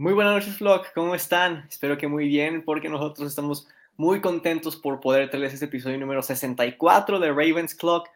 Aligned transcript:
Muy 0.00 0.12
buenas 0.12 0.34
noches, 0.34 0.58
Flock. 0.58 0.86
¿Cómo 0.94 1.16
están? 1.16 1.66
Espero 1.68 1.98
que 1.98 2.06
muy 2.06 2.28
bien, 2.28 2.62
porque 2.64 2.88
nosotros 2.88 3.26
estamos 3.26 3.66
muy 3.96 4.20
contentos 4.20 4.76
por 4.76 5.00
poder 5.00 5.28
traerles 5.28 5.54
este 5.54 5.64
episodio 5.64 5.98
número 5.98 6.22
64 6.22 7.18
de 7.18 7.28
Ravens 7.30 7.74
Clock, 7.74 8.08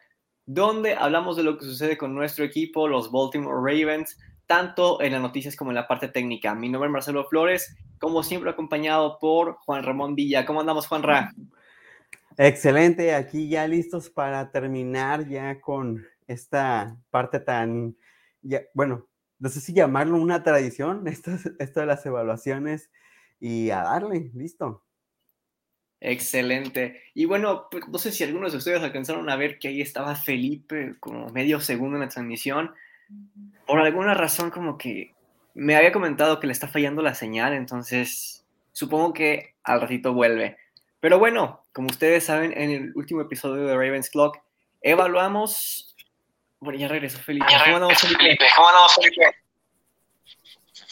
donde 0.45 0.95
hablamos 0.95 1.35
de 1.35 1.43
lo 1.43 1.57
que 1.57 1.65
sucede 1.65 1.97
con 1.97 2.15
nuestro 2.15 2.45
equipo, 2.45 2.87
los 2.87 3.11
Baltimore 3.11 3.57
Ravens, 3.57 4.17
tanto 4.47 5.01
en 5.01 5.11
las 5.11 5.21
noticias 5.21 5.57
como 5.57 5.71
en 5.71 5.75
la 5.75 5.85
parte 5.85 6.07
técnica. 6.07 6.55
Mi 6.55 6.69
nombre 6.69 6.87
es 6.87 6.93
Marcelo 6.93 7.25
Flores, 7.25 7.75
como 7.99 8.23
siempre 8.23 8.49
acompañado 8.49 9.19
por 9.19 9.55
Juan 9.55 9.83
Ramón 9.83 10.15
Villa. 10.15 10.45
¿Cómo 10.45 10.61
andamos, 10.61 10.87
Juan 10.87 11.03
Ra? 11.03 11.33
Excelente, 12.37 13.13
aquí 13.13 13.49
ya 13.49 13.67
listos 13.67 14.09
para 14.09 14.51
terminar 14.51 15.27
ya 15.27 15.59
con 15.59 16.01
esta 16.27 16.95
parte 17.11 17.41
tan, 17.41 17.97
ya, 18.41 18.61
bueno, 18.73 19.05
no 19.43 19.49
sé 19.49 19.59
si 19.59 19.73
llamarlo 19.73 20.15
una 20.15 20.41
tradición, 20.41 21.05
esto, 21.09 21.31
esto 21.59 21.81
de 21.81 21.85
las 21.85 22.05
evaluaciones 22.05 22.89
y 23.41 23.71
a 23.71 23.83
darle, 23.83 24.31
listo. 24.33 24.85
Excelente. 25.99 27.01
Y 27.13 27.25
bueno, 27.25 27.67
pues, 27.69 27.85
no 27.89 27.97
sé 27.97 28.13
si 28.13 28.23
algunos 28.23 28.53
de 28.53 28.59
ustedes 28.59 28.81
alcanzaron 28.81 29.29
a 29.29 29.35
ver 29.35 29.59
que 29.59 29.67
ahí 29.67 29.81
estaba 29.81 30.15
Felipe 30.15 30.95
como 31.01 31.27
medio 31.29 31.59
segundo 31.59 31.97
en 31.97 32.03
la 32.03 32.07
transmisión. 32.07 32.73
Por 33.67 33.79
alguna 33.79 34.13
razón 34.13 34.49
como 34.49 34.77
que 34.77 35.13
me 35.53 35.75
había 35.75 35.91
comentado 35.91 36.39
que 36.39 36.47
le 36.47 36.53
está 36.53 36.69
fallando 36.69 37.01
la 37.01 37.13
señal, 37.13 37.53
entonces 37.53 38.45
supongo 38.71 39.13
que 39.13 39.55
al 39.63 39.81
ratito 39.81 40.13
vuelve. 40.13 40.55
Pero 41.01 41.19
bueno, 41.19 41.65
como 41.73 41.87
ustedes 41.87 42.23
saben, 42.23 42.53
en 42.55 42.71
el 42.71 42.91
último 42.95 43.19
episodio 43.19 43.65
de 43.65 43.75
Ravens 43.75 44.09
Clock 44.09 44.37
evaluamos 44.81 45.92
bueno, 46.63 46.79
ya 46.79 46.87
regresó 46.87 47.19
Felipe. 47.19 47.45
¿Cómo 47.63 47.75
andamos, 47.75 47.99
Felipe? 47.99 48.45
¿Cómo 48.55 48.67
andamos, 48.69 48.95
Felipe? 48.95 49.21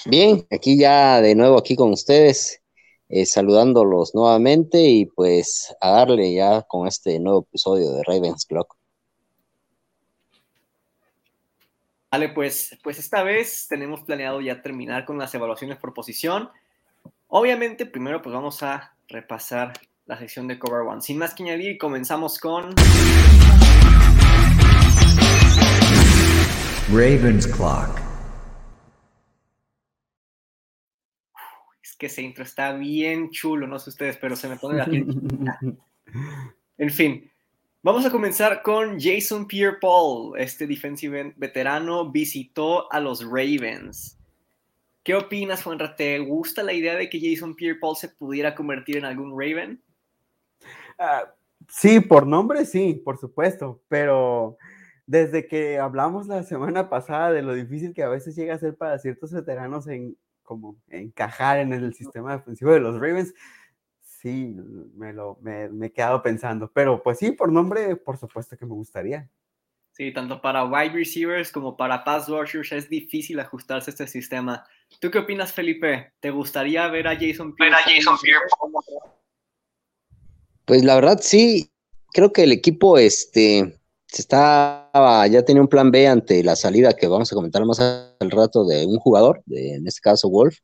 Bien, 0.05 0.45
aquí 0.52 0.77
ya 0.77 1.21
de 1.21 1.35
nuevo 1.35 1.57
aquí 1.57 1.75
con 1.75 1.91
ustedes, 1.91 2.61
eh, 3.09 3.25
saludándolos 3.25 4.13
nuevamente 4.13 4.81
y 4.81 5.05
pues 5.05 5.73
a 5.80 5.91
darle 5.91 6.33
ya 6.33 6.63
con 6.63 6.88
este 6.88 7.19
nuevo 7.19 7.45
episodio 7.47 7.91
de 7.91 8.03
Ravens 8.03 8.45
Clock. 8.45 8.75
Vale, 12.11 12.30
pues, 12.30 12.78
pues 12.83 13.00
esta 13.00 13.23
vez 13.23 13.67
tenemos 13.69 14.02
planeado 14.02 14.41
ya 14.41 14.61
terminar 14.61 15.06
con 15.06 15.17
las 15.17 15.33
evaluaciones 15.33 15.78
por 15.78 15.94
posición. 15.94 16.50
Obviamente, 17.28 17.85
primero 17.85 18.22
pues 18.22 18.33
vamos 18.33 18.61
a 18.63 18.94
repasar 19.08 19.72
la 20.06 20.17
sección 20.17 20.47
de 20.47 20.59
Cover 20.59 20.81
One. 20.81 21.02
Sin 21.02 21.17
más 21.17 21.33
que 21.33 21.44
añadir, 21.44 21.78
comenzamos 21.78 22.38
con... 22.38 22.75
Ravens 26.92 27.47
Clock. 27.47 28.02
Es 31.81 31.95
que 31.95 32.08
ese 32.08 32.22
intro 32.22 32.44
está 32.44 32.73
bien 32.73 33.30
chulo, 33.30 33.66
no 33.66 33.80
sé 33.80 33.92
ustedes, 33.92 34.17
pero 34.17 34.36
se 34.36 34.50
me 34.50 34.58
pone 34.58 34.78
la 34.78 34.86
piel. 34.86 35.06
en 36.78 36.89
fin, 36.89 37.31
vamos 37.81 38.06
a 38.06 38.12
comenzar 38.12 38.62
con 38.62 39.00
Jason 39.00 39.47
Pierre-Paul. 39.47 40.38
Este 40.38 40.67
defensive 40.67 41.34
veterano 41.38 42.12
visitó 42.12 42.92
a 42.92 43.00
los 43.00 43.23
Ravens. 43.23 44.19
¿Qué 45.02 45.16
opinas, 45.16 45.64
Juanra? 45.64 45.95
¿Te 45.95 46.19
gusta 46.19 46.62
la 46.62 46.73
idea 46.73 46.95
de 46.95 47.09
que 47.09 47.22
Jason 47.22 47.56
Pierre-Paul 47.56 47.95
se 47.95 48.09
pudiera 48.09 48.53
convertir 48.53 48.97
en 48.97 49.06
algún 49.06 49.31
Raven? 49.31 49.81
Uh, 51.00 51.25
sí, 51.69 52.02
por 52.02 52.28
nombre 52.28 52.66
sí, 52.66 53.02
por 53.06 53.17
supuesto, 53.17 53.81
pero 53.88 54.58
desde 55.05 55.47
que 55.47 55.80
hablamos 55.80 56.27
la 56.27 56.44
semana 56.44 56.89
pasada 56.89 57.31
de 57.31 57.41
lo 57.41 57.53
difícil 57.53 57.94
que 57.94 58.03
a 58.03 58.09
veces 58.09 58.35
llega 58.35 58.55
a 58.55 58.59
ser 58.59 58.75
para 58.75 58.99
ciertos 58.99 59.31
veteranos 59.31 59.88
en 59.88 60.17
como 60.44 60.77
encajar 60.89 61.59
en 61.59 61.71
el 61.71 61.94
sistema 61.94 62.35
defensivo 62.35 62.71
de 62.73 62.81
los 62.81 62.95
Ravens, 62.95 63.33
sí, 64.02 64.55
me 64.95 65.13
lo 65.13 65.38
me, 65.41 65.69
me 65.69 65.88
he 65.88 65.91
quedado 65.94 66.22
pensando. 66.22 66.69
Pero 66.73 67.01
pues 67.01 67.19
sí, 67.19 67.31
por 67.31 67.51
nombre, 67.51 67.95
por 67.95 68.17
supuesto 68.17 68.57
que 68.57 68.66
me 68.66 68.73
gustaría. 68.73 69.29
Sí, 69.94 70.13
tanto 70.13 70.41
para 70.41 70.66
wide 70.66 70.94
receivers 70.94 71.51
como 71.51 71.75
para 71.75 72.03
pass 72.03 72.28
rushers 72.29 72.72
es 72.72 72.90
difícil 72.90 73.40
ajustarse 73.40 73.91
a 73.91 73.94
este 73.94 74.07
sistema. 74.07 74.66
¿Tú 75.00 75.11
qué 75.11 75.19
opinas, 75.19 75.53
Felipe? 75.53 76.13
¿Te 76.19 76.31
gustaría 76.31 76.88
ver 76.88 77.07
a 77.07 77.16
Jason 77.16 77.56
Pierre? 77.56 77.75
Ver 77.75 77.79
a 77.79 77.84
Jason 77.84 78.17
Pierre. 78.22 78.45
Pues 80.66 80.84
la 80.84 80.95
verdad 80.95 81.19
sí, 81.22 81.72
creo 82.13 82.31
que 82.31 82.44
el 82.44 82.51
equipo 82.51 82.97
este 82.97 83.81
se 84.11 84.23
estaba, 84.23 85.25
ya 85.27 85.45
tenía 85.45 85.61
un 85.61 85.69
plan 85.69 85.89
B 85.89 86.05
ante 86.05 86.44
la 86.44 86.57
salida 86.57 86.94
que 86.94 87.07
vamos 87.07 87.31
a 87.31 87.35
comentar 87.35 87.63
más 87.66 87.79
al 87.79 88.29
rato 88.29 88.66
de 88.66 88.85
un 88.85 88.97
jugador, 88.97 89.41
de, 89.45 89.75
en 89.75 89.88
este 89.88 90.01
caso 90.01 90.29
Wolf. 90.29 90.57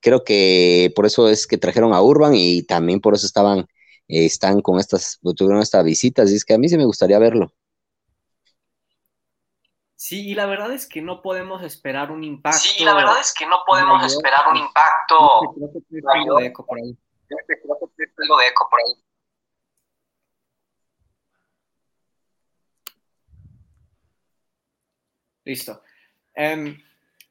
Creo 0.00 0.24
que 0.24 0.92
por 0.96 1.06
eso 1.06 1.28
es 1.28 1.46
que 1.46 1.58
trajeron 1.58 1.94
a 1.94 2.02
Urban 2.02 2.34
y 2.34 2.64
también 2.64 3.00
por 3.00 3.14
eso 3.14 3.24
estaban, 3.24 3.60
eh, 4.08 4.26
están 4.26 4.60
con 4.62 4.80
estas, 4.80 5.20
tuvieron 5.36 5.62
estas 5.62 5.84
visitas, 5.84 6.28
y 6.32 6.34
es 6.34 6.44
que 6.44 6.54
a 6.54 6.58
mí 6.58 6.68
sí 6.68 6.76
me 6.76 6.84
gustaría 6.84 7.20
verlo. 7.20 7.52
Sí, 9.94 10.30
y 10.30 10.34
la 10.34 10.46
verdad 10.46 10.72
es 10.72 10.88
que 10.88 11.00
no 11.00 11.22
podemos 11.22 11.62
esperar 11.62 12.10
un 12.10 12.24
impacto. 12.24 12.58
Sí, 12.58 12.82
la 12.82 12.94
verdad 12.94 13.20
es 13.20 13.32
que 13.32 13.46
no 13.46 13.58
podemos 13.64 13.98
mayor. 13.98 14.10
esperar 14.10 14.40
un 14.50 14.56
impacto. 14.56 15.16
Creo 15.54 15.70
que 15.70 16.18
algo 16.18 16.38
de 16.38 16.46
eco 16.46 16.66
por 16.66 16.78
ahí. 16.78 16.98
Creo 17.28 17.38
que 17.46 17.54
algo 18.24 18.38
de 18.38 18.48
eco 18.48 18.68
por 18.68 18.80
ahí. 18.80 19.04
Listo. 25.44 25.82
Um, 26.36 26.76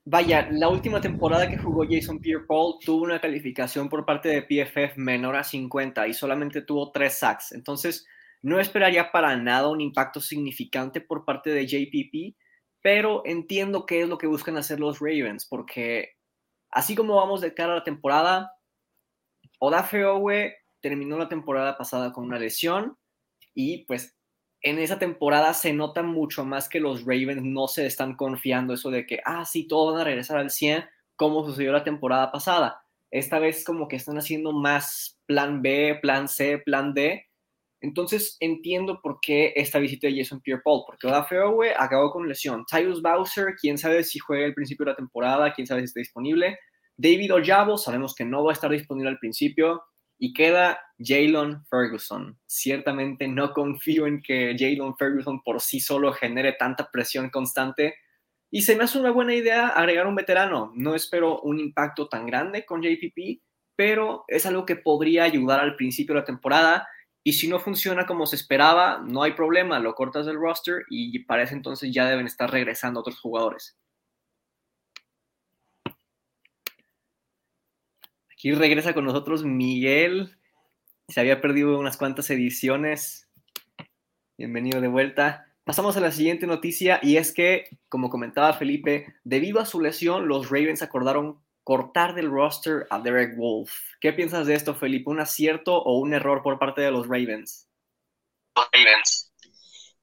vaya, 0.05 0.49
la 0.51 0.69
última 0.69 1.01
temporada 1.01 1.49
que 1.49 1.57
jugó 1.57 1.85
Jason 1.89 2.19
Pierre-Paul 2.19 2.79
tuvo 2.83 3.03
una 3.03 3.19
calificación 3.19 3.89
por 3.89 4.05
parte 4.05 4.29
de 4.29 4.41
PFF 4.43 4.97
menor 4.97 5.35
a 5.35 5.43
50 5.43 6.07
y 6.07 6.13
solamente 6.13 6.61
tuvo 6.61 6.91
3 6.91 7.13
sacks. 7.13 7.51
Entonces, 7.51 8.05
no 8.41 8.59
esperaría 8.59 9.11
para 9.11 9.35
nada 9.37 9.69
un 9.69 9.81
impacto 9.81 10.19
significante 10.19 11.01
por 11.01 11.25
parte 11.25 11.51
de 11.51 11.67
JPP, 11.67 12.35
pero 12.81 13.21
entiendo 13.25 13.85
qué 13.85 14.01
es 14.01 14.09
lo 14.09 14.17
que 14.17 14.27
buscan 14.27 14.57
hacer 14.57 14.79
los 14.79 14.99
Ravens, 14.99 15.45
porque 15.45 16.15
así 16.71 16.95
como 16.95 17.15
vamos 17.15 17.41
de 17.41 17.53
cara 17.53 17.73
a 17.73 17.77
la 17.77 17.83
temporada, 17.83 18.51
Odafe 19.59 20.03
Owe 20.05 20.55
terminó 20.81 21.17
la 21.17 21.29
temporada 21.29 21.77
pasada 21.77 22.11
con 22.11 22.25
una 22.25 22.39
lesión 22.39 22.97
y 23.53 23.85
pues 23.85 24.17
en 24.61 24.79
esa 24.79 24.99
temporada 24.99 25.53
se 25.53 25.73
nota 25.73 26.03
mucho 26.03 26.45
más 26.45 26.69
que 26.69 26.79
los 26.79 27.01
Ravens 27.01 27.41
no 27.43 27.67
se 27.67 27.85
están 27.85 28.15
confiando 28.15 28.73
eso 28.73 28.91
de 28.91 29.05
que, 29.05 29.19
ah, 29.25 29.45
sí, 29.45 29.67
todos 29.67 29.93
van 29.93 30.01
a 30.01 30.05
regresar 30.05 30.37
al 30.37 30.51
100, 30.51 30.85
como 31.15 31.43
sucedió 31.43 31.71
la 31.71 31.83
temporada 31.83 32.31
pasada. 32.31 32.83
Esta 33.09 33.39
vez 33.39 33.65
como 33.65 33.87
que 33.87 33.95
están 33.95 34.17
haciendo 34.17 34.53
más 34.53 35.19
plan 35.25 35.61
B, 35.61 35.97
plan 36.01 36.27
C, 36.27 36.59
plan 36.59 36.93
D. 36.93 37.27
Entonces 37.81 38.37
entiendo 38.39 39.01
por 39.01 39.19
qué 39.19 39.53
esta 39.55 39.79
visita 39.79 40.07
de 40.07 40.17
Jason 40.17 40.39
Pierre-Paul, 40.41 40.83
porque 40.85 41.07
Oda 41.07 41.23
Fairway 41.23 41.71
acabó 41.77 42.11
con 42.11 42.27
lesión. 42.27 42.63
Tyus 42.69 43.01
Bowser, 43.01 43.55
quién 43.59 43.79
sabe 43.79 44.03
si 44.03 44.19
juega 44.19 44.45
al 44.45 44.53
principio 44.53 44.85
de 44.85 44.91
la 44.91 44.95
temporada, 44.95 45.51
quién 45.53 45.65
sabe 45.65 45.81
si 45.81 45.85
está 45.85 45.99
disponible. 45.99 46.59
David 46.95 47.33
Ojabo, 47.33 47.79
sabemos 47.79 48.13
que 48.13 48.23
no 48.23 48.43
va 48.43 48.51
a 48.51 48.53
estar 48.53 48.69
disponible 48.69 49.09
al 49.09 49.17
principio. 49.17 49.81
Y 50.23 50.33
queda 50.33 50.79
Jalen 50.99 51.65
Ferguson. 51.65 52.37
Ciertamente 52.45 53.27
no 53.27 53.53
confío 53.53 54.05
en 54.05 54.21
que 54.21 54.55
Jalen 54.55 54.95
Ferguson 54.95 55.41
por 55.41 55.59
sí 55.59 55.79
solo 55.79 56.13
genere 56.13 56.53
tanta 56.53 56.91
presión 56.91 57.31
constante. 57.31 57.95
Y 58.51 58.61
se 58.61 58.75
me 58.75 58.83
hace 58.83 58.99
una 58.99 59.09
buena 59.09 59.33
idea 59.33 59.69
agregar 59.69 60.05
un 60.05 60.13
veterano. 60.13 60.71
No 60.75 60.93
espero 60.93 61.41
un 61.41 61.59
impacto 61.59 62.07
tan 62.07 62.27
grande 62.27 62.67
con 62.67 62.83
JPP, 62.83 63.41
pero 63.75 64.23
es 64.27 64.45
algo 64.45 64.63
que 64.63 64.75
podría 64.75 65.23
ayudar 65.23 65.59
al 65.59 65.75
principio 65.75 66.13
de 66.13 66.21
la 66.21 66.25
temporada. 66.25 66.87
Y 67.23 67.33
si 67.33 67.47
no 67.47 67.59
funciona 67.59 68.05
como 68.05 68.27
se 68.27 68.35
esperaba, 68.35 69.01
no 69.03 69.23
hay 69.23 69.31
problema, 69.31 69.79
lo 69.79 69.95
cortas 69.95 70.27
del 70.27 70.39
roster 70.39 70.83
y 70.91 71.17
para 71.25 71.41
ese 71.41 71.55
entonces 71.55 71.91
ya 71.91 72.05
deben 72.07 72.27
estar 72.27 72.51
regresando 72.51 72.99
otros 72.99 73.19
jugadores. 73.19 73.80
Aquí 78.41 78.53
regresa 78.53 78.95
con 78.95 79.05
nosotros 79.05 79.43
Miguel. 79.43 80.35
Se 81.07 81.19
había 81.19 81.41
perdido 81.41 81.77
unas 81.77 81.95
cuantas 81.95 82.27
ediciones. 82.31 83.27
Bienvenido 84.35 84.81
de 84.81 84.87
vuelta. 84.87 85.45
Pasamos 85.63 85.95
a 85.95 85.99
la 85.99 86.11
siguiente 86.11 86.47
noticia 86.47 86.99
y 87.03 87.17
es 87.17 87.33
que, 87.33 87.65
como 87.87 88.09
comentaba 88.09 88.53
Felipe, 88.53 89.13
debido 89.23 89.59
a 89.59 89.67
su 89.67 89.79
lesión, 89.79 90.27
los 90.27 90.49
Ravens 90.49 90.81
acordaron 90.81 91.37
cortar 91.63 92.15
del 92.15 92.31
roster 92.31 92.87
a 92.89 92.99
Derek 92.99 93.37
Wolf. 93.37 93.69
¿Qué 93.99 94.11
piensas 94.11 94.47
de 94.47 94.55
esto, 94.55 94.73
Felipe? 94.73 95.11
¿Un 95.11 95.19
acierto 95.19 95.77
o 95.77 95.99
un 95.99 96.15
error 96.15 96.41
por 96.41 96.57
parte 96.57 96.81
de 96.81 96.89
los 96.89 97.07
Ravens? 97.07 97.67
Los 98.55 98.65
Ravens. 98.73 99.31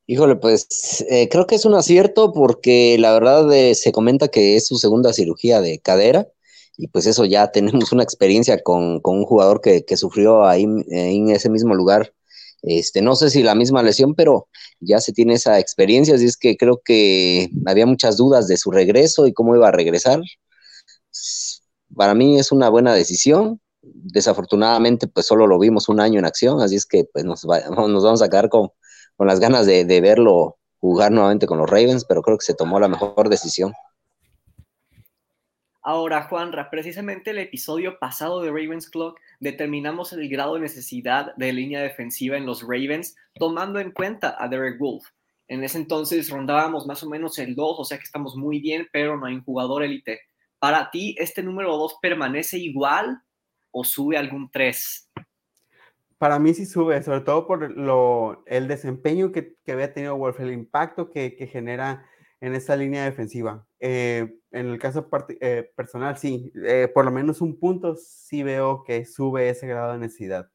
Híjole, 0.06 0.37
pues 0.37 1.05
eh, 1.11 1.29
creo 1.29 1.49
que 1.49 1.56
es 1.56 1.64
un 1.64 1.75
acierto 1.75 2.32
porque 2.32 2.99
la 3.00 3.12
verdad 3.14 3.52
eh, 3.52 3.75
se 3.75 3.90
comenta 3.90 4.29
que 4.29 4.55
es 4.55 4.69
su 4.69 4.76
segunda 4.76 5.12
cirugía 5.12 5.61
de 5.61 5.81
cadera 5.81 6.29
y 6.78 6.88
pues 6.88 7.06
eso 7.06 7.26
ya 7.26 7.48
tenemos 7.52 7.92
una 7.92 8.04
experiencia 8.04 8.62
con, 8.62 9.00
con 9.00 9.19
un 9.19 9.25
jugador 9.25 9.60
que, 9.60 9.84
que 9.84 9.96
sufrió 9.98 10.44
ahí, 10.46 10.64
en 10.64 11.28
ese 11.30 11.50
mismo 11.50 11.75
lugar. 11.75 12.14
Este, 12.62 13.02
no 13.02 13.14
sé 13.14 13.30
si 13.30 13.42
la 13.42 13.54
misma 13.54 13.82
lesión, 13.82 14.14
pero 14.14 14.48
ya 14.80 15.00
se 15.00 15.12
tiene 15.12 15.34
esa 15.34 15.58
experiencia, 15.58 16.14
así 16.14 16.26
es 16.26 16.36
que 16.36 16.56
creo 16.56 16.80
que 16.84 17.50
había 17.66 17.86
muchas 17.86 18.16
dudas 18.16 18.48
de 18.48 18.56
su 18.56 18.70
regreso 18.70 19.26
y 19.26 19.32
cómo 19.32 19.54
iba 19.54 19.69
a 19.69 19.72
regresar. 19.72 20.20
para 21.96 22.14
mí 22.14 22.38
es 22.38 22.52
una 22.52 22.69
buena 22.69 22.94
decisión. 22.94 23.60
Desafortunadamente, 23.82 25.06
pues 25.08 25.26
solo 25.26 25.46
lo 25.46 25.58
vimos 25.58 25.88
un 25.88 26.00
año 26.00 26.19
en 26.19 26.26
acción, 26.26 26.60
así 26.60 26.76
es 26.76 26.84
que 26.86 27.04
pues 27.12 27.25
nos, 27.25 27.44
nos 27.70 28.04
vamos 28.04 28.22
a 28.22 28.28
quedar 28.28 28.48
con, 28.48 28.70
con 29.16 29.26
las 29.26 29.40
ganas 29.40 29.66
de, 29.66 29.84
de 29.84 30.00
verlo 30.00 30.58
jugar 30.80 31.12
nuevamente 31.12 31.46
con 31.46 31.58
los 31.58 31.69
Ravens, 31.69 32.04
pero 32.04 32.22
creo 32.22 32.38
que 32.38 32.44
se 32.44 32.54
tomó 32.54 32.78
la 32.80 32.88
mejor 32.88 33.28
decisión. 33.28 33.72
Ahora, 35.90 36.25
Juanra, 36.25 36.69
precisamente 36.69 37.31
el 37.31 37.38
episodio 37.38 37.99
pasado 37.99 38.43
de 38.43 38.50
Ravens 38.50 38.90
Clock 38.90 39.19
determinamos 39.40 40.12
el 40.12 40.29
grado 40.29 40.56
de 40.56 40.61
necesidad 40.61 41.35
de 41.37 41.50
línea 41.50 41.81
defensiva 41.81 42.37
en 42.37 42.44
los 42.44 42.61
Ravens, 42.61 43.17
tomando 43.37 43.81
en 43.81 43.93
cuenta 43.93 44.37
a 44.38 44.49
Derek 44.49 44.79
Wolf. 44.79 45.06
En 45.46 45.64
ese 45.64 45.79
entonces 45.79 46.29
rondábamos 46.29 46.87
más 46.87 47.02
o 47.02 47.08
menos 47.08 47.38
el 47.38 47.55
2, 47.55 47.76
o 47.79 47.85
sea 47.87 47.96
que 47.96 48.05
estamos 48.05 48.37
muy 48.37 48.61
bien, 48.61 48.87
pero 48.93 49.17
no 49.17 49.25
hay 49.25 49.37
un 49.37 49.44
jugador 49.44 49.82
élite. 49.82 50.20
Para 50.58 50.90
ti, 50.90 51.17
¿este 51.19 51.43
número 51.43 51.75
2 51.79 51.96
permanece 52.02 52.58
igual 52.58 53.23
o 53.70 53.82
sube 53.82 54.19
algún 54.19 54.50
3? 54.50 55.11
Para 56.19 56.38
mí 56.38 56.52
sí 56.52 56.67
sube, 56.67 57.02
sobre 57.02 57.23
todo 57.23 57.46
por 57.46 57.70
lo, 57.70 58.43
el 58.44 58.69
desempeño 58.69 59.32
que, 59.32 59.55
que 59.64 59.73
había 59.73 59.94
tenido 59.94 60.19
Wolf, 60.19 60.38
el 60.40 60.52
impacto 60.52 61.08
que, 61.08 61.35
que 61.35 61.46
genera 61.46 62.05
en 62.40 62.55
esa 62.55 62.76
línea 62.76 63.05
defensiva. 63.05 63.67
Eh, 63.81 64.38
en 64.50 64.67
el 64.67 64.79
caso 64.79 65.08
eh, 65.40 65.70
personal, 65.75 66.17
sí, 66.17 66.52
eh, 66.64 66.90
por 66.93 67.05
lo 67.05 67.11
menos 67.11 67.40
un 67.40 67.58
punto 67.58 67.96
sí 67.96 68.43
veo 68.43 68.85
que 68.85 69.05
sube 69.05 69.49
ese 69.49 69.67
grado 69.67 69.93
de 69.93 69.99
necesidad. 69.99 70.50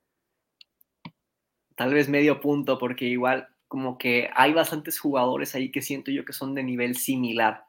Tal 1.75 1.93
vez 1.93 2.07
medio 2.07 2.39
punto, 2.39 2.77
porque 2.77 3.05
igual 3.05 3.47
como 3.67 3.97
que 3.97 4.29
hay 4.35 4.53
bastantes 4.53 4.99
jugadores 4.99 5.55
ahí 5.55 5.71
que 5.71 5.81
siento 5.81 6.11
yo 6.11 6.25
que 6.25 6.33
son 6.33 6.53
de 6.53 6.63
nivel 6.63 6.95
similar. 6.95 7.65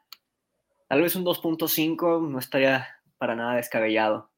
Tal 0.87 1.01
vez 1.01 1.15
un 1.15 1.25
2.5 1.25 2.29
no 2.29 2.37
estaría 2.37 2.87
para 3.17 3.35
nada 3.35 3.55
descabellado. 3.55 4.29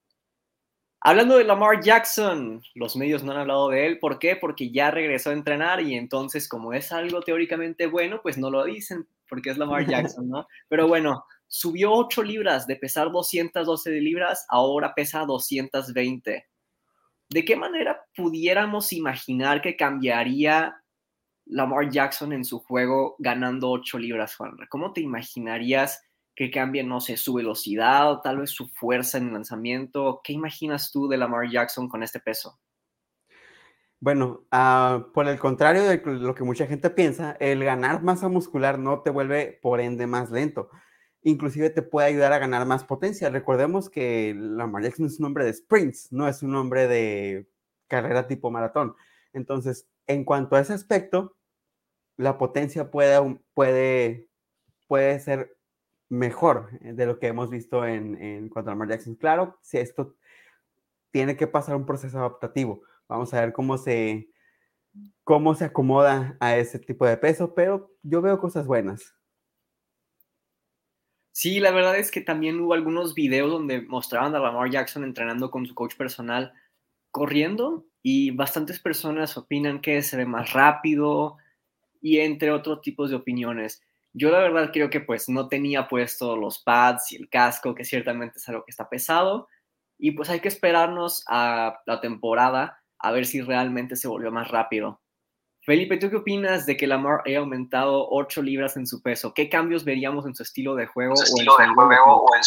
Hablando 1.02 1.38
de 1.38 1.44
Lamar 1.44 1.82
Jackson, 1.82 2.62
los 2.74 2.96
medios 2.96 3.24
no 3.24 3.32
han 3.32 3.38
hablado 3.38 3.70
de 3.70 3.86
él. 3.86 4.00
¿Por 4.00 4.18
qué? 4.18 4.36
Porque 4.36 4.72
ya 4.72 4.90
regresó 4.90 5.30
a 5.30 5.34
entrenar 5.34 5.82
y 5.82 5.96
entonces 5.96 6.50
como 6.50 6.74
es 6.74 6.92
algo 6.92 7.22
teóricamente 7.22 7.86
bueno, 7.86 8.20
pues 8.24 8.38
no 8.38 8.50
lo 8.50 8.64
dicen 8.66 9.08
porque 9.30 9.52
es 9.52 9.58
Lamar 9.58 9.86
Jackson, 9.88 10.28
¿no? 10.28 10.48
Pero 10.68 10.88
bueno, 10.88 11.24
subió 11.48 11.94
8 11.94 12.24
libras 12.24 12.66
de 12.66 12.78
pesar 12.78 13.12
212 13.12 13.92
libras, 14.02 14.46
ahora 14.50 14.94
pesa 14.96 15.26
220. 15.26 16.48
¿De 17.30 17.46
qué 17.46 17.56
manera 17.56 18.02
pudiéramos 18.16 18.92
imaginar 18.92 19.62
que 19.62 19.76
cambiaría 19.76 20.82
Lamar 21.46 21.90
Jackson 21.90 22.34
en 22.34 22.44
su 22.44 22.60
juego 22.60 23.16
ganando 23.20 23.70
8 23.70 24.00
libras, 24.00 24.36
Juan? 24.36 24.58
¿Cómo 24.70 24.94
te 24.94 25.02
imaginarías 25.02 26.02
que 26.38 26.52
cambie, 26.52 26.84
no 26.84 27.02
sé, 27.02 27.18
su 27.18 27.34
velocidad 27.34 28.12
o 28.12 28.22
tal 28.22 28.38
vez 28.38 28.52
su 28.52 28.68
fuerza 28.68 29.18
en 29.18 29.34
lanzamiento? 29.34 30.22
¿Qué 30.24 30.34
imaginas 30.34 30.92
tú 30.92 31.08
de 31.08 31.18
Lamar 31.18 31.50
Jackson 31.50 31.90
con 31.90 32.04
este 32.04 32.20
peso? 32.20 32.60
Bueno, 34.00 34.46
uh, 34.52 35.12
por 35.14 35.28
el 35.28 35.40
contrario 35.40 35.84
de 35.84 36.00
lo 36.06 36.36
que 36.36 36.44
mucha 36.44 36.68
gente 36.68 36.92
piensa, 36.92 37.36
el 37.40 37.64
ganar 37.64 38.04
masa 38.04 38.30
muscular 38.30 38.78
no 38.78 39.02
te 39.02 39.10
vuelve 39.10 39.58
por 39.64 39.82
ende 39.82 40.06
más 40.06 40.30
lento. 40.30 40.70
Inclusive 41.24 41.72
te 41.72 41.82
puede 41.82 42.10
ayudar 42.10 42.32
a 42.34 42.38
ganar 42.38 42.68
más 42.68 42.84
potencia. 42.84 43.32
Recordemos 43.32 43.90
que 43.90 44.36
Lamar 44.38 44.84
Jackson 44.84 45.08
es 45.08 45.20
un 45.20 45.26
hombre 45.26 45.44
de 45.44 45.54
sprints, 45.54 46.12
no 46.12 46.28
es 46.28 46.44
un 46.44 46.56
hombre 46.56 46.88
de 46.88 47.50
carrera 47.88 48.28
tipo 48.28 48.52
maratón. 48.52 48.96
Entonces, 49.34 49.88
en 50.06 50.24
cuanto 50.24 50.56
a 50.56 50.60
ese 50.60 50.74
aspecto, 50.74 51.36
la 52.16 52.38
potencia 52.38 52.92
puede, 52.92 53.40
puede, 53.56 54.30
puede 54.88 55.20
ser 55.20 55.57
mejor 56.10 56.80
de 56.80 57.06
lo 57.06 57.20
que 57.20 57.28
hemos 57.28 57.50
visto 57.50 57.86
en, 57.86 58.22
en 58.22 58.50
cuanto 58.50 58.70
a 58.70 58.74
Lamar 58.74 58.90
Jackson. 58.90 59.16
Claro, 59.16 59.58
si 59.62 59.78
esto 59.78 60.16
tiene 61.12 61.36
que 61.36 61.48
pasar 61.48 61.76
un 61.76 61.86
proceso 61.86 62.18
adaptativo 62.20 62.84
Vamos 63.08 63.34
a 63.34 63.42
ver 63.42 63.54
cómo 63.54 63.78
se, 63.78 64.30
cómo 65.24 65.56
se 65.56 65.66
acomoda 65.66 66.36
a 66.40 66.58
ese 66.58 66.80
tipo 66.80 67.06
de 67.06 67.18
peso, 67.18 67.54
pero 67.56 67.92
yo 68.04 68.22
veo 68.22 68.40
cosas 68.40 68.68
buenas. 68.68 69.16
Sí, 71.32 71.60
la 71.60 71.72
verdad 71.72 71.98
es 71.98 72.12
que 72.12 72.22
también 72.22 72.60
hubo 72.60 72.74
algunos 72.74 73.14
videos 73.14 73.52
donde 73.52 73.82
mostraban 73.82 74.36
a 74.36 74.40
Lamar 74.40 74.70
Jackson 74.72 75.04
entrenando 75.04 75.52
con 75.52 75.66
su 75.66 75.76
coach 75.76 75.96
personal 75.96 76.54
corriendo 77.12 77.86
y 78.02 78.32
bastantes 78.32 78.80
personas 78.80 79.38
opinan 79.38 79.80
que 79.80 80.02
se 80.02 80.18
ve 80.18 80.26
más 80.26 80.52
rápido 80.54 81.38
y 82.02 82.20
entre 82.20 82.52
otros 82.52 82.82
tipos 82.82 83.10
de 83.10 83.16
opiniones. 83.16 83.84
Yo 84.14 84.32
la 84.32 84.40
verdad 84.40 84.72
creo 84.74 84.90
que 84.90 85.00
pues 85.00 85.30
no 85.30 85.48
tenía 85.48 85.88
puesto 85.88 86.36
los 86.36 86.64
pads 86.64 87.12
y 87.12 87.18
el 87.18 87.30
casco, 87.30 87.76
que 87.76 87.86
ciertamente 87.86 88.40
es 88.40 88.50
algo 88.50 88.64
que 88.64 88.72
está 88.72 88.90
pesado 88.90 89.48
y 89.98 90.12
pues 90.12 90.30
hay 90.30 90.40
que 90.40 90.48
esperarnos 90.48 91.24
a 91.28 91.80
la 91.86 92.00
temporada 92.02 92.82
a 93.00 93.12
ver 93.12 93.26
si 93.26 93.42
realmente 93.42 93.96
se 93.96 94.08
volvió 94.08 94.32
más 94.32 94.50
rápido. 94.50 95.02
Felipe, 95.62 95.98
¿tú 95.98 96.10
qué 96.10 96.16
opinas 96.16 96.66
de 96.66 96.78
que 96.78 96.88
Lamar 96.88 97.22
haya 97.26 97.40
aumentado 97.40 98.08
8 98.10 98.42
libras 98.42 98.78
en 98.78 98.88
su 98.88 99.02
peso? 99.02 99.34
¿Qué 99.34 99.50
cambios 99.50 99.84
veríamos 99.84 100.26
en 100.26 100.34
su 100.34 100.44
estilo 100.44 100.76
de 100.76 100.88
juego, 100.88 101.14
o, 101.14 101.18
en 101.18 101.26
su 101.26 101.36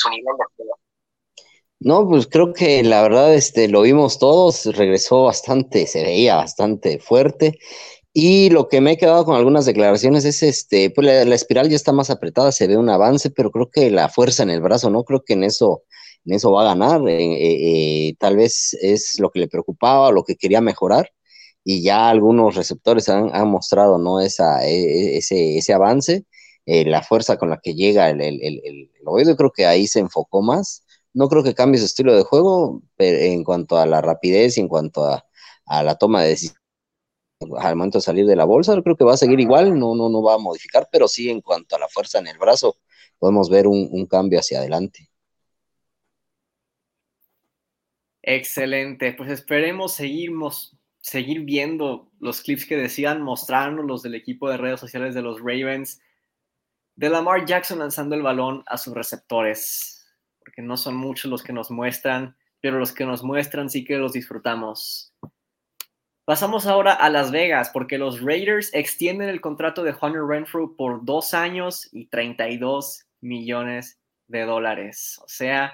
nivel 0.08 0.36
de 0.38 0.44
juego? 0.56 0.78
No, 1.80 2.08
pues 2.08 2.26
creo 2.26 2.52
que 2.52 2.82
la 2.82 3.02
verdad 3.02 3.34
este, 3.34 3.68
lo 3.68 3.82
vimos 3.82 4.18
todos, 4.18 4.64
regresó 4.76 5.24
bastante, 5.24 5.86
se 5.86 6.02
veía 6.02 6.36
bastante 6.36 6.98
fuerte. 6.98 7.58
Y 8.12 8.50
lo 8.50 8.68
que 8.68 8.80
me 8.80 8.92
he 8.92 8.96
quedado 8.98 9.24
con 9.24 9.36
algunas 9.36 9.66
declaraciones 9.66 10.24
es, 10.24 10.42
este, 10.42 10.90
pues 10.90 11.06
la, 11.06 11.34
espiral 11.34 11.68
ya 11.68 11.76
está 11.76 11.92
más 11.92 12.10
apretada, 12.10 12.50
se 12.50 12.66
ve 12.66 12.76
un 12.76 12.88
avance, 12.88 13.30
pero 13.30 13.52
creo 13.52 13.70
que 13.70 13.90
la 13.90 14.08
fuerza 14.08 14.42
en 14.42 14.50
el 14.50 14.60
brazo, 14.60 14.90
no 14.90 15.04
creo 15.04 15.22
que 15.24 15.34
en 15.34 15.44
eso 15.44 15.84
en 16.24 16.34
eso 16.34 16.52
va 16.52 16.62
a 16.62 16.74
ganar. 16.74 17.08
Eh, 17.08 18.08
eh, 18.08 18.14
tal 18.18 18.36
vez 18.36 18.74
es 18.80 19.18
lo 19.20 19.30
que 19.30 19.40
le 19.40 19.48
preocupaba, 19.48 20.12
lo 20.12 20.24
que 20.24 20.36
quería 20.36 20.60
mejorar, 20.60 21.10
y 21.64 21.82
ya 21.82 22.08
algunos 22.10 22.56
receptores 22.56 23.08
han, 23.08 23.48
mostrado 23.48 23.98
¿no? 23.98 24.20
Esa, 24.20 24.66
e, 24.66 25.14
e, 25.14 25.18
ese, 25.18 25.58
ese, 25.58 25.72
avance, 25.72 26.24
eh, 26.66 26.84
la 26.86 27.02
fuerza 27.02 27.36
con 27.38 27.50
la 27.50 27.58
que 27.62 27.74
llega 27.74 28.10
el, 28.10 28.20
el, 28.20 28.40
el, 28.42 28.90
oído, 29.06 29.36
creo 29.36 29.52
que 29.52 29.66
ahí 29.66 29.86
se 29.86 30.00
enfocó 30.00 30.42
más. 30.42 30.84
No 31.12 31.28
creo 31.28 31.42
que 31.42 31.54
cambie 31.54 31.80
su 31.80 31.86
estilo 31.86 32.14
de 32.16 32.22
juego 32.22 32.82
pero 32.96 33.18
en 33.18 33.44
cuanto 33.44 33.78
a 33.78 33.86
la 33.86 34.00
rapidez 34.00 34.58
en 34.58 34.68
cuanto 34.68 35.04
a, 35.04 35.24
a 35.66 35.82
la 35.82 35.96
toma 35.96 36.22
de 36.22 36.30
decisiones 36.30 36.59
al 37.58 37.76
momento 37.76 37.98
de 37.98 38.02
salir 38.02 38.26
de 38.26 38.36
la 38.36 38.44
bolsa, 38.44 38.80
creo 38.82 38.96
que 38.96 39.04
va 39.04 39.14
a 39.14 39.16
seguir 39.16 39.40
igual, 39.40 39.78
no, 39.78 39.94
no, 39.94 40.08
no 40.08 40.22
va 40.22 40.34
a 40.34 40.38
modificar, 40.38 40.88
pero 40.92 41.08
sí 41.08 41.30
en 41.30 41.40
cuanto 41.40 41.76
a 41.76 41.78
la 41.78 41.88
fuerza 41.88 42.18
en 42.18 42.26
el 42.26 42.38
brazo, 42.38 42.76
podemos 43.18 43.48
ver 43.50 43.66
un, 43.66 43.88
un 43.92 44.06
cambio 44.06 44.38
hacia 44.38 44.58
adelante. 44.58 45.10
Excelente, 48.22 49.12
pues 49.14 49.30
esperemos 49.30 49.94
seguimos, 49.94 50.76
seguir 51.00 51.40
viendo 51.44 52.10
los 52.20 52.42
clips 52.42 52.66
que 52.66 52.76
decían, 52.76 53.22
mostrarnos 53.22 53.86
los 53.86 54.02
del 54.02 54.14
equipo 54.14 54.50
de 54.50 54.58
redes 54.58 54.80
sociales 54.80 55.14
de 55.14 55.22
los 55.22 55.40
Ravens, 55.40 56.00
de 56.96 57.08
Lamar 57.08 57.46
Jackson 57.46 57.78
lanzando 57.78 58.14
el 58.14 58.22
balón 58.22 58.62
a 58.66 58.76
sus 58.76 58.92
receptores, 58.94 60.06
porque 60.38 60.60
no 60.60 60.76
son 60.76 60.96
muchos 60.96 61.30
los 61.30 61.42
que 61.42 61.54
nos 61.54 61.70
muestran, 61.70 62.36
pero 62.60 62.78
los 62.78 62.92
que 62.92 63.06
nos 63.06 63.22
muestran 63.22 63.70
sí 63.70 63.84
que 63.84 63.96
los 63.96 64.12
disfrutamos. 64.12 65.14
Pasamos 66.30 66.68
ahora 66.68 66.92
a 66.92 67.10
Las 67.10 67.32
Vegas, 67.32 67.70
porque 67.70 67.98
los 67.98 68.20
Raiders 68.20 68.72
extienden 68.72 69.28
el 69.28 69.40
contrato 69.40 69.82
de 69.82 69.92
Hunter 70.00 70.22
Renfrew 70.22 70.76
por 70.76 71.04
dos 71.04 71.34
años 71.34 71.88
y 71.90 72.06
32 72.06 73.04
millones 73.20 73.98
de 74.28 74.44
dólares. 74.44 75.20
O 75.24 75.26
sea, 75.26 75.72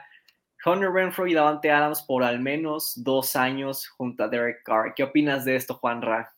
Hunter 0.65 0.91
Renfro 0.91 1.27
y 1.27 1.35
Davante 1.35 1.71
Adams 1.71 2.01
por 2.05 2.25
al 2.25 2.41
menos 2.41 2.95
dos 3.05 3.37
años 3.37 3.87
junto 3.87 4.25
a 4.25 4.29
Derek 4.29 4.63
Carr. 4.65 4.95
¿Qué 4.95 5.03
opinas 5.03 5.45
de 5.45 5.57
esto, 5.57 5.75
Juan 5.75 6.01
Ra? 6.01 6.35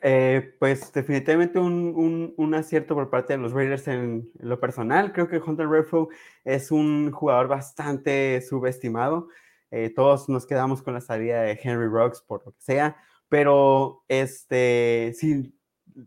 Eh, 0.00 0.54
pues 0.60 0.92
definitivamente 0.92 1.58
un, 1.58 2.54
acierto 2.54 2.94
por 2.94 3.10
parte 3.10 3.32
de 3.32 3.40
los 3.40 3.50
Raiders 3.54 3.88
en, 3.88 4.30
lo 4.38 4.60
personal. 4.60 5.12
Creo 5.12 5.28
que 5.28 5.38
Hunter 5.38 5.68
Renfro 5.68 6.10
es 6.44 6.70
un 6.70 7.10
jugador 7.10 7.48
bastante 7.48 8.40
subestimado. 8.40 9.30
Eh, 9.70 9.92
todos 9.94 10.28
nos 10.28 10.46
quedamos 10.46 10.82
con 10.82 10.94
la 10.94 11.00
salida 11.00 11.42
de 11.42 11.58
Henry 11.62 11.88
Rocks 11.88 12.22
por 12.22 12.44
lo 12.46 12.52
que 12.52 12.60
sea, 12.60 12.96
pero 13.28 14.02
este, 14.08 15.12
si 15.14 15.54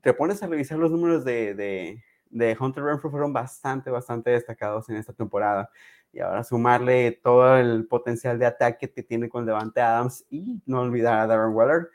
te 0.01 0.13
pones 0.13 0.41
a 0.41 0.47
revisar 0.47 0.79
los 0.79 0.91
números 0.91 1.23
de, 1.23 1.53
de, 1.53 2.57
Hunter 2.59 2.83
Renfro 2.83 3.11
fueron 3.11 3.33
bastante, 3.33 3.91
bastante 3.91 4.31
destacados 4.31 4.89
en 4.89 4.95
esta 4.95 5.13
temporada 5.13 5.69
y 6.13 6.19
ahora 6.19 6.43
sumarle 6.43 7.11
todo 7.23 7.57
el 7.57 7.87
potencial 7.87 8.39
de 8.39 8.45
ataque 8.45 8.91
que 8.91 9.03
tiene 9.03 9.29
con 9.29 9.45
Devante 9.45 9.81
Adams 9.81 10.25
y 10.29 10.61
no 10.65 10.81
olvidar 10.81 11.19
a 11.19 11.27
Darren 11.27 11.53
Waller. 11.53 11.89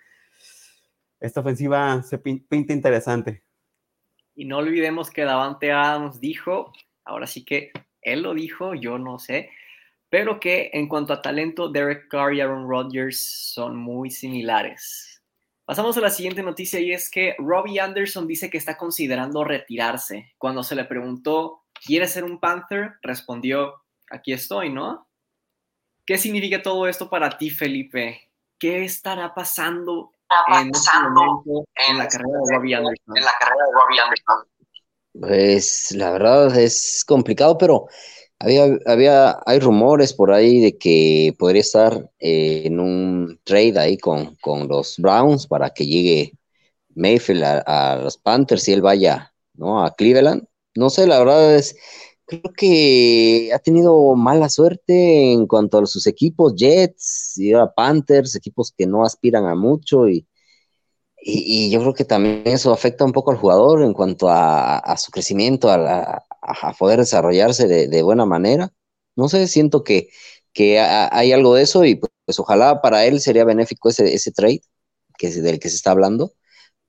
Esta 1.20 1.40
ofensiva 1.40 2.02
se 2.02 2.18
pinta 2.18 2.72
interesante. 2.72 3.42
Y 4.34 4.44
no 4.44 4.58
olvidemos 4.58 5.10
que 5.10 5.24
Davante 5.24 5.72
Adams 5.72 6.20
dijo, 6.20 6.72
ahora 7.04 7.26
sí 7.26 7.44
que 7.44 7.72
él 8.02 8.22
lo 8.22 8.34
dijo, 8.34 8.74
yo 8.74 8.98
no 8.98 9.18
sé, 9.18 9.50
pero 10.08 10.38
que 10.38 10.70
en 10.72 10.88
cuanto 10.88 11.12
a 11.12 11.22
talento, 11.22 11.68
Derek 11.68 12.08
Carr 12.08 12.34
y 12.34 12.40
Aaron 12.40 12.68
Rodgers 12.68 13.18
son 13.52 13.76
muy 13.76 14.10
similares. 14.10 15.22
Pasamos 15.64 15.96
a 15.96 16.00
la 16.00 16.10
siguiente 16.10 16.44
noticia 16.44 16.78
y 16.78 16.92
es 16.92 17.10
que 17.10 17.34
Robbie 17.38 17.80
Anderson 17.80 18.28
dice 18.28 18.48
que 18.48 18.58
está 18.58 18.76
considerando 18.76 19.42
retirarse. 19.42 20.32
Cuando 20.38 20.62
se 20.62 20.76
le 20.76 20.84
preguntó, 20.84 21.64
¿quiere 21.84 22.06
ser 22.06 22.22
un 22.22 22.38
Panther? 22.38 22.94
Respondió, 23.02 23.82
aquí 24.08 24.32
estoy, 24.32 24.72
¿no? 24.72 25.08
¿Qué 26.04 26.18
significa 26.18 26.62
todo 26.62 26.86
esto 26.86 27.10
para 27.10 27.36
ti, 27.36 27.50
Felipe? 27.50 28.30
¿Qué 28.60 28.84
estará 28.84 29.34
pasando, 29.34 30.12
en, 30.56 30.70
este 30.70 30.90
en, 31.88 31.98
la 31.98 32.06
carrera 32.06 32.38
de 32.46 32.54
Robbie 32.54 32.74
Anderson? 32.76 33.16
En 33.16 33.24
la 33.24 33.32
carrera 33.40 33.64
de 33.66 33.72
Robbie 33.72 34.00
Anderson. 34.00 34.36
Pues 35.20 35.90
la 35.96 36.10
verdad 36.12 36.56
es 36.56 37.04
complicado, 37.04 37.58
pero 37.58 37.88
había, 38.38 38.78
había, 38.86 39.40
hay 39.46 39.58
rumores 39.60 40.12
por 40.12 40.32
ahí 40.32 40.60
de 40.60 40.78
que 40.78 41.34
podría 41.38 41.60
estar 41.60 42.10
eh, 42.18 42.62
en 42.66 42.80
un 42.80 43.40
trade 43.44 43.78
ahí 43.78 43.98
con, 43.98 44.36
con, 44.36 44.68
los 44.68 44.96
Browns 44.98 45.46
para 45.46 45.70
que 45.70 45.86
llegue 45.86 46.32
Mayfield 46.94 47.44
a, 47.44 48.00
los 48.02 48.18
Panthers 48.18 48.68
y 48.68 48.72
él 48.72 48.82
vaya 48.82 49.34
¿no? 49.54 49.84
a 49.84 49.94
Cleveland. 49.94 50.46
No 50.74 50.90
sé, 50.90 51.06
la 51.06 51.18
verdad 51.18 51.56
es, 51.56 51.76
creo 52.26 52.52
que 52.56 53.50
ha 53.54 53.58
tenido 53.58 54.14
mala 54.14 54.48
suerte 54.48 55.32
en 55.32 55.46
cuanto 55.46 55.78
a 55.78 55.86
sus 55.86 56.06
equipos, 56.06 56.54
Jets 56.56 57.38
y 57.38 57.52
ahora 57.52 57.72
Panthers, 57.74 58.34
equipos 58.34 58.72
que 58.76 58.86
no 58.86 59.04
aspiran 59.04 59.46
a 59.46 59.54
mucho 59.54 60.08
y, 60.08 60.26
y, 61.20 61.70
yo 61.70 61.80
creo 61.80 61.94
que 61.94 62.04
también 62.04 62.42
eso 62.46 62.72
afecta 62.72 63.04
un 63.04 63.12
poco 63.12 63.30
al 63.30 63.38
jugador 63.38 63.82
en 63.82 63.92
cuanto 63.92 64.28
a, 64.30 64.96
su 64.98 65.10
crecimiento, 65.10 65.70
a, 65.70 66.24
a, 66.42 66.72
poder 66.74 67.00
desarrollarse 67.00 67.66
de, 67.66 68.02
buena 68.02 68.26
manera. 68.26 68.72
No 69.16 69.28
sé, 69.28 69.48
siento 69.48 69.82
que, 69.84 70.08
que 70.52 70.78
hay 70.80 71.32
algo 71.32 71.54
de 71.54 71.62
eso 71.62 71.84
y 71.84 71.96
pues, 71.96 72.38
ojalá 72.38 72.80
para 72.82 73.06
él 73.06 73.20
sería 73.20 73.44
benéfico 73.44 73.88
ese, 73.88 74.14
ese 74.14 74.32
trade 74.32 74.60
que 75.18 75.30
del 75.30 75.58
que 75.60 75.70
se 75.70 75.76
está 75.76 75.92
hablando, 75.92 76.32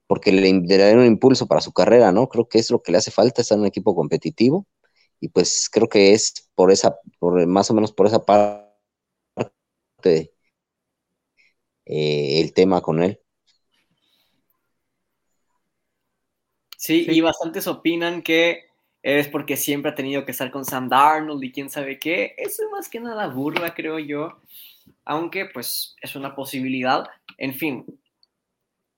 porque 0.07 0.31
le, 0.31 0.41
le 0.53 0.77
daría 0.77 0.97
un 0.97 1.05
impulso 1.05 1.47
para 1.47 1.61
su 1.61 1.73
carrera, 1.73 2.11
¿no? 2.11 2.29
Creo 2.29 2.47
que 2.49 2.59
es 2.59 2.71
lo 2.71 2.81
que 2.81 2.91
le 2.91 2.99
hace 2.99 3.11
falta, 3.11 3.41
estar 3.41 3.57
en 3.57 3.61
un 3.61 3.67
equipo 3.67 3.95
competitivo 3.95 4.67
y 5.19 5.29
pues 5.29 5.69
creo 5.71 5.89
que 5.89 6.13
es 6.13 6.49
por 6.55 6.71
esa, 6.71 6.97
por 7.19 7.45
más 7.47 7.71
o 7.71 7.73
menos 7.73 7.93
por 7.93 8.07
esa 8.07 8.25
parte 8.25 8.67
eh, 11.85 12.39
el 12.41 12.53
tema 12.53 12.81
con 12.81 13.01
él. 13.01 13.19
Sí, 16.87 17.05
y 17.05 17.19
bastantes 17.19 17.67
opinan 17.67 18.21
que 18.21 18.69
es 19.03 19.27
porque 19.27 19.57
siempre 19.57 19.91
ha 19.91 19.95
tenido 19.95 20.23
que 20.23 20.31
estar 20.31 20.49
con 20.51 20.63
Sam 20.63 20.87
Darnold 20.87 21.43
y 21.43 21.51
quién 21.51 21.69
sabe 21.69 21.99
qué. 21.99 22.33
Eso 22.37 22.63
es 22.63 22.71
más 22.71 22.87
que 22.87 23.01
nada 23.01 23.27
burla, 23.27 23.73
creo 23.73 23.99
yo. 23.99 24.39
Aunque, 25.03 25.47
pues, 25.47 25.97
es 26.01 26.15
una 26.15 26.33
posibilidad. 26.33 27.05
En 27.37 27.53
fin, 27.53 27.85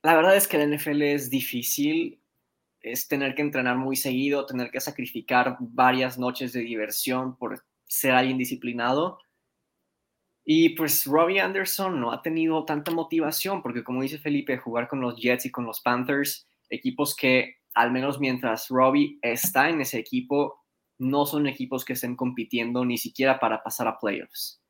la 0.03 0.15
verdad 0.15 0.35
es 0.35 0.47
que 0.47 0.59
la 0.59 0.65
NFL 0.65 1.01
es 1.01 1.31
difícil. 1.31 2.21
Es 2.79 3.07
tener 3.07 3.33
que 3.33 3.41
entrenar 3.41 3.75
muy 3.75 3.95
seguido, 3.95 4.45
tener 4.45 4.69
que 4.69 4.81
sacrificar 4.81 5.57
varias 5.59 6.19
noches 6.19 6.53
de 6.53 6.59
diversión 6.59 7.37
por 7.37 7.65
ser 7.87 8.11
alguien 8.11 8.37
disciplinado. 8.37 9.17
Y 10.45 10.69
pues 10.75 11.05
Robbie 11.05 11.39
Anderson 11.39 11.99
no 11.99 12.11
ha 12.11 12.21
tenido 12.21 12.65
tanta 12.65 12.91
motivación 12.91 13.63
porque 13.63 13.83
como 13.83 14.03
dice 14.03 14.19
Felipe, 14.19 14.59
jugar 14.59 14.87
con 14.87 15.01
los 15.01 15.19
Jets 15.19 15.47
y 15.47 15.51
con 15.51 15.65
los 15.65 15.81
Panthers, 15.81 16.47
equipos 16.69 17.15
que 17.15 17.58
al 17.79 17.91
menos 17.93 18.19
mientras 18.19 18.67
Robbie 18.67 19.19
está 19.21 19.69
en 19.69 19.79
ese 19.79 19.99
equipo, 19.99 20.65
no 20.97 21.25
son 21.25 21.47
equipos 21.47 21.85
que 21.85 21.93
estén 21.93 22.17
compitiendo 22.17 22.83
ni 22.83 22.97
siquiera 22.97 23.39
para 23.39 23.63
pasar 23.63 23.87
a 23.87 23.97
playoffs. 23.97 24.61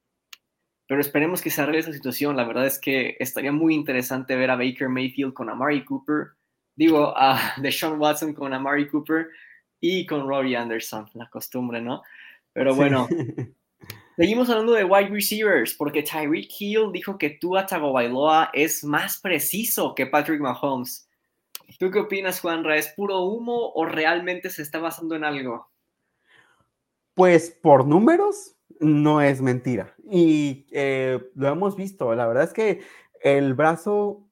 Pero 0.88 1.02
esperemos 1.02 1.42
que 1.42 1.50
se 1.50 1.60
arregle 1.60 1.80
esa 1.80 1.92
situación. 1.92 2.38
La 2.38 2.46
verdad 2.46 2.68
es 2.68 2.78
que 2.80 3.18
estaría 3.20 3.52
muy 3.52 3.74
interesante 3.74 4.36
ver 4.36 4.52
a 4.52 4.56
Baker 4.56 4.90
Mayfield 4.90 5.34
con 5.34 5.50
Amari 5.50 5.84
Cooper, 5.86 6.34
digo, 6.76 7.12
a 7.18 7.54
Deshaun 7.58 8.00
Watson 8.00 8.36
con 8.36 8.54
Amari 8.54 8.88
Cooper 8.88 9.30
y 9.80 10.06
con 10.06 10.28
Robbie 10.28 10.56
Anderson, 10.56 11.10
la 11.16 11.28
costumbre, 11.32 11.82
¿no? 11.82 12.04
Pero 12.54 12.76
bueno, 12.76 13.08
seguimos 14.18 14.52
hablando 14.52 14.74
de 14.74 14.84
wide 14.84 15.10
receivers, 15.10 15.74
porque 15.74 16.04
Tyreek 16.04 16.50
Hill 16.60 16.92
dijo 16.94 17.18
que 17.18 17.32
Tua 17.42 17.66
Tagovailoa 17.66 18.52
es 18.54 18.84
más 18.84 19.20
preciso 19.20 19.96
que 19.96 20.06
Patrick 20.06 20.42
Mahomes. 20.42 21.09
¿Tú 21.78 21.92
qué 21.92 22.00
opinas, 22.00 22.42
Juanra? 22.42 22.78
¿Es 22.78 22.90
puro 22.90 23.24
humo 23.24 23.72
o 23.74 23.86
realmente 23.86 24.50
se 24.50 24.62
está 24.62 24.80
basando 24.80 25.16
en 25.16 25.24
algo? 25.24 25.70
Pues 27.14 27.52
por 27.52 27.86
números, 27.86 28.56
no 28.80 29.22
es 29.22 29.42
mentira. 29.42 29.94
Y 30.10 30.66
eh, 30.72 31.20
lo 31.36 31.48
hemos 31.48 31.76
visto. 31.76 32.14
La 32.16 32.28
verdad 32.28 32.46
es 32.46 32.54
que 32.54 32.82
el 33.22 33.54
brazo, 33.54 34.28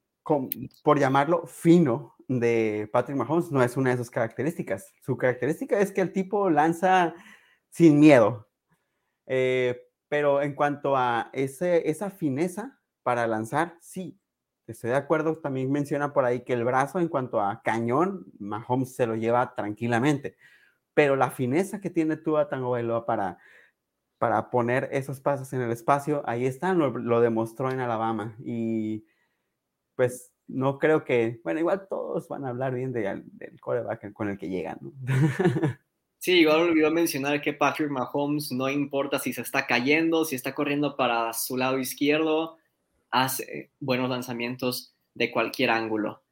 por 0.84 1.00
llamarlo 1.00 1.46
fino, 1.46 2.16
de 2.28 2.90
Patrick 2.92 3.18
Mahomes 3.18 3.52
no 3.52 3.64
es 3.64 3.78
una 3.78 3.92
de 3.92 3.98
sus 3.98 4.10
características. 4.10 4.94
Su 5.02 5.18
característica 5.18 5.80
es 5.80 5.92
que 5.92 6.02
el 6.02 6.12
tipo 6.12 6.50
lanza 6.50 7.16
sin 7.70 8.00
miedo. 8.00 8.48
Eh, 9.26 9.82
pero 10.10 10.42
en 10.42 10.54
cuanto 10.54 10.96
a 10.96 11.30
esa 11.34 12.10
fineza 12.10 12.80
para 13.04 13.28
lanzar, 13.28 13.78
sí, 13.82 14.20
Estoy 14.68 14.90
de 14.90 14.98
acuerdo, 14.98 15.38
también 15.38 15.72
menciona 15.72 16.14
por 16.14 16.26
ahí 16.26 16.44
que 16.44 16.54
el 16.54 16.66
brazo 16.66 17.00
en 17.00 17.08
cuanto 17.08 17.40
a 17.40 17.62
cañón, 17.64 18.26
Mahomes 18.38 18.96
se 18.96 19.08
lo 19.08 19.16
lleva 19.16 19.56
tranquilamente, 19.56 20.38
pero 20.94 21.16
la 21.16 21.32
fineza 21.32 21.80
que 21.80 21.90
tiene 21.90 22.18
Tua 22.18 22.50
Tagovailoa 22.50 23.06
para, 23.06 23.38
para 24.18 24.50
poner 24.50 24.90
esos 24.92 25.22
pasos 25.22 25.54
en 25.54 25.62
el 25.62 25.72
espacio, 25.72 26.22
ahí 26.26 26.46
está, 26.46 26.74
lo, 26.74 27.22
demostró 27.22 27.72
en 27.72 27.80
Alabama 27.80 28.36
y 28.44 29.06
pues 29.96 30.34
no 30.48 30.80
creo 30.80 31.04
que, 31.06 31.40
bueno, 31.44 31.60
igual 31.60 31.88
todos 31.88 32.28
van 32.28 32.46
a 32.46 32.50
hablar 32.50 32.74
bien 32.74 32.92
del 32.94 33.60
coreback 33.62 34.12
con 34.14 34.30
el 34.30 34.38
que 34.38 34.50
llegan. 34.50 34.80
Sí, 36.20 36.40
igual 36.40 36.62
olvidó 36.62 36.90
mencionar 36.92 37.42
que 37.42 37.54
Patrick 37.54 37.92
Mahomes 37.92 38.52
no 38.52 38.68
importa 38.70 39.20
si 39.20 39.34
se 39.34 39.42
está 39.42 39.68
cayendo, 39.68 40.26
si 40.26 40.36
está 40.36 40.54
corriendo 40.56 40.98
para 40.98 41.32
su 41.34 41.56
lado 41.56 41.78
izquierdo, 41.78 42.58
hace 43.12 43.72
buenos 43.80 44.10
lanzamientos 44.10 44.96
de 45.14 45.32
cualquier 45.32 45.70
ángulo. 45.70 46.24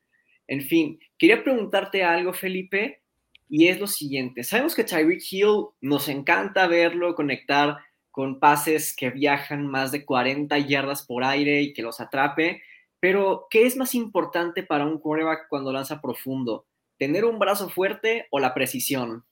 En 0.48 0.62
fin, 0.62 1.00
quería 1.18 1.44
preguntarte 1.44 2.04
algo, 2.04 2.34
Felipe, 2.34 3.02
y 3.50 3.68
es 3.68 3.80
lo 3.80 3.88
siguiente. 3.88 4.44
Sabemos 4.44 4.76
que 4.76 4.84
Tyreek 4.84 5.22
Hill 5.32 5.68
nos 5.82 6.08
encanta 6.08 6.68
verlo 6.68 7.16
conectar 7.16 7.78
con 8.12 8.40
pases 8.40 8.96
que 8.96 9.10
viajan 9.10 9.68
más 9.68 9.92
de 9.92 10.06
40 10.06 10.58
yardas 10.60 11.06
por 11.06 11.24
aire 11.24 11.62
y 11.62 11.74
que 11.74 11.82
los 11.82 12.00
atrape, 12.00 12.62
pero 13.00 13.48
¿qué 13.50 13.66
es 13.66 13.76
más 13.76 13.94
importante 13.94 14.64
para 14.64 14.86
un 14.86 15.00
quarterback 15.00 15.48
cuando 15.50 15.74
lanza 15.74 16.02
profundo? 16.02 16.66
¿Tener 16.98 17.26
un 17.26 17.40
brazo 17.40 17.70
fuerte 17.70 18.28
o 18.32 18.40
la 18.40 18.54
precisión? 18.54 19.26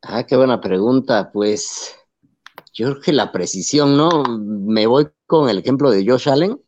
Ah, 0.00 0.24
qué 0.24 0.36
buena 0.36 0.60
pregunta. 0.60 1.30
Pues 1.32 1.97
yo 2.74 2.90
creo 2.90 3.00
que 3.00 3.12
la 3.12 3.32
precisión, 3.32 3.96
¿no? 3.96 4.24
Me 4.38 4.86
voy 4.86 5.08
con 5.26 5.48
el 5.48 5.58
ejemplo 5.58 5.90
de 5.90 6.04
Josh 6.06 6.28
Allen. 6.28 6.60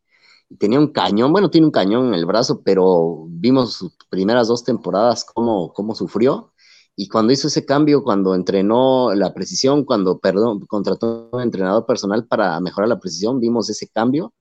Tenía 0.59 0.79
un 0.79 0.91
cañón, 0.91 1.31
bueno, 1.31 1.49
tiene 1.49 1.67
un 1.67 1.71
cañón 1.71 2.07
en 2.07 2.13
el 2.15 2.25
brazo, 2.25 2.61
pero 2.63 3.25
vimos 3.29 3.73
sus 3.73 3.93
primeras 4.09 4.47
dos 4.47 4.63
temporadas 4.63 5.23
cómo, 5.25 5.73
cómo 5.73 5.95
sufrió. 5.95 6.53
Y 6.95 7.07
cuando 7.07 7.33
hizo 7.33 7.47
ese 7.47 7.65
cambio, 7.65 8.03
cuando 8.03 8.35
entrenó 8.35 9.13
la 9.15 9.33
precisión, 9.33 9.85
cuando, 9.85 10.19
perdón, 10.19 10.65
contrató 10.67 11.29
un 11.31 11.41
entrenador 11.41 11.85
personal 11.85 12.27
para 12.27 12.59
mejorar 12.59 12.89
la 12.89 12.99
precisión, 12.99 13.39
vimos 13.39 13.69
ese 13.69 13.87
cambio 13.87 14.33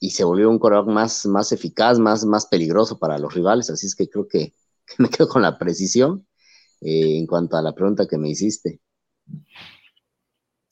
y 0.00 0.10
se 0.10 0.24
volvió 0.24 0.48
un 0.50 0.58
corredor 0.58 0.86
más, 0.86 1.26
más 1.26 1.52
eficaz, 1.52 1.98
más, 1.98 2.24
más 2.24 2.46
peligroso 2.46 2.98
para 2.98 3.18
los 3.18 3.34
rivales. 3.34 3.70
Así 3.70 3.86
es 3.86 3.94
que 3.94 4.08
creo 4.08 4.26
que, 4.28 4.54
me 4.98 5.10
quedo 5.10 5.28
con 5.28 5.42
la 5.42 5.58
precisión 5.58 6.26
eh, 6.80 7.18
en 7.18 7.26
cuanto 7.26 7.56
a 7.56 7.62
la 7.62 7.74
pregunta 7.74 8.06
que 8.06 8.18
me 8.18 8.30
hiciste. 8.30 8.80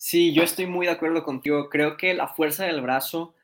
Sí, 0.08 0.32
yo 0.32 0.44
estoy 0.44 0.66
muy 0.66 0.86
de 0.86 0.92
acuerdo 0.92 1.24
contigo. 1.24 1.68
Creo 1.68 1.96
que 1.96 2.14
la 2.14 2.28
fuerza 2.28 2.64
del 2.64 2.80
brazo 2.80 3.34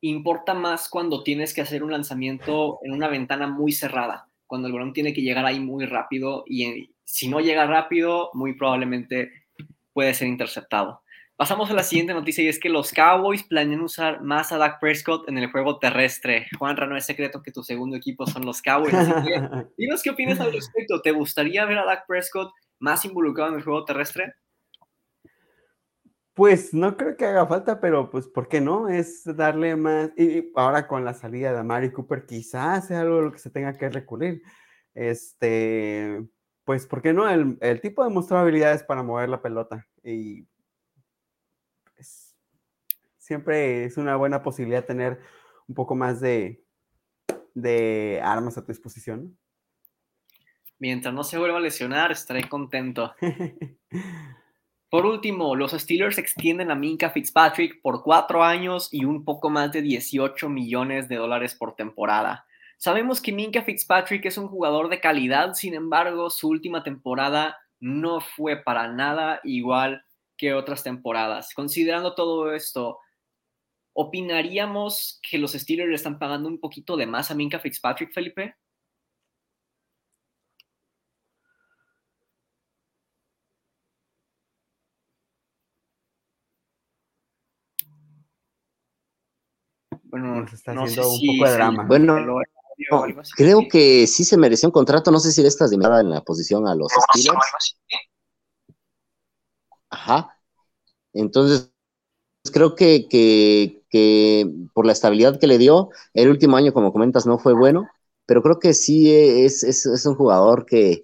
importa 0.00 0.54
más 0.54 0.88
cuando 0.88 1.24
tienes 1.24 1.52
que 1.52 1.62
hacer 1.62 1.82
un 1.82 1.90
lanzamiento 1.90 2.78
en 2.84 2.92
una 2.92 3.08
ventana 3.08 3.48
muy 3.48 3.72
cerrada, 3.72 4.28
cuando 4.46 4.68
el 4.68 4.72
balón 4.72 4.92
tiene 4.92 5.12
que 5.12 5.22
llegar 5.22 5.44
ahí 5.44 5.58
muy 5.58 5.84
rápido 5.84 6.44
y 6.46 6.94
si 7.02 7.26
no 7.26 7.40
llega 7.40 7.66
rápido, 7.66 8.30
muy 8.34 8.54
probablemente 8.54 9.32
puede 9.92 10.14
ser 10.14 10.28
interceptado. 10.28 11.02
Pasamos 11.34 11.68
a 11.72 11.74
la 11.74 11.82
siguiente 11.82 12.14
noticia 12.14 12.44
y 12.44 12.46
es 12.46 12.60
que 12.60 12.68
los 12.68 12.92
Cowboys 12.92 13.42
planean 13.42 13.80
usar 13.80 14.22
más 14.22 14.52
a 14.52 14.58
Dak 14.58 14.78
Prescott 14.78 15.28
en 15.28 15.38
el 15.38 15.50
juego 15.50 15.80
terrestre. 15.80 16.46
Juan, 16.56 16.76
no 16.76 16.96
es 16.96 17.04
secreto 17.04 17.42
que 17.42 17.50
tu 17.50 17.64
segundo 17.64 17.96
equipo 17.96 18.28
son 18.28 18.46
los 18.46 18.62
Cowboys. 18.62 18.94
dinos 19.76 20.04
qué 20.04 20.10
opinas 20.10 20.38
al 20.38 20.52
respecto. 20.52 21.02
¿Te 21.02 21.10
gustaría 21.10 21.64
ver 21.64 21.78
a 21.78 21.84
Dak 21.84 22.06
Prescott 22.06 22.52
más 22.78 23.04
involucrado 23.04 23.50
en 23.50 23.56
el 23.56 23.64
juego 23.64 23.84
terrestre? 23.84 24.34
Pues 26.34 26.72
no 26.72 26.96
creo 26.96 27.16
que 27.16 27.26
haga 27.26 27.46
falta, 27.46 27.78
pero 27.78 28.10
pues 28.10 28.26
¿por 28.26 28.48
qué 28.48 28.60
no? 28.60 28.88
Es 28.88 29.24
darle 29.36 29.76
más, 29.76 30.10
y 30.16 30.50
ahora 30.56 30.88
con 30.88 31.04
la 31.04 31.12
salida 31.12 31.52
de 31.52 31.58
Amari 31.58 31.92
Cooper 31.92 32.24
quizás 32.24 32.86
sea 32.88 33.02
algo 33.02 33.18
a 33.18 33.22
lo 33.22 33.32
que 33.32 33.38
se 33.38 33.50
tenga 33.50 33.76
que 33.76 33.90
recurrir. 33.90 34.42
Este, 34.94 36.26
pues 36.64 36.86
¿por 36.86 37.02
qué 37.02 37.12
no? 37.12 37.28
El, 37.28 37.80
tipo 37.82 38.02
demostró 38.02 38.38
habilidades 38.38 38.82
para 38.82 39.02
mover 39.02 39.28
la 39.28 39.42
pelota 39.42 39.86
y 40.02 40.46
pues, 41.94 42.34
siempre 43.18 43.84
es 43.84 43.98
una 43.98 44.16
buena 44.16 44.42
posibilidad 44.42 44.86
tener 44.86 45.20
un 45.68 45.74
poco 45.74 45.94
más 45.94 46.20
de, 46.20 46.64
de 47.54 48.20
armas 48.24 48.56
a 48.56 48.62
tu 48.62 48.72
disposición. 48.72 49.36
Mientras 50.78 51.12
no 51.12 51.24
se 51.24 51.38
vuelva 51.38 51.58
a 51.58 51.60
lesionar, 51.60 52.10
estaré 52.10 52.48
contento. 52.48 53.14
Por 54.92 55.06
último, 55.06 55.56
los 55.56 55.72
Steelers 55.72 56.18
extienden 56.18 56.70
a 56.70 56.74
Minka 56.74 57.08
Fitzpatrick 57.08 57.80
por 57.80 58.02
cuatro 58.02 58.44
años 58.44 58.90
y 58.92 59.06
un 59.06 59.24
poco 59.24 59.48
más 59.48 59.72
de 59.72 59.80
18 59.80 60.50
millones 60.50 61.08
de 61.08 61.16
dólares 61.16 61.54
por 61.54 61.74
temporada. 61.74 62.44
Sabemos 62.76 63.22
que 63.22 63.32
Minka 63.32 63.62
Fitzpatrick 63.62 64.26
es 64.26 64.36
un 64.36 64.48
jugador 64.48 64.90
de 64.90 65.00
calidad, 65.00 65.54
sin 65.54 65.72
embargo, 65.72 66.28
su 66.28 66.50
última 66.50 66.82
temporada 66.82 67.56
no 67.80 68.20
fue 68.20 68.62
para 68.62 68.86
nada 68.86 69.40
igual 69.44 70.04
que 70.36 70.52
otras 70.52 70.82
temporadas. 70.82 71.54
Considerando 71.54 72.14
todo 72.14 72.52
esto, 72.52 72.98
¿opinaríamos 73.94 75.20
que 75.26 75.38
los 75.38 75.52
Steelers 75.52 75.88
le 75.88 75.96
están 75.96 76.18
pagando 76.18 76.50
un 76.50 76.60
poquito 76.60 76.98
de 76.98 77.06
más 77.06 77.30
a 77.30 77.34
Minka 77.34 77.60
Fitzpatrick, 77.60 78.12
Felipe? 78.12 78.56
Bueno, 90.12 90.46
se 90.46 90.56
está 90.56 90.72
haciendo 90.72 91.10
un 91.10 91.20
poco 91.26 91.48
de 91.48 91.54
drama. 91.54 91.84
Bueno, 91.86 92.16
creo 93.34 93.60
que 93.66 94.06
sí 94.06 94.24
se 94.24 94.36
mereció 94.36 94.68
un 94.68 94.72
contrato. 94.72 95.10
No 95.10 95.18
sé 95.18 95.32
si 95.32 95.40
estás 95.44 95.70
de 95.70 95.76
en 95.76 96.10
la 96.10 96.20
posición 96.20 96.68
a 96.68 96.74
los 96.74 96.92
Steelers. 96.92 97.78
Ajá. 99.88 100.38
Entonces, 101.14 101.72
creo 102.52 102.74
que, 102.74 103.08
que, 103.08 104.52
por 104.74 104.84
la 104.84 104.92
estabilidad 104.92 105.40
que 105.40 105.46
le 105.46 105.56
dio, 105.56 105.88
el 106.12 106.28
último 106.28 106.58
año, 106.58 106.74
como 106.74 106.92
comentas, 106.92 107.24
no 107.24 107.38
fue 107.38 107.54
bueno, 107.54 107.88
pero 108.26 108.42
creo 108.42 108.58
que 108.58 108.74
sí 108.74 109.10
es, 109.14 109.64
es, 109.64 109.86
es 109.86 110.04
un 110.04 110.14
jugador 110.14 110.66
que, 110.66 111.00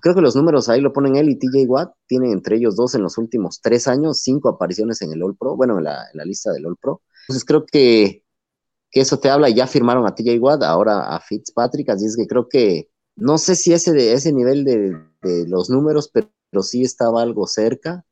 creo 0.00 0.14
que 0.14 0.22
los 0.22 0.36
números 0.36 0.70
ahí 0.70 0.80
lo 0.80 0.94
ponen 0.94 1.16
él 1.16 1.28
y 1.28 1.38
TJ 1.38 1.66
Watt, 1.66 1.92
tienen 2.06 2.32
entre 2.32 2.56
ellos 2.56 2.76
dos 2.76 2.94
en 2.94 3.02
los 3.02 3.18
últimos 3.18 3.60
tres 3.60 3.88
años, 3.88 4.20
cinco 4.22 4.48
apariciones 4.48 5.02
en 5.02 5.12
el 5.12 5.22
All 5.22 5.36
Pro, 5.36 5.54
bueno, 5.54 5.78
en 5.78 5.84
la, 5.84 6.04
en 6.12 6.18
la 6.18 6.24
lista 6.24 6.50
del 6.52 6.64
All 6.66 6.76
Pro. 6.76 7.02
Entonces 7.28 7.44
creo 7.44 7.66
que 7.66 8.24
que 8.90 9.00
eso 9.00 9.18
te 9.18 9.30
habla, 9.30 9.48
ya 9.48 9.66
firmaron 9.66 10.06
a 10.06 10.14
TJ 10.14 10.38
Watt, 10.38 10.62
ahora 10.62 11.14
a 11.14 11.20
Fitzpatrick, 11.20 11.90
así 11.90 12.06
es 12.06 12.16
que 12.16 12.26
creo 12.26 12.48
que, 12.48 12.88
no 13.16 13.38
sé 13.38 13.54
si 13.54 13.72
ese, 13.72 13.92
de, 13.92 14.12
ese 14.12 14.32
nivel 14.32 14.64
de, 14.64 14.96
los 15.46 15.68
números, 15.68 16.10
pero, 16.12 16.28
sí 16.62 16.82
estaba 16.82 17.22
algo 17.22 17.46
cerca, 17.46 18.04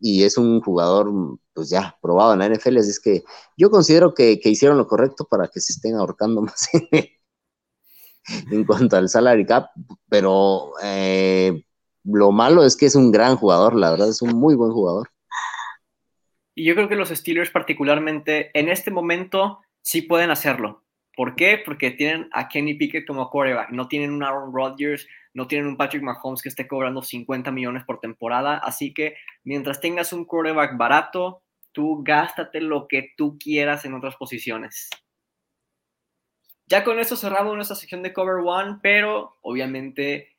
y 0.00 0.24
es 0.24 0.38
un 0.38 0.60
jugador, 0.60 1.12
pues 1.52 1.68
ya, 1.70 1.96
probado 2.02 2.32
en 2.32 2.40
la 2.40 2.48
NFL, 2.48 2.78
así 2.78 2.90
es 2.90 3.00
que 3.00 3.22
yo 3.56 3.70
considero 3.70 4.14
que, 4.14 4.40
hicieron 4.44 4.78
lo 4.78 4.88
correcto 4.88 5.26
para 5.28 5.48
que 5.48 5.60
se 5.60 5.72
estén 5.72 5.94
ahorcando 5.94 6.42
más 6.42 6.68
en, 8.50 8.64
cuanto 8.64 8.96
al 8.96 9.08
salary 9.08 9.46
cap, 9.46 9.70
pero 10.08 10.72
eh, 10.82 11.64
lo 12.04 12.32
malo 12.32 12.64
es 12.64 12.76
que 12.76 12.86
es 12.86 12.96
un 12.96 13.12
gran 13.12 13.36
jugador, 13.36 13.76
la 13.76 13.90
verdad, 13.90 14.08
es 14.08 14.22
un 14.22 14.34
muy 14.34 14.56
buen 14.56 14.72
jugador. 14.72 15.10
Y 16.56 16.64
yo 16.64 16.74
creo 16.74 16.88
que 16.88 16.96
los 16.96 17.08
Steelers 17.08 17.50
particularmente 17.50 18.56
en 18.58 18.68
este 18.68 18.90
momento 18.90 19.60
sí 19.84 20.02
pueden 20.02 20.30
hacerlo. 20.30 20.82
¿Por 21.14 21.36
qué? 21.36 21.62
Porque 21.64 21.92
tienen 21.92 22.28
a 22.32 22.48
Kenny 22.48 22.74
Pickett 22.74 23.06
como 23.06 23.30
quarterback, 23.30 23.70
no 23.70 23.86
tienen 23.86 24.10
un 24.10 24.24
Aaron 24.24 24.52
Rodgers, 24.52 25.06
no 25.32 25.46
tienen 25.46 25.68
un 25.68 25.76
Patrick 25.76 26.02
Mahomes 26.02 26.42
que 26.42 26.48
esté 26.48 26.66
cobrando 26.66 27.02
50 27.02 27.52
millones 27.52 27.84
por 27.84 28.00
temporada, 28.00 28.58
así 28.58 28.92
que 28.92 29.14
mientras 29.44 29.80
tengas 29.80 30.12
un 30.12 30.24
quarterback 30.24 30.76
barato, 30.76 31.42
tú 31.70 32.02
gástate 32.02 32.60
lo 32.60 32.88
que 32.88 33.12
tú 33.16 33.38
quieras 33.38 33.84
en 33.84 33.94
otras 33.94 34.16
posiciones. 34.16 34.88
Ya 36.66 36.82
con 36.82 36.98
eso 36.98 37.14
cerramos 37.16 37.54
nuestra 37.54 37.76
sección 37.76 38.02
de 38.02 38.12
Cover 38.12 38.42
One, 38.44 38.78
pero 38.82 39.36
obviamente 39.42 40.34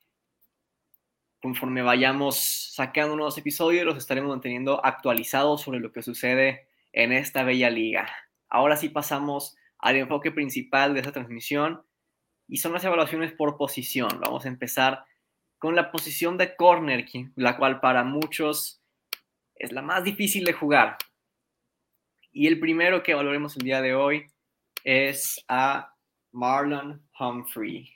conforme 1.42 1.84
vayamos 1.84 2.74
sacando 2.74 3.16
nuevos 3.16 3.38
episodios, 3.38 3.86
los 3.86 3.98
estaremos 3.98 4.32
manteniendo 4.32 4.84
actualizados 4.84 5.62
sobre 5.62 5.80
lo 5.80 5.92
que 5.92 6.02
sucede 6.02 6.68
en 6.92 7.12
esta 7.12 7.44
bella 7.44 7.70
liga. 7.70 8.25
Ahora 8.50 8.78
sí 8.78 8.90
pasamos 8.90 9.56
al 9.80 9.98
enfoque 9.98 10.32
principal 10.32 10.94
de 10.94 11.02
esta 11.02 11.12
transmisión 11.12 11.84
y 12.48 12.58
son 12.58 12.74
las 12.74 12.84
evaluaciones 12.84 13.32
por 13.34 13.58
posición. 13.58 14.20
Vamos 14.20 14.46
a 14.46 14.50
empezar 14.50 15.06
con 15.58 15.76
la 15.76 15.92
posición 15.92 16.38
de 16.38 16.56
corner, 16.56 17.06
la 17.36 17.58
cual 17.58 17.80
para 17.80 18.04
muchos 18.04 18.82
es 19.56 19.72
la 19.72 19.82
más 19.82 20.04
difícil 20.04 20.46
de 20.46 20.54
jugar. 20.54 20.98
Y 22.32 22.48
el 22.48 22.60
primero 22.60 23.02
que 23.02 23.14
evaluaremos 23.14 23.56
el 23.58 23.64
día 23.64 23.82
de 23.82 23.96
hoy 23.96 24.28
es 24.84 25.44
a 25.48 25.96
Marlon 26.32 27.02
Humphrey. 27.20 27.90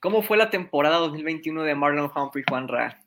¿Cómo 0.00 0.22
fue 0.22 0.36
la 0.36 0.50
temporada 0.50 0.98
2021 0.98 1.62
de 1.62 1.74
Marlon 1.74 2.10
Humphrey, 2.14 2.44
Juan 2.48 2.68
Ra? 2.68 3.02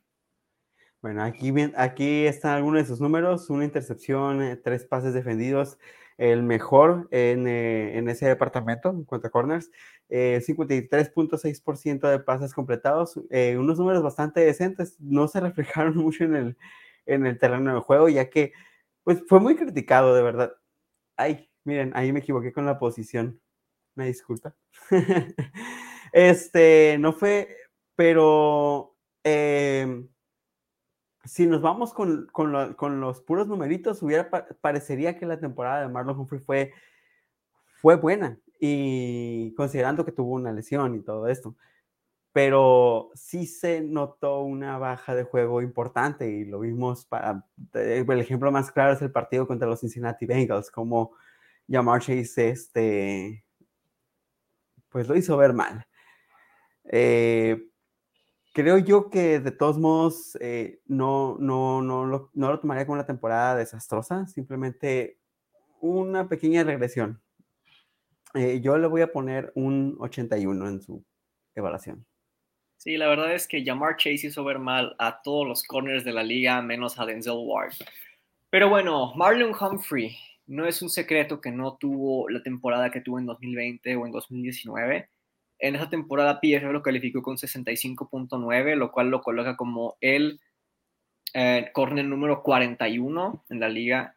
Bueno, 1.02 1.24
aquí, 1.24 1.54
aquí 1.78 2.26
están 2.26 2.56
algunos 2.56 2.82
de 2.82 2.88
sus 2.88 3.00
números, 3.00 3.50
una 3.52 3.64
intercepción, 3.64 4.42
eh, 4.42 4.56
tres 4.56 4.86
pases 4.86 5.14
defendidos, 5.14 5.78
el 6.18 6.44
mejor 6.44 7.08
en, 7.12 7.48
eh, 7.48 7.98
en 7.98 8.10
ese 8.10 8.28
departamento 8.28 8.90
en 8.90 9.04
cuanto 9.04 9.28
a 9.28 9.32
corners, 9.32 9.72
53.6% 10.10 12.08
eh, 12.08 12.12
de 12.12 12.20
pases 12.20 12.54
completados, 12.54 13.20
eh, 13.30 13.58
unos 13.58 13.80
números 13.80 14.04
bastante 14.04 14.42
decentes, 14.42 14.98
no 15.00 15.28
se 15.28 15.40
reflejaron 15.42 15.98
mucho 15.98 16.24
en 16.24 16.36
el, 16.36 16.58
en 17.06 17.26
el 17.26 17.38
terreno 17.38 17.74
del 17.74 17.82
juego, 17.82 18.10
ya 18.10 18.30
que 18.30 18.54
pues 19.04 19.24
fue 19.28 19.40
muy 19.40 19.56
criticado, 19.56 20.16
de 20.16 20.24
verdad. 20.24 20.54
Ay, 21.18 21.50
miren, 21.64 21.92
ahí 21.96 22.12
me 22.12 22.20
equivoqué 22.20 22.52
con 22.52 22.66
la 22.66 22.80
posición. 22.80 23.40
Me 23.96 24.08
disculpa. 24.08 24.56
este, 26.14 26.98
no 27.00 27.14
fue, 27.14 27.56
pero 27.96 28.96
si 31.26 31.48
nos 31.48 31.62
vamos 31.62 31.94
con, 31.94 32.28
los 33.02 33.22
puros 33.22 33.48
numeritos, 33.48 34.02
parecería 34.62 35.18
que 35.18 35.26
la 35.26 35.40
temporada 35.40 35.82
de 35.82 35.90
Marlon 35.90 36.20
Humphrey 36.20 36.40
fue, 36.40 36.74
fue 37.82 37.96
buena, 37.96 38.38
y 38.60 39.54
considerando 39.56 40.06
que 40.06 40.12
tuvo 40.12 40.36
una 40.36 40.52
lesión 40.52 40.96
y 40.96 41.02
todo 41.02 41.28
esto. 41.28 41.56
Pero 42.32 43.12
sí 43.16 43.48
se 43.48 43.82
notó 43.82 44.42
una 44.42 44.78
baja 44.78 45.16
de 45.16 45.24
juego 45.24 45.62
importante 45.62 46.30
y 46.30 46.46
lo 46.46 46.60
vimos 46.60 47.06
para, 47.06 47.46
el 47.74 48.20
ejemplo 48.20 48.52
más 48.52 48.72
claro 48.72 48.94
es 48.94 49.02
el 49.02 49.12
partido 49.12 49.48
contra 49.48 49.68
los 49.68 49.80
Cincinnati 49.80 50.26
Bengals, 50.26 50.70
como 50.70 51.14
Jamar 51.70 52.02
Chase 52.02 52.50
este, 52.50 53.46
pues 54.90 55.08
lo 55.08 55.16
hizo 55.16 55.38
ver 55.38 55.54
mal. 55.54 55.86
Eh, 56.86 57.70
creo 58.56 58.78
yo 58.78 59.10
que 59.10 59.42
de 59.42 59.52
todos 59.52 59.78
modos 59.78 60.38
eh, 60.40 60.80
no, 60.86 61.36
no, 61.40 61.82
no, 61.82 62.06
lo, 62.06 62.32
no 62.34 62.50
lo 62.50 62.60
tomaría 62.60 62.86
como 62.86 62.94
una 62.94 63.06
temporada 63.06 63.54
desastrosa, 63.58 64.26
simplemente 64.28 65.20
una 65.82 66.30
pequeña 66.30 66.64
regresión. 66.64 67.22
Eh, 68.34 68.62
yo 68.62 68.78
le 68.78 68.88
voy 68.88 69.02
a 69.02 69.12
poner 69.12 69.52
un 69.56 69.98
81 70.00 70.70
en 70.70 70.82
su 70.82 71.06
evaluación. 71.54 72.06
Sí, 72.78 72.96
la 72.96 73.10
verdad 73.10 73.34
es 73.34 73.46
que 73.46 73.64
Jamar 73.64 73.98
Chase 73.98 74.28
hizo 74.28 74.46
ver 74.46 74.60
mal 74.60 74.96
a 75.00 75.22
todos 75.22 75.46
los 75.46 75.64
corners 75.64 76.06
de 76.06 76.14
la 76.14 76.24
liga, 76.24 76.62
menos 76.62 76.98
a 76.98 77.06
Denzel 77.06 77.36
Ward. 77.38 77.74
Pero 78.50 78.70
bueno, 78.70 79.14
Marlon 79.16 79.54
Humphrey, 79.54 80.18
no 80.48 80.66
es 80.66 80.82
un 80.82 80.90
secreto 80.90 81.42
que 81.42 81.52
no 81.52 81.76
tuvo 81.76 82.30
la 82.30 82.42
temporada 82.42 82.90
que 82.90 83.02
tuvo 83.02 83.20
en 83.20 83.26
2020 83.26 83.96
o 83.98 84.06
en 84.06 84.12
2019 84.14 85.10
en 85.60 85.76
esa 85.76 85.90
temporada 85.90 86.40
PFF 86.40 86.72
lo 86.72 86.82
calificó 86.82 87.22
con 87.22 87.38
65.9, 87.38 88.76
lo 88.76 88.92
cual 88.92 89.10
lo 89.10 89.22
coloca 89.22 89.56
como 89.56 89.98
el 90.02 90.40
eh, 91.34 91.70
corner 91.74 92.06
número 92.06 92.44
41 92.44 93.46
en 93.50 93.60
la 93.60 93.70
liga 93.70 94.16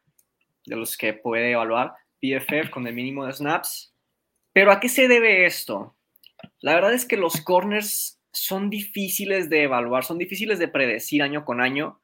de 0.66 0.76
los 0.76 0.96
que 0.96 1.14
puede 1.14 1.52
evaluar 1.52 1.94
PFF 2.20 2.70
con 2.70 2.86
el 2.86 2.94
mínimo 2.94 3.26
de 3.26 3.32
snaps. 3.32 3.94
Pero 4.52 4.72
¿a 4.72 4.80
qué 4.80 4.88
se 4.88 5.08
debe 5.08 5.46
esto? 5.46 5.96
La 6.60 6.74
verdad 6.74 6.92
es 6.92 7.04
que 7.04 7.16
los 7.16 7.40
corners 7.40 8.20
son 8.32 8.70
difíciles 8.70 9.48
de 9.50 9.64
evaluar, 9.64 10.04
son 10.04 10.18
difíciles 10.18 10.58
de 10.58 10.68
predecir 10.68 11.22
año 11.22 11.44
con 11.44 11.60
año, 11.60 12.00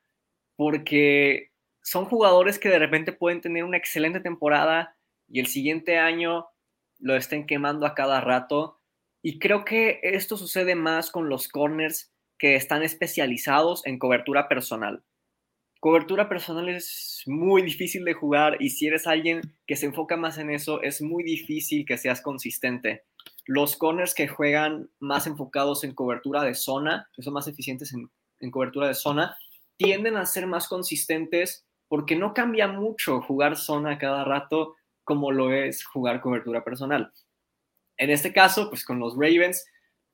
porque 0.57 1.51
son 1.83 2.07
jugadores 2.07 2.59
que 2.59 2.69
de 2.69 2.79
repente 2.79 3.13
pueden 3.13 3.41
tener 3.41 3.65
una 3.65 3.77
excelente 3.77 4.21
temporada 4.21 4.97
y 5.29 5.41
el 5.41 5.47
siguiente 5.47 5.99
año 5.99 6.47
lo 6.99 7.17
estén 7.17 7.47
quemando 7.47 7.87
a 7.87 7.95
cada 7.95 8.21
rato 8.21 8.81
y 9.27 9.39
creo 9.39 9.65
que 9.65 10.01
esto 10.03 10.37
sucede 10.37 10.75
más 10.75 11.11
con 11.11 11.31
los 11.31 11.49
corners 11.49 12.13
que 12.39 12.57
están 12.57 12.83
especializados 12.83 13.81
en 13.87 13.99
cobertura 13.99 14.49
personal. 14.49 15.03
Cobertura 15.81 16.29
personal 16.29 16.69
es 16.69 17.23
muy 17.25 17.63
difícil 17.63 18.05
de 18.05 18.13
jugar 18.13 18.59
y 18.61 18.69
si 18.69 18.87
eres 18.87 19.07
alguien 19.07 19.41
que 19.67 19.77
se 19.77 19.87
enfoca 19.87 20.19
más 20.19 20.37
en 20.37 20.51
eso, 20.51 20.83
es 20.83 21.01
muy 21.01 21.25
difícil 21.25 21.87
que 21.87 21.97
seas 21.97 22.21
consistente. 22.21 23.05
Los 23.47 23.77
corners 23.77 24.15
que 24.15 24.29
juegan 24.29 24.91
más 25.01 25.27
enfocados 25.27 25.85
en 25.85 25.95
cobertura 25.95 26.43
de 26.43 26.55
zona, 26.55 27.09
que 27.15 27.23
son 27.23 27.33
más 27.33 27.49
eficientes 27.49 27.95
en, 27.95 28.11
en 28.41 28.51
cobertura 28.51 28.89
de 28.89 28.95
zona, 28.95 29.39
tienden 29.79 30.17
a 30.19 30.27
ser 30.27 30.47
más 30.47 30.69
consistentes 30.69 31.65
porque 31.89 32.15
no 32.15 32.35
cambia 32.35 32.69
mucho 32.69 33.23
jugar 33.23 33.57
zona 33.57 33.97
cada 33.97 34.23
rato 34.23 34.75
como 35.03 35.33
lo 35.33 35.51
es 35.51 35.83
jugar 35.83 36.21
cobertura 36.21 36.63
personal. 36.63 37.11
En 37.97 38.11
este 38.11 38.33
caso, 38.33 38.69
pues 38.69 38.85
con 38.85 38.99
los 38.99 39.15
Ravens, 39.15 39.65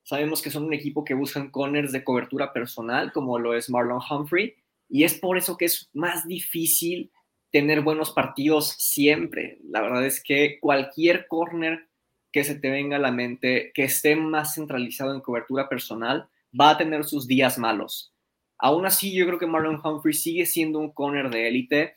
sabemos 0.02 0.42
que 0.42 0.50
son 0.50 0.64
un 0.64 0.74
equipo 0.74 1.04
que 1.04 1.14
buscan 1.14 1.50
corners 1.50 1.92
de 1.92 2.04
cobertura 2.04 2.52
personal, 2.52 3.12
como 3.12 3.38
lo 3.38 3.54
es 3.54 3.70
Marlon 3.70 4.00
Humphrey, 4.08 4.54
Y 4.88 5.04
es 5.04 5.14
por 5.14 5.38
eso 5.38 5.56
que 5.56 5.66
es 5.66 5.88
más 5.92 6.26
difícil 6.26 7.12
tener 7.52 7.80
buenos 7.80 8.10
partidos 8.10 8.74
siempre. 8.78 9.58
La 9.62 9.82
verdad 9.82 10.04
es 10.04 10.22
que 10.22 10.58
cualquier 10.60 11.28
corner 11.28 11.88
que 12.32 12.44
se 12.44 12.56
te 12.56 12.70
venga 12.70 12.96
a 12.96 13.00
la 13.00 13.12
mente, 13.12 13.72
que 13.74 13.84
esté 13.84 14.16
más 14.16 14.54
centralizado 14.54 15.14
en 15.14 15.20
cobertura 15.20 15.68
personal, 15.68 16.28
va 16.58 16.70
a 16.70 16.78
tener 16.78 17.04
sus 17.04 17.26
días 17.26 17.58
malos. 17.58 18.12
Aún 18.58 18.84
así, 18.86 19.12
yo 19.14 19.26
creo 19.26 19.38
que 19.38 19.46
Marlon 19.46 19.80
Humphrey 19.82 20.14
sigue 20.14 20.46
siendo 20.46 20.78
un 20.78 20.92
corner 20.92 21.30
de 21.30 21.48
élite 21.48 21.96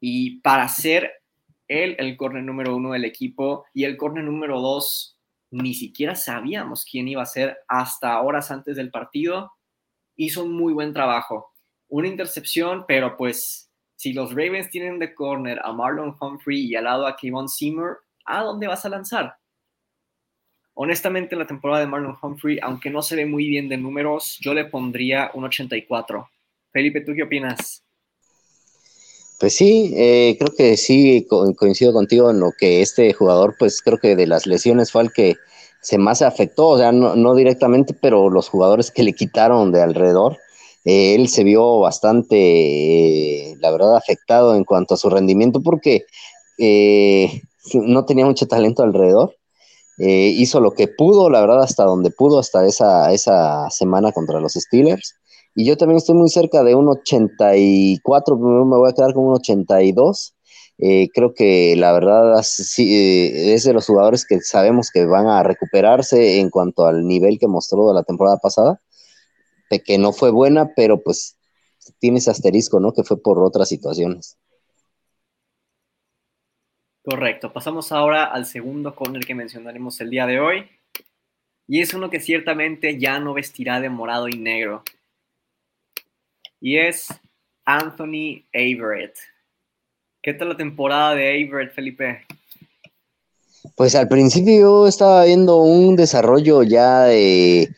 y 0.00 0.40
para 0.40 0.68
ser 0.68 1.12
él 1.68 1.96
el 1.98 2.16
corner 2.16 2.42
número 2.42 2.76
uno 2.76 2.92
del 2.92 3.04
equipo 3.04 3.64
y 3.74 3.84
el 3.84 3.96
corner 3.96 4.24
número 4.24 4.60
dos, 4.60 5.18
ni 5.50 5.74
siquiera 5.74 6.14
sabíamos 6.14 6.84
quién 6.84 7.08
iba 7.08 7.22
a 7.22 7.26
ser 7.26 7.58
hasta 7.68 8.20
horas 8.20 8.50
antes 8.50 8.76
del 8.76 8.90
partido. 8.90 9.52
Hizo 10.16 10.44
un 10.44 10.52
muy 10.52 10.72
buen 10.72 10.92
trabajo. 10.92 11.52
Una 11.88 12.08
intercepción, 12.08 12.84
pero 12.86 13.16
pues 13.16 13.70
si 13.96 14.12
los 14.12 14.30
Ravens 14.30 14.70
tienen 14.70 14.98
de 14.98 15.14
corner 15.14 15.60
a 15.62 15.72
Marlon 15.72 16.16
Humphrey 16.20 16.66
y 16.66 16.74
al 16.74 16.84
lado 16.84 17.06
a 17.06 17.16
Kevon 17.16 17.48
Seymour, 17.48 18.02
¿a 18.24 18.42
dónde 18.42 18.66
vas 18.66 18.84
a 18.84 18.88
lanzar? 18.88 19.36
Honestamente, 20.74 21.34
en 21.34 21.38
la 21.38 21.46
temporada 21.46 21.80
de 21.80 21.86
Marlon 21.86 22.18
Humphrey, 22.20 22.58
aunque 22.60 22.90
no 22.90 23.00
se 23.00 23.16
ve 23.16 23.24
muy 23.24 23.48
bien 23.48 23.68
de 23.68 23.78
números, 23.78 24.38
yo 24.40 24.52
le 24.52 24.66
pondría 24.66 25.30
un 25.32 25.44
84. 25.44 26.28
Felipe, 26.70 27.00
¿tú 27.00 27.14
qué 27.14 27.22
opinas? 27.22 27.85
Pues 29.38 29.54
sí, 29.54 29.92
eh, 29.96 30.36
creo 30.38 30.54
que 30.56 30.76
sí 30.76 31.26
coincido 31.56 31.92
contigo 31.92 32.30
en 32.30 32.40
lo 32.40 32.52
que 32.58 32.80
este 32.80 33.12
jugador, 33.12 33.54
pues 33.58 33.82
creo 33.82 33.98
que 33.98 34.16
de 34.16 34.26
las 34.26 34.46
lesiones 34.46 34.90
fue 34.90 35.02
el 35.02 35.12
que 35.12 35.36
se 35.82 35.98
más 35.98 36.22
afectó, 36.22 36.68
o 36.68 36.78
sea, 36.78 36.90
no, 36.92 37.34
directamente, 37.34 37.94
pero 37.94 38.30
los 38.30 38.48
jugadores 38.48 38.90
que 38.90 39.02
le 39.02 39.12
quitaron 39.12 39.72
de 39.72 39.82
alrededor, 39.82 40.38
eh, 40.84 41.14
él 41.14 41.28
se 41.28 41.44
vio 41.44 41.80
bastante, 41.80 42.36
eh, 43.50 43.56
la 43.60 43.70
verdad, 43.70 43.96
afectado 43.96 44.56
en 44.56 44.64
cuanto 44.64 44.94
a 44.94 44.96
su 44.96 45.10
rendimiento 45.10 45.62
porque 45.62 46.06
no 47.74 48.04
tenía 48.06 48.24
mucho 48.24 48.46
talento 48.46 48.82
alrededor 48.82 49.34
eh, 49.98 50.32
hizo 50.36 50.60
lo 50.60 50.72
que 50.72 50.88
pudo, 50.88 51.30
la 51.30 51.40
verdad, 51.40 51.62
hasta 51.62 51.84
donde 51.84 52.10
pudo, 52.10 52.38
hasta 52.38 52.66
esa, 52.66 53.12
esa 53.12 53.70
semana 53.70 54.12
contra 54.12 54.40
los 54.40 54.52
Steelers. 54.52 55.14
Y 55.58 55.64
yo 55.64 55.78
también 55.78 55.96
estoy 55.96 56.14
muy 56.14 56.28
cerca 56.28 56.62
de 56.62 56.74
un 56.74 56.86
84, 56.86 58.36
me 58.36 58.76
voy 58.76 58.90
a 58.90 58.92
quedar 58.92 59.14
con 59.14 59.24
un 59.24 59.36
82. 59.36 60.36
Eh, 60.76 61.08
creo 61.14 61.32
que 61.32 61.74
la 61.76 61.92
verdad 61.92 62.38
eh, 62.78 63.54
es 63.54 63.64
de 63.64 63.72
los 63.72 63.86
jugadores 63.86 64.26
que 64.26 64.38
sabemos 64.42 64.90
que 64.90 65.06
van 65.06 65.26
a 65.28 65.42
recuperarse 65.42 66.40
en 66.40 66.50
cuanto 66.50 66.86
al 66.86 67.06
nivel 67.06 67.38
que 67.38 67.48
mostró 67.48 67.94
la 67.94 68.02
temporada 68.02 68.36
pasada, 68.36 68.82
que 69.86 69.96
no 69.96 70.12
fue 70.12 70.30
buena, 70.30 70.72
pero 70.76 71.02
pues 71.02 71.38
tiene 72.00 72.18
ese 72.18 72.30
asterisco, 72.30 72.78
¿no? 72.78 72.92
Que 72.92 73.02
fue 73.02 73.22
por 73.22 73.42
otras 73.42 73.70
situaciones. 73.70 74.36
Correcto. 77.02 77.54
Pasamos 77.54 77.92
ahora 77.92 78.24
al 78.24 78.44
segundo 78.44 78.94
corner 78.94 79.24
que 79.24 79.34
mencionaremos 79.34 79.98
el 80.02 80.10
día 80.10 80.26
de 80.26 80.38
hoy. 80.38 80.68
Y 81.66 81.80
es 81.80 81.94
uno 81.94 82.10
que 82.10 82.20
ciertamente 82.20 82.98
ya 82.98 83.20
no 83.20 83.32
vestirá 83.32 83.80
de 83.80 83.88
morado 83.88 84.28
y 84.28 84.36
negro. 84.38 84.84
Y 86.60 86.78
es 86.78 87.08
Anthony 87.64 88.44
Averett. 88.54 89.16
¿Qué 90.22 90.34
tal 90.34 90.50
la 90.50 90.56
temporada 90.56 91.14
de 91.14 91.44
Averett, 91.44 91.72
Felipe? 91.74 92.26
Pues 93.76 93.94
al 93.94 94.08
principio 94.08 94.86
estaba 94.86 95.24
viendo 95.24 95.58
un 95.58 95.96
desarrollo 95.96 96.62
ya 96.62 97.04
de, 97.04 97.68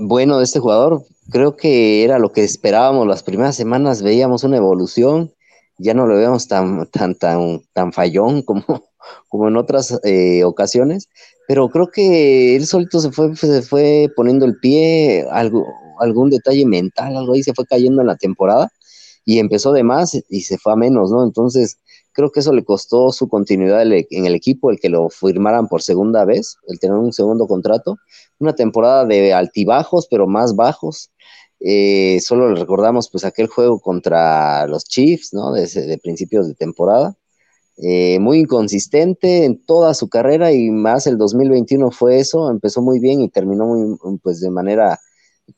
bueno 0.00 0.38
de 0.38 0.44
este 0.44 0.60
jugador. 0.60 1.02
Creo 1.30 1.56
que 1.56 2.04
era 2.04 2.18
lo 2.18 2.32
que 2.32 2.44
esperábamos 2.44 3.06
las 3.06 3.22
primeras 3.22 3.56
semanas. 3.56 4.02
Veíamos 4.02 4.44
una 4.44 4.58
evolución 4.58 5.32
ya 5.78 5.94
no 5.94 6.06
lo 6.06 6.16
vemos 6.16 6.46
tan, 6.48 6.86
tan, 6.86 7.14
tan, 7.14 7.62
tan 7.72 7.92
fallón 7.92 8.42
como, 8.42 8.64
como 9.28 9.48
en 9.48 9.56
otras 9.56 9.98
eh, 10.04 10.44
ocasiones, 10.44 11.08
pero 11.48 11.68
creo 11.68 11.88
que 11.88 12.56
él 12.56 12.66
solito 12.66 13.00
se 13.00 13.10
fue, 13.10 13.34
se 13.36 13.62
fue 13.62 14.08
poniendo 14.14 14.46
el 14.46 14.58
pie, 14.58 15.26
algo, 15.30 15.66
algún 16.00 16.30
detalle 16.30 16.66
mental, 16.66 17.16
algo 17.16 17.34
ahí 17.34 17.42
se 17.42 17.54
fue 17.54 17.66
cayendo 17.66 18.00
en 18.00 18.08
la 18.08 18.16
temporada 18.16 18.70
y 19.24 19.38
empezó 19.38 19.72
de 19.72 19.82
más 19.82 20.20
y 20.28 20.40
se 20.42 20.58
fue 20.58 20.72
a 20.72 20.76
menos, 20.76 21.10
¿no? 21.10 21.24
Entonces, 21.24 21.78
creo 22.12 22.30
que 22.30 22.40
eso 22.40 22.52
le 22.52 22.64
costó 22.64 23.10
su 23.10 23.28
continuidad 23.28 23.82
en 23.82 24.26
el 24.26 24.34
equipo, 24.34 24.70
el 24.70 24.78
que 24.78 24.88
lo 24.88 25.08
firmaran 25.10 25.68
por 25.68 25.82
segunda 25.82 26.24
vez, 26.24 26.56
el 26.68 26.78
tener 26.78 26.96
un 26.96 27.12
segundo 27.12 27.46
contrato, 27.46 27.96
una 28.38 28.54
temporada 28.54 29.04
de 29.04 29.32
altibajos, 29.32 30.06
pero 30.08 30.26
más 30.26 30.54
bajos, 30.54 31.10
eh, 31.60 32.20
solo 32.20 32.50
le 32.50 32.60
recordamos 32.60 33.08
pues 33.08 33.24
aquel 33.24 33.46
juego 33.46 33.80
contra 33.80 34.66
los 34.66 34.84
Chiefs, 34.84 35.32
¿no? 35.32 35.52
De, 35.52 35.98
principios 36.02 36.46
de 36.46 36.54
temporada. 36.54 37.16
Eh, 37.78 38.18
muy 38.20 38.40
inconsistente 38.40 39.44
en 39.44 39.64
toda 39.64 39.94
su 39.94 40.08
carrera 40.08 40.52
y 40.52 40.70
más 40.70 41.08
el 41.08 41.18
2021 41.18 41.90
fue 41.90 42.18
eso, 42.20 42.50
empezó 42.50 42.82
muy 42.82 43.00
bien 43.00 43.20
y 43.20 43.28
terminó 43.30 43.66
muy, 43.66 44.18
pues 44.22 44.40
de 44.40 44.50
manera 44.50 45.00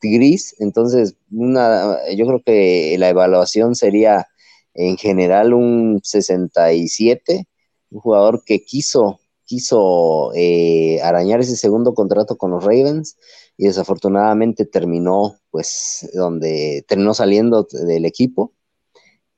gris, 0.01 0.55
entonces 0.59 1.17
una, 1.31 1.97
yo 2.15 2.27
creo 2.27 2.43
que 2.45 2.97
la 2.99 3.09
evaluación 3.09 3.75
sería 3.75 4.27
en 4.75 4.97
general 4.97 5.55
un 5.55 6.01
67, 6.03 7.47
un 7.91 8.01
jugador 8.01 8.43
que 8.45 8.65
quiso, 8.65 9.21
quiso 9.45 10.33
eh, 10.35 11.01
arañar 11.03 11.41
ese 11.41 11.57
segundo 11.57 11.95
contrato 11.95 12.37
con 12.37 12.51
los 12.51 12.63
Ravens, 12.63 13.17
y 13.57 13.67
desafortunadamente 13.67 14.67
terminó 14.67 15.39
pues 15.51 16.09
donde 16.13 16.85
terminó 16.87 17.15
saliendo 17.15 17.67
del 17.71 18.05
equipo 18.05 18.53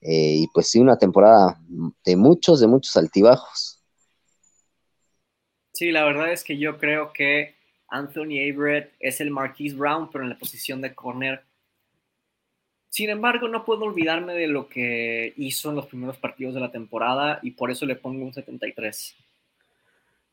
eh, 0.00 0.34
y 0.36 0.46
pues 0.48 0.70
sí 0.70 0.80
una 0.80 0.98
temporada 0.98 1.60
de 2.04 2.16
muchos 2.16 2.60
de 2.60 2.66
muchos 2.66 2.96
altibajos. 2.96 3.80
Sí 5.72 5.92
la 5.92 6.04
verdad 6.04 6.32
es 6.32 6.42
que 6.42 6.58
yo 6.58 6.78
creo 6.78 7.12
que 7.12 7.57
Anthony 7.88 8.38
Averett 8.50 8.92
es 9.00 9.20
el 9.20 9.30
Marquise 9.30 9.76
Brown 9.76 10.10
pero 10.10 10.24
en 10.24 10.30
la 10.30 10.38
posición 10.38 10.80
de 10.80 10.94
corner. 10.94 11.42
Sin 12.88 13.10
embargo 13.10 13.48
no 13.48 13.64
puedo 13.64 13.84
olvidarme 13.84 14.34
de 14.34 14.46
lo 14.46 14.68
que 14.68 15.34
hizo 15.36 15.70
en 15.70 15.76
los 15.76 15.86
primeros 15.86 16.16
partidos 16.16 16.54
de 16.54 16.60
la 16.60 16.72
temporada 16.72 17.38
y 17.42 17.52
por 17.52 17.70
eso 17.70 17.86
le 17.86 17.96
pongo 17.96 18.24
un 18.24 18.32
73 18.32 19.16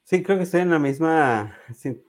Sí, 0.06 0.22
creo 0.22 0.38
que 0.38 0.44
estoy 0.44 0.62
en 0.62 0.70
la 0.70 0.78
misma 0.78 1.58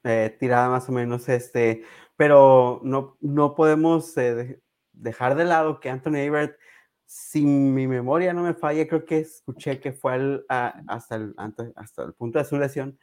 eh, 0.04 0.36
tirada 0.38 0.68
más 0.68 0.86
o 0.86 0.92
menos, 0.92 1.30
este, 1.30 1.82
pero 2.14 2.82
no, 2.84 3.16
no 3.22 3.54
podemos 3.54 4.14
eh, 4.18 4.60
dejar 4.92 5.34
de 5.34 5.46
lado 5.46 5.80
que 5.80 5.88
Anthony 5.88 6.28
Averett, 6.28 6.58
si 7.06 7.40
mi 7.46 7.86
memoria 7.86 8.34
no 8.34 8.42
me 8.42 8.52
falla, 8.52 8.86
creo 8.86 9.06
que 9.06 9.20
escuché 9.20 9.80
que 9.80 9.92
fue 9.92 10.44
hasta, 10.48 11.16
el, 11.16 11.34
hasta 11.38 12.02
el 12.02 12.12
punto 12.12 12.38
de 12.38 12.44
su 12.44 12.58
lesión, 12.58 12.98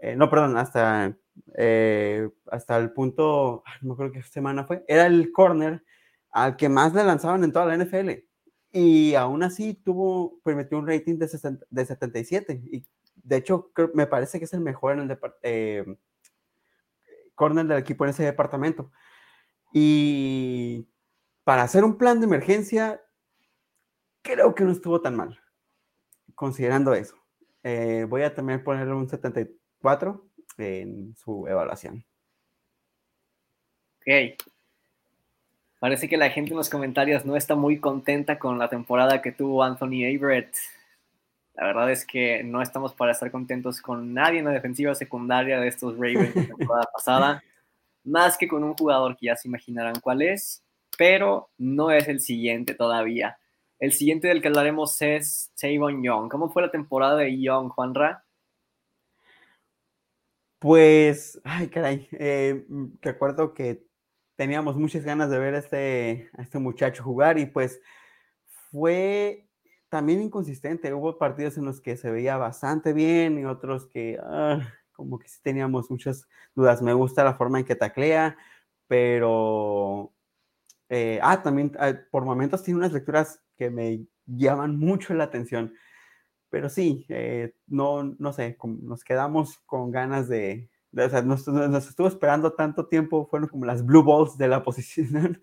eh, 0.00 0.16
no, 0.16 0.28
perdón, 0.28 0.56
hasta, 0.56 1.16
hasta 2.50 2.76
el 2.76 2.92
punto, 2.92 3.62
no 3.82 3.96
creo 3.96 4.12
qué 4.12 4.22
semana 4.22 4.64
fue, 4.64 4.84
era 4.88 5.06
el 5.06 5.32
corner 5.32 5.82
al 6.30 6.56
que 6.56 6.68
más 6.68 6.92
le 6.92 7.02
lanzaban 7.02 7.44
en 7.44 7.52
toda 7.52 7.66
la 7.66 7.76
NFL. 7.82 8.10
Y 8.70 9.14
aún 9.14 9.42
así 9.42 9.72
tuvo, 9.72 10.38
permitió 10.42 10.78
un 10.78 10.86
rating 10.86 11.16
de, 11.16 11.28
de 11.70 11.86
77. 11.86 12.60
Y 12.70 12.84
de 13.14 13.36
hecho, 13.36 13.72
me 13.94 14.06
parece 14.06 14.38
que 14.38 14.44
es 14.44 14.52
el 14.52 14.60
mejor 14.60 14.98
en 14.98 15.10
el 15.10 15.18
eh, 15.42 15.96
corner 17.34 17.66
del 17.66 17.78
equipo 17.78 18.04
en 18.04 18.10
ese 18.10 18.24
departamento. 18.24 18.92
Y 19.72 20.86
para 21.42 21.62
hacer 21.62 21.84
un 21.84 21.96
plan 21.96 22.20
de 22.20 22.26
emergencia, 22.26 23.00
creo 24.20 24.54
que 24.54 24.64
no 24.64 24.72
estuvo 24.72 25.00
tan 25.00 25.16
mal, 25.16 25.40
considerando 26.34 26.92
eso. 26.92 27.16
Eh, 27.62 28.06
voy 28.08 28.22
a 28.22 28.34
también 28.34 28.62
ponerle 28.62 28.94
un 28.94 29.08
74 29.08 30.28
en 30.58 31.14
su 31.16 31.46
evaluación. 31.46 32.04
Ok. 34.00 34.42
Parece 35.78 36.08
que 36.08 36.16
la 36.16 36.30
gente 36.30 36.52
en 36.52 36.56
los 36.56 36.70
comentarios 36.70 37.24
no 37.24 37.36
está 37.36 37.54
muy 37.54 37.78
contenta 37.78 38.38
con 38.38 38.58
la 38.58 38.68
temporada 38.68 39.20
que 39.20 39.32
tuvo 39.32 39.62
Anthony 39.62 40.04
Averett. 40.06 40.54
La 41.54 41.66
verdad 41.66 41.90
es 41.90 42.04
que 42.04 42.42
no 42.42 42.60
estamos 42.60 42.92
para 42.94 43.12
estar 43.12 43.30
contentos 43.30 43.80
con 43.80 44.12
nadie 44.12 44.40
en 44.40 44.44
la 44.44 44.50
defensiva 44.50 44.94
secundaria 44.94 45.58
de 45.58 45.68
estos 45.68 45.94
Ravens 45.94 46.34
temporada 46.34 46.88
pasada, 46.92 47.42
más 48.04 48.36
que 48.36 48.46
con 48.46 48.62
un 48.62 48.74
jugador 48.74 49.16
que 49.16 49.26
ya 49.26 49.36
se 49.36 49.48
imaginarán 49.48 50.00
cuál 50.00 50.22
es, 50.22 50.62
pero 50.98 51.48
no 51.56 51.90
es 51.90 52.08
el 52.08 52.20
siguiente 52.20 52.74
todavía. 52.74 53.38
El 53.78 53.92
siguiente 53.92 54.28
del 54.28 54.42
que 54.42 54.48
hablaremos 54.48 55.00
es 55.00 55.50
Tavon 55.60 56.02
Young. 56.02 56.30
¿Cómo 56.30 56.50
fue 56.50 56.62
la 56.62 56.70
temporada 56.70 57.16
de 57.16 57.40
Young, 57.40 57.68
Juanra? 57.70 58.25
Pues, 60.58 61.40
ay, 61.44 61.68
caray, 61.68 62.08
eh, 62.12 62.64
recuerdo 63.02 63.52
que 63.54 63.84
teníamos 64.36 64.76
muchas 64.76 65.04
ganas 65.04 65.30
de 65.30 65.38
ver 65.38 65.54
este, 65.54 66.30
a 66.36 66.42
este 66.42 66.58
muchacho 66.58 67.02
jugar 67.02 67.38
y 67.38 67.46
pues 67.46 67.80
fue 68.70 69.48
también 69.90 70.22
inconsistente. 70.22 70.92
Hubo 70.94 71.18
partidos 71.18 71.58
en 71.58 71.64
los 71.66 71.80
que 71.80 71.96
se 71.96 72.10
veía 72.10 72.36
bastante 72.38 72.92
bien 72.94 73.38
y 73.38 73.44
otros 73.46 73.86
que 73.88 74.18
ah, 74.22 74.60
como 74.92 75.18
que 75.18 75.28
sí 75.28 75.40
teníamos 75.42 75.90
muchas 75.90 76.26
dudas. 76.54 76.82
Me 76.82 76.94
gusta 76.94 77.24
la 77.24 77.34
forma 77.36 77.58
en 77.60 77.66
que 77.66 77.76
taclea, 77.76 78.36
pero 78.88 80.12
Eh, 80.88 81.18
ah, 81.22 81.42
también 81.42 81.72
ah, 81.80 81.94
por 82.10 82.24
momentos 82.24 82.62
tiene 82.62 82.78
unas 82.78 82.92
lecturas 82.92 83.42
que 83.56 83.70
me 83.70 84.06
llaman 84.26 84.78
mucho 84.78 85.14
la 85.14 85.24
atención. 85.24 85.74
Pero 86.56 86.70
sí, 86.70 87.04
eh, 87.10 87.52
no, 87.66 88.02
no 88.18 88.32
sé, 88.32 88.56
nos 88.64 89.04
quedamos 89.04 89.58
con 89.66 89.90
ganas 89.90 90.26
de, 90.26 90.70
o 90.96 91.06
sea, 91.10 91.20
nos, 91.20 91.46
estuvo 91.86 92.08
esperando 92.08 92.54
tanto 92.54 92.86
tiempo, 92.86 93.26
fueron 93.26 93.50
como 93.50 93.66
las 93.66 93.84
blue 93.84 94.02
balls 94.02 94.38
de 94.38 94.48
la 94.48 94.62
posición, 94.64 95.42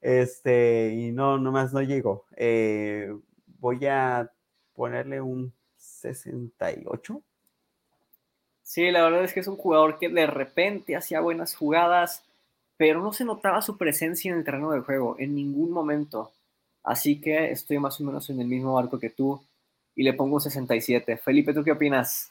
este, 0.00 0.94
y 0.94 1.12
no, 1.12 1.36
nomás 1.36 1.74
no 1.74 1.82
llegó. 1.82 2.24
Eh, 2.34 3.14
voy 3.60 3.84
a 3.84 4.32
ponerle 4.72 5.20
un 5.20 5.52
68. 5.76 7.22
Sí, 8.62 8.90
la 8.90 9.02
verdad 9.02 9.24
es 9.24 9.34
que 9.34 9.40
es 9.40 9.48
un 9.48 9.56
jugador 9.58 9.98
que 9.98 10.08
de 10.08 10.26
repente 10.26 10.96
hacía 10.96 11.20
buenas 11.20 11.54
jugadas, 11.54 12.24
pero 12.78 13.02
no 13.02 13.12
se 13.12 13.26
notaba 13.26 13.60
su 13.60 13.76
presencia 13.76 14.32
en 14.32 14.38
el 14.38 14.44
terreno 14.44 14.70
de 14.70 14.80
juego 14.80 15.14
en 15.18 15.34
ningún 15.34 15.72
momento. 15.72 16.32
Así 16.82 17.20
que 17.20 17.50
estoy 17.50 17.78
más 17.78 18.00
o 18.00 18.04
menos 18.04 18.30
en 18.30 18.40
el 18.40 18.46
mismo 18.46 18.72
barco 18.72 18.98
que 18.98 19.10
tú 19.10 19.42
y 19.98 20.04
le 20.04 20.14
pongo 20.14 20.36
un 20.36 20.40
67. 20.40 21.16
Felipe, 21.16 21.52
¿tú 21.52 21.64
qué 21.64 21.72
opinas? 21.72 22.30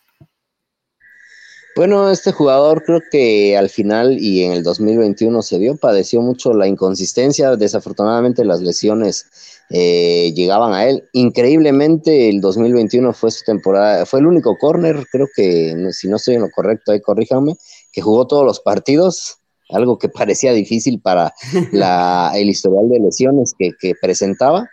Bueno, 1.75 2.09
este 2.09 2.31
jugador 2.31 2.81
creo 2.83 3.01
que 3.11 3.57
al 3.57 3.69
final 3.69 4.17
y 4.19 4.41
en 4.43 4.53
el 4.53 4.63
2021 4.63 5.41
se 5.41 5.59
vio, 5.59 5.75
padeció 5.75 6.21
mucho 6.21 6.53
la 6.53 6.65
inconsistencia, 6.65 7.55
desafortunadamente 7.57 8.45
las 8.45 8.61
lesiones 8.61 9.27
eh, 9.69 10.31
llegaban 10.33 10.73
a 10.73 10.85
él. 10.85 11.03
Increíblemente 11.11 12.29
el 12.29 12.39
2021 12.39 13.13
fue 13.13 13.31
su 13.31 13.43
temporada, 13.43 14.05
fue 14.05 14.21
el 14.21 14.27
único 14.27 14.57
corner, 14.57 15.05
creo 15.11 15.27
que 15.35 15.89
si 15.91 16.07
no 16.07 16.15
estoy 16.15 16.35
en 16.35 16.43
lo 16.43 16.49
correcto, 16.49 16.93
ahí 16.93 17.01
corríjame, 17.01 17.57
que 17.91 18.01
jugó 18.01 18.27
todos 18.27 18.45
los 18.45 18.61
partidos, 18.61 19.39
algo 19.69 19.99
que 19.99 20.07
parecía 20.09 20.53
difícil 20.53 21.01
para 21.01 21.33
la, 21.73 22.31
el 22.33 22.49
historial 22.49 22.87
de 22.89 22.99
lesiones 23.01 23.53
que, 23.59 23.71
que 23.77 23.93
presentaba 24.01 24.67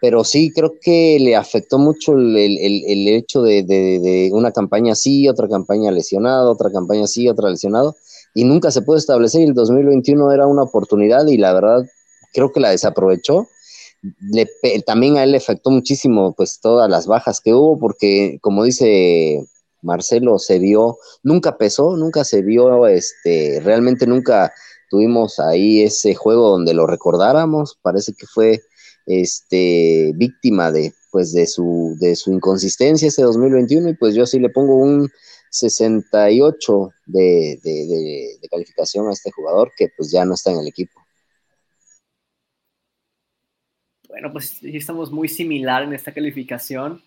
pero 0.00 0.24
sí 0.24 0.50
creo 0.52 0.74
que 0.80 1.18
le 1.20 1.36
afectó 1.36 1.78
mucho 1.78 2.12
el, 2.14 2.36
el, 2.36 3.08
hecho 3.08 3.42
de, 3.42 3.62
de, 3.62 4.30
una 4.32 4.50
campaña 4.50 4.92
así, 4.92 5.28
otra 5.28 5.46
campaña 5.46 5.90
lesionado, 5.90 6.50
otra 6.50 6.70
campaña 6.72 7.04
así, 7.04 7.28
otra 7.28 7.50
lesionado, 7.50 7.96
y 8.34 8.44
nunca 8.44 8.70
se 8.70 8.80
pudo 8.82 8.96
establecer. 8.96 9.42
El 9.42 9.54
2021 9.54 10.32
era 10.32 10.46
una 10.46 10.62
oportunidad 10.62 11.26
y 11.26 11.36
la 11.36 11.52
verdad 11.52 11.84
creo 12.32 12.50
que 12.50 12.60
la 12.60 12.70
desaprovechó. 12.70 13.46
Le, 14.32 14.48
también 14.86 15.18
a 15.18 15.24
él 15.24 15.32
le 15.32 15.36
afectó 15.36 15.70
muchísimo 15.70 16.32
pues 16.34 16.60
todas 16.62 16.88
las 16.88 17.06
bajas 17.06 17.40
que 17.42 17.52
hubo, 17.52 17.78
porque 17.78 18.38
como 18.40 18.64
dice 18.64 19.44
Marcelo, 19.82 20.38
se 20.38 20.58
vio, 20.58 20.96
nunca 21.22 21.58
pesó, 21.58 21.96
nunca 21.96 22.24
se 22.24 22.40
vio, 22.40 22.86
este, 22.86 23.60
realmente 23.62 24.06
nunca 24.06 24.52
tuvimos 24.88 25.38
ahí 25.38 25.82
ese 25.82 26.14
juego 26.14 26.50
donde 26.50 26.72
lo 26.72 26.86
recordáramos, 26.86 27.78
parece 27.82 28.14
que 28.14 28.26
fue 28.26 28.60
este, 29.10 30.12
víctima 30.14 30.70
de, 30.70 30.92
pues, 31.10 31.32
de, 31.32 31.46
su, 31.46 31.96
de 31.98 32.14
su 32.14 32.32
inconsistencia 32.32 33.08
ese 33.08 33.22
2021 33.22 33.88
y 33.88 33.94
pues 33.94 34.14
yo 34.14 34.24
sí 34.24 34.38
le 34.38 34.50
pongo 34.50 34.76
un 34.76 35.10
68 35.50 36.90
de, 37.06 37.58
de, 37.62 38.38
de, 38.40 38.48
calificación 38.48 39.08
a 39.08 39.12
este 39.12 39.32
jugador 39.32 39.72
que 39.76 39.88
pues 39.96 40.12
ya 40.12 40.24
no 40.24 40.34
está 40.34 40.52
en 40.52 40.58
el 40.58 40.68
equipo. 40.68 41.00
Bueno, 44.08 44.32
pues 44.32 44.62
estamos 44.62 45.10
muy 45.10 45.26
similar 45.26 45.82
en 45.82 45.92
esta 45.92 46.12
calificación. 46.12 47.02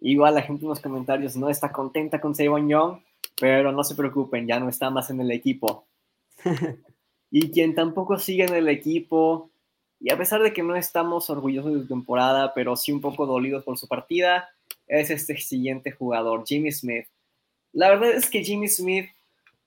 Igual 0.00 0.34
la 0.34 0.42
gente 0.42 0.64
en 0.64 0.70
los 0.70 0.80
comentarios 0.80 1.36
no 1.36 1.48
está 1.48 1.70
contenta 1.70 2.20
con 2.20 2.34
Savon 2.34 2.68
Young, 2.68 2.98
pero 3.40 3.70
no 3.70 3.84
se 3.84 3.94
preocupen, 3.94 4.48
ya 4.48 4.58
no 4.58 4.68
está 4.68 4.90
más 4.90 5.10
en 5.10 5.20
el 5.20 5.30
equipo. 5.30 5.86
y 7.30 7.52
quien 7.52 7.76
tampoco 7.76 8.18
sigue 8.18 8.44
en 8.44 8.54
el 8.54 8.68
equipo 8.68 9.51
y 10.02 10.10
a 10.10 10.18
pesar 10.18 10.42
de 10.42 10.52
que 10.52 10.64
no 10.64 10.74
estamos 10.74 11.30
orgullosos 11.30 11.74
de 11.74 11.80
su 11.82 11.86
temporada, 11.86 12.52
pero 12.54 12.74
sí 12.74 12.90
un 12.90 13.00
poco 13.00 13.24
dolidos 13.24 13.62
por 13.62 13.78
su 13.78 13.86
partida, 13.86 14.50
es 14.88 15.10
este 15.10 15.36
siguiente 15.36 15.92
jugador, 15.92 16.42
Jimmy 16.44 16.72
Smith. 16.72 17.06
La 17.72 17.88
verdad 17.88 18.10
es 18.10 18.28
que 18.28 18.42
Jimmy 18.42 18.66
Smith, 18.66 19.06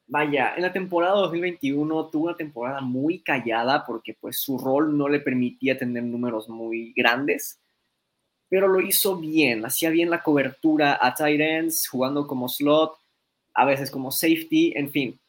vaya, 0.07 0.53
en 0.53 0.63
la 0.63 0.73
temporada 0.73 1.15
2021 1.15 2.09
tuvo 2.09 2.25
una 2.25 2.35
temporada 2.35 2.81
muy 2.81 3.19
callada 3.19 3.85
porque 3.85 4.13
pues 4.19 4.41
su 4.41 4.57
rol 4.57 4.97
no 4.97 5.07
le 5.07 5.21
permitía 5.21 5.77
tener 5.77 6.03
números 6.03 6.49
muy 6.49 6.91
grandes, 6.93 7.61
pero 8.49 8.67
lo 8.67 8.81
hizo 8.81 9.15
bien, 9.15 9.65
hacía 9.65 9.89
bien 9.89 10.09
la 10.09 10.21
cobertura 10.21 10.99
a 11.01 11.15
tight 11.15 11.39
ends, 11.39 11.87
jugando 11.87 12.27
como 12.27 12.49
slot, 12.49 12.97
a 13.53 13.63
veces 13.63 13.89
como 13.89 14.11
safety, 14.11 14.73
en 14.75 14.91
fin 14.91 15.19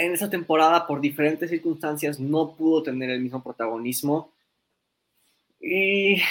en 0.00 0.12
esa 0.14 0.30
temporada, 0.30 0.86
por 0.86 1.00
diferentes 1.00 1.50
circunstancias, 1.50 2.18
no 2.18 2.54
pudo 2.54 2.82
tener 2.82 3.10
el 3.10 3.20
mismo 3.20 3.42
protagonismo. 3.42 4.32
Y 5.60 6.22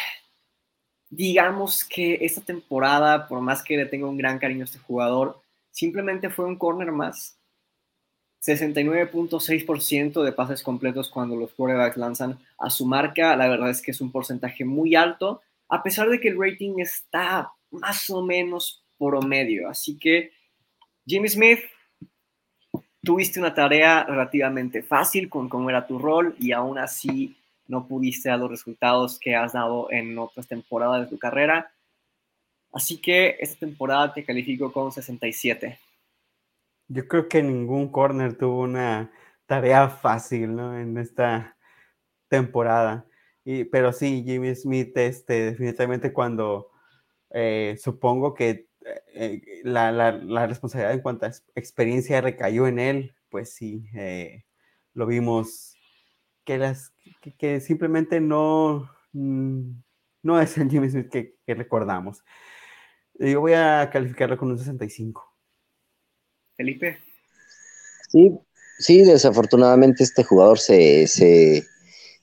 digamos 1.09 1.83
que 1.83 2.17
esta 2.21 2.41
temporada, 2.41 3.27
por 3.27 3.41
más 3.41 3.63
que 3.63 3.77
le 3.77 3.85
tenga 3.85 4.07
un 4.07 4.17
gran 4.17 4.39
cariño 4.39 4.61
a 4.61 4.65
este 4.65 4.79
jugador, 4.79 5.39
simplemente 5.71 6.29
fue 6.29 6.45
un 6.45 6.57
corner 6.57 6.91
más. 6.91 7.37
69.6% 8.41 10.23
de 10.23 10.31
pases 10.31 10.63
completos 10.63 11.09
cuando 11.09 11.35
los 11.35 11.53
quarterbacks 11.53 11.97
lanzan 11.97 12.39
a 12.57 12.69
su 12.69 12.85
marca. 12.85 13.35
La 13.35 13.47
verdad 13.49 13.69
es 13.69 13.81
que 13.81 13.91
es 13.91 14.01
un 14.01 14.11
porcentaje 14.11 14.65
muy 14.65 14.95
alto, 14.95 15.41
a 15.67 15.83
pesar 15.83 16.09
de 16.09 16.19
que 16.19 16.29
el 16.29 16.39
rating 16.39 16.79
está 16.79 17.51
más 17.69 18.09
o 18.09 18.23
menos 18.23 18.83
promedio. 18.97 19.69
Así 19.69 19.99
que 19.99 20.31
Jimmy 21.05 21.29
Smith 21.29 21.59
tuviste 23.09 23.39
una 23.39 23.55
tarea 23.55 24.03
relativamente 24.03 24.83
fácil 24.83 25.29
con 25.29 25.49
cómo 25.49 25.67
era 25.71 25.87
tu 25.87 25.97
rol 25.97 26.35
y 26.37 26.51
aún 26.51 26.77
así 26.77 27.35
no 27.65 27.87
pudiste 27.87 28.29
dar 28.29 28.37
los 28.37 28.51
resultados 28.51 29.17
que 29.19 29.35
has 29.35 29.53
dado 29.53 29.91
en 29.91 30.15
otras 30.19 30.47
temporadas 30.47 31.01
de 31.01 31.07
tu 31.07 31.17
carrera. 31.17 31.71
Así 32.71 33.01
que 33.01 33.35
esta 33.39 33.65
temporada 33.65 34.13
te 34.13 34.23
califico 34.23 34.71
con 34.71 34.91
67. 34.91 35.79
Yo 36.87 37.07
creo 37.07 37.27
que 37.27 37.41
ningún 37.41 37.91
corner 37.91 38.37
tuvo 38.37 38.61
una 38.61 39.11
tarea 39.47 39.89
fácil 39.89 40.55
¿no? 40.55 40.77
en 40.77 40.95
esta 40.99 41.57
temporada. 42.27 43.07
Y, 43.43 43.63
pero 43.63 43.91
sí, 43.91 44.23
Jimmy 44.23 44.53
Smith, 44.53 44.95
este, 44.95 45.45
definitivamente 45.45 46.13
cuando 46.13 46.69
eh, 47.31 47.75
supongo 47.81 48.35
que 48.35 48.68
eh, 49.13 49.41
la, 49.63 49.91
la, 49.91 50.47
responsabilidad 50.47 50.93
en 50.93 51.01
cuanto 51.01 51.25
a 51.25 51.31
experiencia 51.55 52.21
recayó 52.21 52.67
en 52.67 52.79
él, 52.79 53.15
pues 53.29 53.53
sí, 53.53 53.85
eh, 53.93 54.45
lo 54.93 55.05
vimos 55.05 55.75
que, 56.45 56.57
las, 56.57 56.93
que, 57.37 57.59
simplemente 57.59 58.19
no, 58.19 58.89
mm, 59.13 59.71
no 60.23 60.41
es 60.41 60.57
el 60.57 60.69
Jimmy 60.69 60.89
Smith 60.89 61.09
que, 61.09 61.35
recordamos. 61.47 62.23
Yo 63.15 63.41
voy 63.41 63.53
a 63.53 63.89
calificarlo 63.91 64.37
con 64.37 64.51
un 64.51 64.57
65. 64.57 65.25
Felipe. 66.55 66.99
Sí, 68.09 68.39
sí, 68.77 69.03
desafortunadamente 69.03 70.03
este 70.03 70.23
jugador 70.23 70.57
se, 70.57 71.05
se 71.07 71.65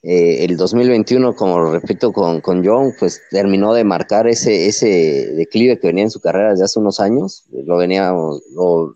eh, 0.09 0.45
el 0.45 0.57
2021, 0.57 1.35
como 1.35 1.73
repito 1.73 2.12
con, 2.12 2.40
con 2.40 2.64
John, 2.64 2.95
pues 2.97 3.21
terminó 3.29 3.75
de 3.75 3.83
marcar 3.83 4.29
ese, 4.29 4.69
ese 4.69 5.33
declive 5.35 5.81
que 5.81 5.88
venía 5.88 6.05
en 6.05 6.12
su 6.12 6.21
carrera 6.21 6.51
desde 6.51 6.62
hace 6.62 6.79
unos 6.79 7.01
años. 7.01 7.45
Lo 7.51 7.77
veníamos, 7.77 8.40
lo 8.55 8.95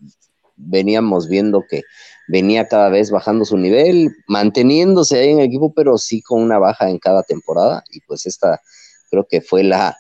veníamos 0.55 1.29
viendo 1.29 1.65
que 1.69 1.83
venía 2.29 2.69
cada 2.69 2.91
vez 2.91 3.11
bajando 3.11 3.45
su 3.45 3.57
nivel, 3.57 4.13
manteniéndose 4.29 5.19
ahí 5.19 5.31
en 5.31 5.41
el 5.41 5.47
equipo, 5.47 5.73
pero 5.75 5.99
sí 5.99 6.23
con 6.23 6.43
una 6.43 6.61
baja 6.61 6.89
en 6.89 7.01
cada 7.01 7.25
temporada. 7.25 7.83
Y 7.91 7.99
pues 8.03 8.27
esta 8.27 8.61
creo 9.11 9.27
que 9.29 9.41
fue 9.41 9.65
la, 9.65 9.97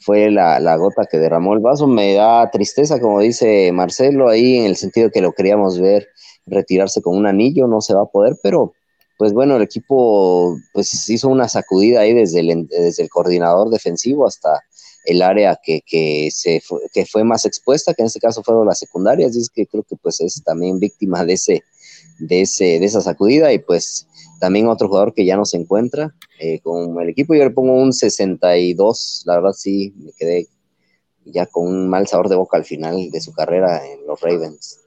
fue 0.00 0.28
la, 0.28 0.58
la, 0.58 0.74
gota 0.74 1.06
que 1.08 1.18
derramó 1.18 1.54
el 1.54 1.60
vaso. 1.60 1.86
Me 1.86 2.14
da 2.14 2.50
tristeza, 2.50 2.98
como 2.98 3.20
dice 3.20 3.70
Marcelo, 3.70 4.28
ahí 4.28 4.56
en 4.56 4.64
el 4.66 4.74
sentido 4.74 5.12
que 5.12 5.20
lo 5.20 5.34
queríamos 5.34 5.78
ver 5.78 6.08
retirarse 6.46 7.00
con 7.00 7.16
un 7.16 7.28
anillo, 7.28 7.68
no 7.68 7.80
se 7.80 7.94
va 7.94 8.02
a 8.02 8.06
poder, 8.06 8.34
pero 8.42 8.72
pues 9.18 9.32
bueno, 9.32 9.56
el 9.56 9.62
equipo 9.62 10.56
pues 10.72 11.10
hizo 11.10 11.28
una 11.28 11.48
sacudida 11.48 12.00
ahí 12.00 12.14
desde 12.14 12.38
el, 12.38 12.68
desde 12.68 13.02
el 13.02 13.10
coordinador 13.10 13.68
defensivo 13.68 14.26
hasta 14.26 14.62
el 15.04 15.22
área 15.22 15.58
que, 15.60 15.82
que, 15.84 16.30
se 16.32 16.60
fue, 16.60 16.80
que 16.92 17.04
fue 17.04 17.24
más 17.24 17.44
expuesta, 17.44 17.94
que 17.94 18.02
en 18.02 18.06
este 18.06 18.20
caso 18.20 18.44
fueron 18.44 18.66
las 18.66 18.78
secundarias, 18.78 19.34
y 19.34 19.40
es 19.40 19.50
que 19.50 19.66
creo 19.66 19.82
que 19.82 19.96
pues 19.96 20.20
es 20.20 20.42
también 20.44 20.78
víctima 20.78 21.24
de 21.24 21.32
ese, 21.32 21.64
de 22.20 22.42
ese, 22.42 22.78
de 22.78 22.84
esa 22.84 23.00
sacudida, 23.00 23.52
y 23.52 23.58
pues 23.58 24.06
también 24.38 24.68
otro 24.68 24.86
jugador 24.86 25.12
que 25.12 25.24
ya 25.24 25.36
no 25.36 25.44
se 25.44 25.56
encuentra 25.56 26.14
eh, 26.38 26.60
con 26.60 27.00
el 27.00 27.08
equipo, 27.08 27.34
yo 27.34 27.42
le 27.42 27.50
pongo 27.50 27.74
un 27.74 27.92
62, 27.92 29.24
la 29.26 29.34
verdad 29.36 29.52
sí, 29.52 29.94
me 29.96 30.12
quedé 30.12 30.46
ya 31.24 31.46
con 31.46 31.66
un 31.66 31.88
mal 31.88 32.06
sabor 32.06 32.28
de 32.28 32.36
boca 32.36 32.56
al 32.56 32.64
final 32.64 33.10
de 33.10 33.20
su 33.20 33.32
carrera 33.32 33.84
en 33.84 34.06
los 34.06 34.20
Ravens 34.20 34.78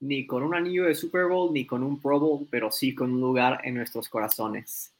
ni 0.00 0.26
con 0.26 0.42
un 0.42 0.54
anillo 0.54 0.84
de 0.84 0.94
Super 0.94 1.26
Bowl, 1.26 1.52
ni 1.52 1.66
con 1.66 1.82
un 1.82 2.00
Pro 2.00 2.18
Bowl, 2.18 2.46
pero 2.50 2.70
sí 2.70 2.94
con 2.94 3.12
un 3.12 3.20
lugar 3.20 3.60
en 3.64 3.74
nuestros 3.74 4.08
corazones. 4.08 4.92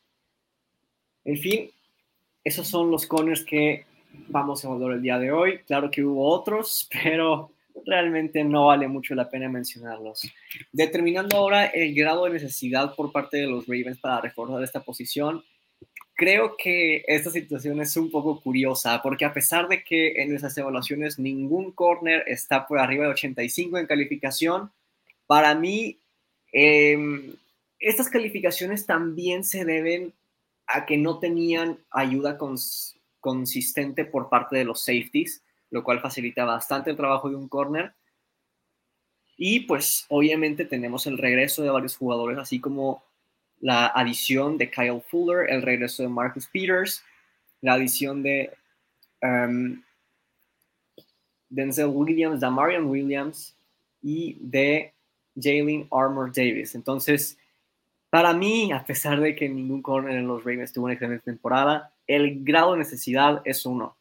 En 1.25 1.39
fin, 1.39 1.71
esos 2.45 2.67
son 2.67 2.91
los 2.91 3.07
corners 3.07 3.45
que 3.45 3.87
vamos 4.29 4.65
a 4.65 4.69
hablar 4.69 4.93
el 4.93 5.03
día 5.03 5.19
de 5.19 5.33
hoy. 5.33 5.59
Claro 5.67 5.91
que 5.91 6.05
hubo 6.05 6.29
otros, 6.29 6.89
pero 7.03 7.53
realmente 7.87 8.45
no 8.45 8.67
vale 8.67 8.89
mucho 8.89 9.15
la 9.15 9.29
pena 9.29 9.49
mencionarlos. 9.49 10.23
Determinando 10.73 11.37
ahora 11.37 11.67
el 11.67 11.95
grado 11.95 12.25
de 12.25 12.33
necesidad 12.33 12.95
por 12.95 13.13
parte 13.13 13.39
de 13.39 13.47
los 13.47 13.67
Ravens 13.67 13.99
para 14.01 14.21
reforzar 14.21 14.63
esta 14.63 14.83
posición, 14.83 15.43
creo 16.15 16.57
que 16.59 17.03
esta 17.07 17.31
situación 17.31 17.81
es 17.81 17.97
un 17.97 18.11
poco 18.11 18.41
curiosa, 18.43 19.01
porque 19.03 19.25
a 19.25 19.33
pesar 19.33 19.69
de 19.69 19.83
que 19.83 20.23
en 20.23 20.35
esas 20.35 20.57
evaluaciones 20.59 21.19
ningún 21.19 21.73
corner 21.73 22.25
está 22.27 22.67
por 22.67 22.79
arriba 22.79 23.05
de 23.05 23.13
85 23.13 23.79
en 23.79 23.87
calificación, 23.87 24.71
para 25.31 25.55
mí 25.55 25.97
em, 26.53 27.37
estas 27.79 28.09
calificaciones 28.09 28.85
también 28.85 29.45
se 29.45 29.65
deben 29.65 30.13
a 30.67 30.85
que 30.85 30.97
no 30.97 31.21
tenían 31.21 31.79
ayuda 31.89 32.37
consistente 33.21 34.05
por 34.05 34.29
parte 34.29 34.57
de 34.57 34.65
los 34.65 34.83
safeties, 34.83 35.45
lo 35.71 35.85
cual 35.85 36.01
facilita 36.01 36.45
bastante 36.45 36.91
el 36.91 36.97
trabajo 36.97 37.31
de 37.31 37.37
un 37.37 37.47
corner. 37.47 37.95
Y 39.37 39.61
pues 39.61 40.05
obviamente 40.09 40.65
tenemos 40.65 41.07
el 41.07 41.17
regreso 41.17 41.63
de 41.63 41.71
varios 41.71 41.97
jugadores, 41.97 42.37
así 42.37 42.59
como 42.59 43.05
la 43.61 43.87
adición 43.87 44.59
de 44.59 44.69
Kyle 44.69 45.01
Fuller, 45.01 45.49
el 45.49 45.63
regreso 45.63 46.03
de 46.03 46.09
Marcus 46.09 46.49
Peters, 46.49 47.05
la 47.61 47.75
adición 47.75 48.25
de 48.25 48.53
um, 49.23 49.81
Denzel 51.49 51.87
Williams, 51.87 52.41
Damarian 52.41 52.87
Williams 52.87 53.55
y 54.03 54.37
de 54.41 54.93
Jalen 55.41 55.89
Armour 55.91 56.33
Davis. 56.33 56.75
Entonces, 56.75 57.39
para 58.11 58.33
mí, 58.33 58.73
a 58.73 58.85
pesar 58.85 59.21
de 59.21 59.37
que 59.37 59.49
ningún 59.49 59.83
corner 59.83 60.17
en 60.17 60.27
los 60.27 60.45
Ravens 60.45 60.73
tuvo 60.73 60.87
una 60.87 60.95
excelente 60.95 61.25
temporada, 61.25 61.95
el 62.07 62.45
grado 62.45 62.73
de 62.73 62.79
necesidad 62.79 63.41
es 63.45 63.65
uno. 63.65 63.97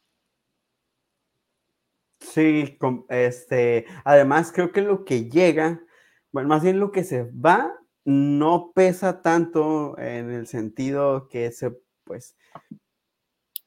Sí, 2.19 2.77
este, 3.09 3.85
además 4.03 4.51
creo 4.51 4.71
que 4.71 4.81
lo 4.81 5.05
que 5.05 5.29
llega, 5.29 5.81
bueno, 6.31 6.49
más 6.49 6.63
bien 6.63 6.79
lo 6.79 6.91
que 6.91 7.03
se 7.03 7.23
va, 7.23 7.73
no 8.03 8.71
pesa 8.73 9.21
tanto 9.21 9.97
en 9.99 10.31
el 10.31 10.47
sentido 10.47 11.27
que 11.29 11.51
se, 11.51 11.71
pues, 12.03 12.35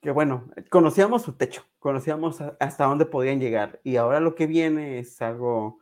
que 0.00 0.10
bueno, 0.10 0.50
conocíamos 0.70 1.22
su 1.22 1.34
techo, 1.34 1.64
conocíamos 1.78 2.40
hasta 2.58 2.84
dónde 2.84 3.06
podían 3.06 3.40
llegar 3.40 3.80
y 3.84 3.96
ahora 3.96 4.18
lo 4.20 4.34
que 4.34 4.46
viene 4.46 4.98
es 4.98 5.22
algo 5.22 5.78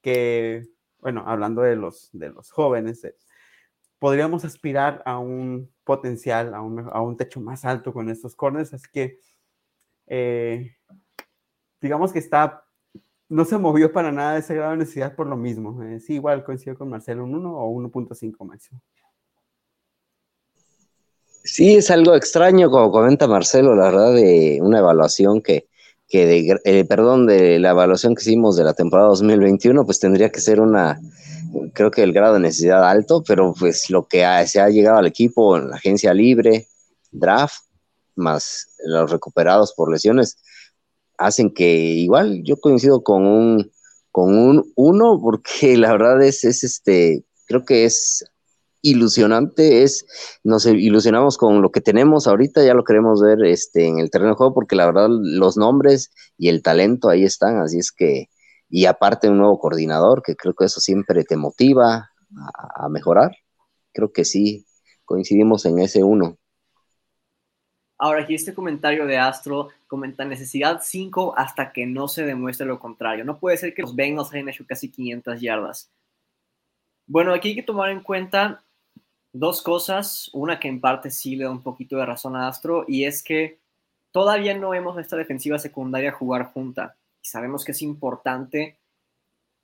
que, 0.00 0.68
bueno, 1.00 1.24
hablando 1.26 1.62
de 1.62 1.76
los, 1.76 2.10
de 2.12 2.30
los 2.30 2.50
jóvenes, 2.50 3.06
podríamos 3.98 4.44
aspirar 4.44 5.02
a 5.04 5.18
un 5.18 5.70
potencial, 5.84 6.54
a 6.54 6.62
un, 6.62 6.88
a 6.90 7.00
un 7.00 7.16
techo 7.16 7.40
más 7.40 7.64
alto 7.64 7.92
con 7.92 8.08
estos 8.10 8.34
corners, 8.34 8.72
así 8.72 8.86
que 8.92 9.18
eh, 10.06 10.76
digamos 11.80 12.12
que 12.12 12.18
está, 12.18 12.64
no 13.28 13.44
se 13.44 13.58
movió 13.58 13.92
para 13.92 14.10
nada 14.10 14.38
ese 14.38 14.54
grado 14.54 14.72
de 14.72 14.78
necesidad 14.78 15.14
por 15.14 15.26
lo 15.26 15.36
mismo. 15.36 15.82
Eh, 15.84 16.00
sí, 16.00 16.14
igual 16.14 16.44
coincido 16.44 16.76
con 16.76 16.90
Marcelo, 16.90 17.24
un 17.24 17.34
1 17.34 17.56
o 17.56 17.80
1.5 17.80 18.44
máximo. 18.44 18.80
Sí, 21.42 21.76
es 21.76 21.90
algo 21.90 22.14
extraño, 22.14 22.70
como 22.70 22.90
comenta 22.90 23.26
Marcelo, 23.26 23.74
la 23.74 23.84
verdad, 23.84 24.14
de 24.14 24.58
una 24.60 24.80
evaluación 24.80 25.40
que, 25.40 25.69
que 26.10 26.26
de, 26.26 26.60
eh, 26.64 26.84
perdón, 26.84 27.26
de 27.26 27.60
la 27.60 27.70
evaluación 27.70 28.14
que 28.14 28.22
hicimos 28.22 28.56
de 28.56 28.64
la 28.64 28.74
temporada 28.74 29.08
2021, 29.10 29.86
pues 29.86 30.00
tendría 30.00 30.28
que 30.30 30.40
ser 30.40 30.60
una, 30.60 31.00
creo 31.72 31.92
que 31.92 32.02
el 32.02 32.12
grado 32.12 32.34
de 32.34 32.40
necesidad 32.40 32.84
alto, 32.84 33.22
pero 33.26 33.54
pues 33.58 33.88
lo 33.90 34.08
que 34.08 34.26
se 34.46 34.60
ha 34.60 34.68
llegado 34.68 34.98
al 34.98 35.06
equipo 35.06 35.56
en 35.56 35.70
la 35.70 35.76
agencia 35.76 36.12
libre, 36.12 36.66
draft, 37.12 37.62
más 38.16 38.74
los 38.84 39.10
recuperados 39.10 39.72
por 39.72 39.90
lesiones, 39.90 40.36
hacen 41.16 41.54
que 41.54 41.72
igual 41.72 42.42
yo 42.42 42.56
coincido 42.56 43.02
con 43.02 43.24
un 43.26 43.70
con 44.10 44.36
un 44.36 44.72
uno 44.74 45.20
porque 45.22 45.76
la 45.76 45.92
verdad 45.92 46.20
es, 46.22 46.44
es 46.44 46.64
este 46.64 47.24
creo 47.46 47.64
que 47.64 47.84
es 47.84 48.24
ilusionante 48.82 49.82
es 49.82 50.06
nos 50.42 50.64
ilusionamos 50.66 51.36
con 51.36 51.60
lo 51.62 51.70
que 51.70 51.80
tenemos 51.80 52.26
ahorita 52.26 52.64
ya 52.64 52.74
lo 52.74 52.84
queremos 52.84 53.20
ver 53.20 53.44
este 53.44 53.86
en 53.86 53.98
el 53.98 54.10
terreno 54.10 54.30
de 54.30 54.36
juego 54.36 54.54
porque 54.54 54.76
la 54.76 54.86
verdad 54.86 55.08
los 55.10 55.56
nombres 55.56 56.10
y 56.38 56.48
el 56.48 56.62
talento 56.62 57.10
ahí 57.10 57.24
están 57.24 57.58
así 57.58 57.78
es 57.78 57.92
que 57.92 58.28
y 58.68 58.86
aparte 58.86 59.28
un 59.28 59.38
nuevo 59.38 59.58
coordinador 59.58 60.22
que 60.22 60.36
creo 60.36 60.54
que 60.54 60.64
eso 60.64 60.80
siempre 60.80 61.24
te 61.24 61.36
motiva 61.36 62.10
a, 62.76 62.88
mejorar 62.88 63.32
creo 63.92 64.12
que 64.12 64.24
sí 64.24 64.66
coincidimos 65.04 65.64
en 65.66 65.80
ese 65.80 66.02
uno 66.04 66.36
Ahora, 68.02 68.22
aquí 68.22 68.34
este 68.34 68.54
comentario 68.54 69.04
de 69.04 69.18
Astro 69.18 69.68
comenta 69.86 70.24
necesidad 70.24 70.80
5 70.82 71.34
hasta 71.36 71.70
que 71.70 71.84
no 71.84 72.08
se 72.08 72.24
demuestre 72.24 72.66
lo 72.66 72.80
contrario. 72.80 73.26
No 73.26 73.38
puede 73.38 73.58
ser 73.58 73.74
que 73.74 73.82
los 73.82 73.94
Bengals 73.94 74.32
hayan 74.32 74.48
hecho 74.48 74.64
casi 74.66 74.90
500 74.90 75.38
yardas. 75.38 75.92
Bueno, 77.06 77.34
aquí 77.34 77.48
hay 77.48 77.54
que 77.56 77.62
tomar 77.62 77.90
en 77.90 78.00
cuenta 78.00 78.64
dos 79.32 79.62
cosas. 79.62 80.30
Una 80.32 80.58
que 80.58 80.68
en 80.68 80.80
parte 80.80 81.10
sí 81.10 81.36
le 81.36 81.44
da 81.44 81.50
un 81.50 81.62
poquito 81.62 81.96
de 81.96 82.06
razón 82.06 82.36
a 82.36 82.48
Astro 82.48 82.84
y 82.88 83.04
es 83.04 83.22
que 83.22 83.58
todavía 84.10 84.56
no 84.56 84.70
vemos 84.70 84.98
esta 84.98 85.16
defensiva 85.16 85.58
secundaria 85.58 86.12
jugar 86.12 86.52
junta. 86.52 86.96
Y 87.22 87.28
sabemos 87.28 87.64
que 87.64 87.72
es 87.72 87.82
importante 87.82 88.78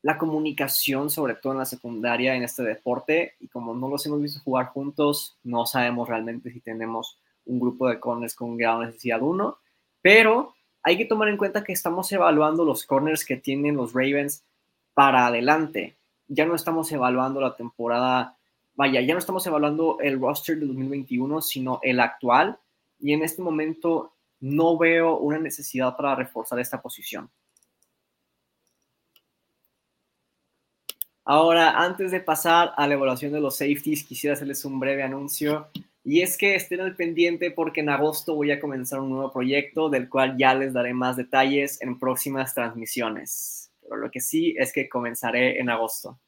la 0.02 0.18
comunicación, 0.18 1.10
sobre 1.10 1.34
todo 1.34 1.52
en 1.52 1.58
la 1.58 1.64
secundaria 1.64 2.34
en 2.34 2.42
este 2.42 2.62
deporte. 2.62 3.34
Y 3.40 3.48
como 3.48 3.74
no 3.74 3.88
los 3.88 4.06
hemos 4.06 4.22
visto 4.22 4.40
jugar 4.40 4.66
juntos, 4.66 5.36
no 5.42 5.66
sabemos 5.66 6.08
realmente 6.08 6.52
si 6.52 6.60
tenemos 6.60 7.18
un 7.46 7.60
grupo 7.60 7.88
de 7.88 7.98
corners 7.98 8.34
con 8.34 8.56
grado 8.56 8.84
necesidad 8.84 9.22
1, 9.22 9.56
pero 10.02 10.54
hay 10.82 10.96
que 10.96 11.04
tomar 11.04 11.28
en 11.28 11.36
cuenta 11.36 11.64
que 11.64 11.72
estamos 11.72 12.10
evaluando 12.12 12.64
los 12.64 12.84
corners 12.84 13.24
que 13.24 13.36
tienen 13.36 13.76
los 13.76 13.92
Ravens 13.92 14.44
para 14.94 15.26
adelante. 15.26 15.96
Ya 16.28 16.46
no 16.46 16.54
estamos 16.54 16.90
evaluando 16.92 17.40
la 17.40 17.56
temporada, 17.56 18.36
vaya, 18.76 19.00
ya 19.00 19.14
no 19.14 19.18
estamos 19.18 19.46
evaluando 19.46 19.98
el 20.00 20.20
roster 20.20 20.58
de 20.58 20.66
2021, 20.66 21.42
sino 21.42 21.80
el 21.82 22.00
actual. 22.00 22.58
Y 23.00 23.12
en 23.12 23.22
este 23.22 23.42
momento 23.42 24.12
no 24.40 24.78
veo 24.78 25.18
una 25.18 25.38
necesidad 25.38 25.96
para 25.96 26.14
reforzar 26.14 26.58
esta 26.60 26.80
posición. 26.80 27.30
Ahora, 31.24 31.82
antes 31.82 32.12
de 32.12 32.20
pasar 32.20 32.72
a 32.76 32.86
la 32.86 32.94
evaluación 32.94 33.32
de 33.32 33.40
los 33.40 33.56
safeties, 33.56 34.04
quisiera 34.04 34.34
hacerles 34.34 34.64
un 34.64 34.78
breve 34.78 35.02
anuncio. 35.02 35.68
Y 36.04 36.20
es 36.20 36.38
que 36.38 36.54
estén 36.54 36.80
al 36.80 36.94
pendiente 36.94 37.50
porque 37.50 37.80
en 37.80 37.88
agosto 37.88 38.36
voy 38.36 38.52
a 38.52 38.60
comenzar 38.60 39.00
un 39.00 39.10
nuevo 39.10 39.32
proyecto 39.32 39.88
del 39.88 40.08
cual 40.08 40.36
ya 40.38 40.54
les 40.54 40.72
daré 40.72 40.94
más 40.94 41.16
detalles 41.16 41.82
en 41.82 41.98
próximas 41.98 42.54
transmisiones. 42.54 43.72
Pero 43.82 43.96
lo 43.96 44.10
que 44.12 44.20
sí 44.20 44.54
es 44.56 44.72
que 44.72 44.88
comenzaré 44.88 45.58
en 45.58 45.68
agosto. 45.68 46.20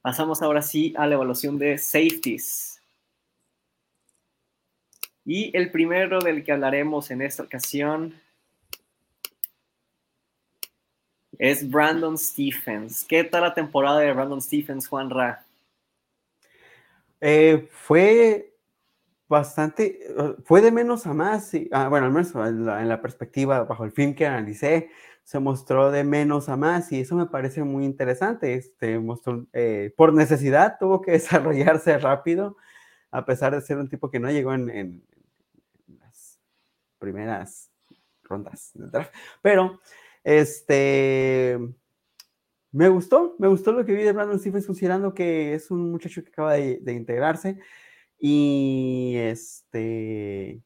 Pasamos 0.00 0.42
ahora 0.42 0.62
sí 0.62 0.94
a 0.96 1.06
la 1.06 1.14
evaluación 1.14 1.58
de 1.58 1.78
safeties. 1.78 2.80
Y 5.24 5.54
el 5.56 5.70
primero 5.70 6.20
del 6.20 6.42
que 6.42 6.52
hablaremos 6.52 7.10
en 7.10 7.20
esta 7.20 7.42
ocasión 7.42 8.18
es 11.38 11.68
Brandon 11.68 12.16
Stephens. 12.16 13.04
¿Qué 13.04 13.24
tal 13.24 13.42
la 13.42 13.54
temporada 13.54 14.00
de 14.00 14.12
Brandon 14.12 14.40
Stephens, 14.40 14.88
Juan 14.88 15.10
Ra? 15.10 15.44
Eh, 17.20 17.68
fue 17.70 18.47
bastante, 19.28 20.00
fue 20.44 20.60
de 20.60 20.72
menos 20.72 21.06
a 21.06 21.14
más, 21.14 21.52
ah, 21.72 21.88
bueno, 21.88 22.06
al 22.06 22.12
menos 22.12 22.34
en 22.34 22.88
la, 22.88 23.00
perspectiva, 23.02 23.64
bajo 23.64 23.84
el 23.84 23.92
film 23.92 24.14
que 24.14 24.26
analicé, 24.26 24.90
se 25.24 25.38
mostró 25.38 25.90
de 25.90 26.04
menos 26.04 26.48
a 26.48 26.56
más 26.56 26.90
y 26.90 27.00
eso 27.00 27.14
me 27.14 27.26
parece 27.26 27.62
muy 27.62 27.84
interesante. 27.84 28.54
Este, 28.54 28.98
mostró, 28.98 29.46
eh, 29.52 29.92
por 29.96 30.14
necesidad 30.14 30.76
tuvo 30.80 31.02
que 31.02 31.12
desarrollarse 31.12 31.98
rápido, 31.98 32.56
a 33.10 33.24
pesar 33.24 33.54
de 33.54 33.60
ser 33.60 33.78
un 33.78 33.88
tipo 33.88 34.10
que 34.10 34.20
no 34.20 34.30
llegó 34.30 34.54
en, 34.54 34.70
en 34.70 35.04
las 36.00 36.40
primeras 36.98 37.70
rondas 38.28 38.72
Pero, 39.42 39.80
este, 40.24 41.58
me 42.72 42.88
gustó, 42.88 43.34
me 43.38 43.48
gustó 43.48 43.72
lo 43.72 43.84
que 43.84 43.94
vi 43.94 44.02
de 44.02 44.12
Brandon 44.12 44.38
Stephens 44.38 44.66
considerando 44.66 45.14
que 45.14 45.54
es 45.54 45.70
un 45.70 45.90
muchacho 45.90 46.22
que 46.22 46.28
acaba 46.28 46.54
de, 46.54 46.92
integrarse 46.92 47.58
y 48.18 49.14
este, 49.16 50.62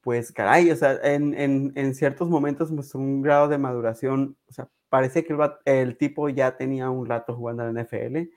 pues 0.00 0.32
caray, 0.32 0.70
o 0.70 0.76
sea, 0.76 0.98
en, 1.02 1.94
ciertos 1.94 2.28
momentos 2.28 2.70
mostró 2.70 3.00
un 3.00 3.22
grado 3.22 3.48
de 3.48 3.58
maduración, 3.58 4.36
o 4.48 4.52
sea, 4.52 4.68
parece 4.88 5.24
que 5.24 5.36
el, 5.64 5.96
tipo 5.96 6.28
ya 6.28 6.56
tenía 6.56 6.90
un 6.90 7.06
rato 7.06 7.34
jugando 7.34 7.62
a 7.62 7.72
la 7.72 7.82
NFL, 7.82 8.30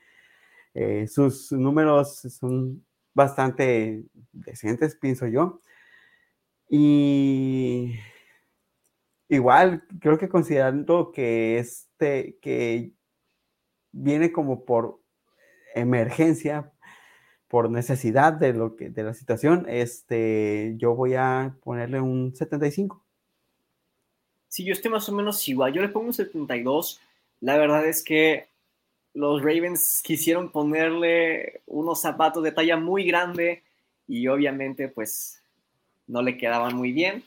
eh, 0.74 1.06
sus 1.08 1.52
números 1.52 2.20
son 2.20 2.84
bastante 3.14 4.04
decentes, 4.32 4.96
pienso 4.96 5.26
yo, 5.26 5.60
y 6.70 7.94
igual 9.28 9.84
creo 10.00 10.18
que 10.18 10.28
considerando 10.28 11.12
que 11.12 11.58
este 11.58 12.38
que 12.40 12.92
viene 13.92 14.32
como 14.32 14.64
por 14.64 15.00
emergencia 15.74 16.72
por 17.48 17.70
necesidad 17.70 18.32
de 18.34 18.52
lo 18.52 18.76
que 18.76 18.90
de 18.90 19.02
la 19.02 19.14
situación 19.14 19.66
este 19.68 20.74
yo 20.76 20.94
voy 20.94 21.14
a 21.14 21.56
ponerle 21.62 22.00
un 22.00 22.34
75 22.34 23.02
Sí, 24.48 24.64
yo 24.64 24.72
estoy 24.72 24.90
más 24.90 25.08
o 25.08 25.14
menos 25.14 25.46
igual. 25.46 25.72
Yo 25.72 25.82
le 25.82 25.88
pongo 25.88 26.06
un 26.06 26.14
72. 26.14 27.00
La 27.40 27.56
verdad 27.58 27.86
es 27.86 28.02
que 28.02 28.48
los 29.14 29.42
Ravens 29.42 30.02
quisieron 30.02 30.50
ponerle 30.50 31.60
unos 31.66 32.00
zapatos 32.00 32.42
de 32.42 32.52
talla 32.52 32.76
muy 32.76 33.04
grande 33.04 33.62
y 34.06 34.26
obviamente 34.26 34.88
pues 34.88 35.42
no 36.06 36.22
le 36.22 36.38
quedaban 36.38 36.74
muy 36.74 36.92
bien. 36.92 37.22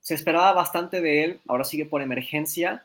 Se 0.00 0.14
esperaba 0.14 0.52
bastante 0.52 1.02
de 1.02 1.24
él, 1.24 1.40
ahora 1.46 1.64
sigue 1.64 1.84
por 1.84 2.00
emergencia. 2.00 2.84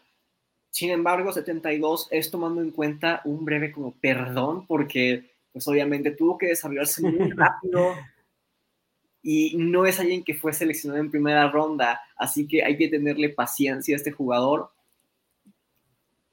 Sin 0.69 0.91
embargo, 0.91 1.31
72 1.31 2.09
es 2.11 2.29
tomando 2.29 2.61
en 2.61 2.71
cuenta 2.71 3.21
un 3.23 3.45
breve 3.45 3.71
como 3.71 3.93
perdón 3.93 4.67
porque 4.67 5.23
pues 5.55 5.69
obviamente 5.69 6.11
tuvo 6.11 6.37
que 6.37 6.47
desarrollarse 6.47 7.01
muy 7.01 7.31
rápido 7.31 7.95
y 9.23 9.55
no 9.55 9.85
es 9.85 10.01
alguien 10.01 10.21
que 10.21 10.33
fue 10.33 10.51
seleccionado 10.51 11.01
en 11.01 11.09
primera 11.09 11.49
ronda, 11.49 12.01
así 12.17 12.45
que 12.45 12.61
hay 12.61 12.75
que 12.75 12.89
tenerle 12.89 13.29
paciencia 13.29 13.95
a 13.95 13.97
este 13.97 14.11
jugador. 14.11 14.69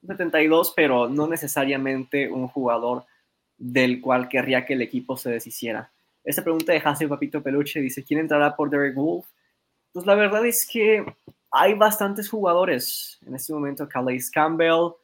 72, 0.04 0.72
pero 0.74 1.08
no 1.08 1.28
necesariamente 1.28 2.28
un 2.28 2.48
jugador 2.48 3.04
del 3.56 4.00
cual 4.00 4.28
querría 4.28 4.66
que 4.66 4.72
el 4.72 4.82
equipo 4.82 5.16
se 5.16 5.30
deshiciera. 5.30 5.92
Esta 6.24 6.42
pregunta 6.42 6.72
de 6.72 6.82
Hansel 6.84 7.08
Papito 7.08 7.44
Peluche 7.44 7.78
dice, 7.80 8.02
¿quién 8.02 8.18
entrará 8.18 8.56
por 8.56 8.70
Derek 8.70 8.96
Wolf? 8.96 9.24
Pues 9.92 10.04
la 10.04 10.16
verdad 10.16 10.44
es 10.44 10.66
que 10.68 11.06
hay 11.52 11.74
bastantes 11.74 12.28
jugadores. 12.28 13.20
En 13.24 13.36
este 13.36 13.52
momento, 13.52 13.88
Calais 13.88 14.32
Campbell, 14.32 14.94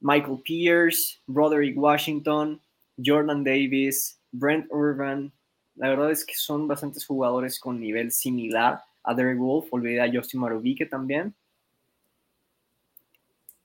Michael 0.00 0.40
Pierce, 0.42 1.20
Broderick 1.26 1.76
Washington, 1.76 2.62
Jordan 3.02 3.44
Davis, 3.44 4.20
Brent 4.32 4.66
Urban. 4.70 5.32
La 5.76 5.88
verdad 5.88 6.10
es 6.10 6.24
que 6.24 6.34
son 6.34 6.66
bastantes 6.66 7.06
jugadores 7.06 7.58
con 7.60 7.80
nivel 7.80 8.12
similar 8.12 8.80
a 9.02 9.14
Derek 9.14 9.38
Wolf. 9.38 9.68
Olvidé 9.70 10.00
a 10.00 10.10
Justin 10.12 10.40
Marubique 10.40 10.86
también. 10.86 11.34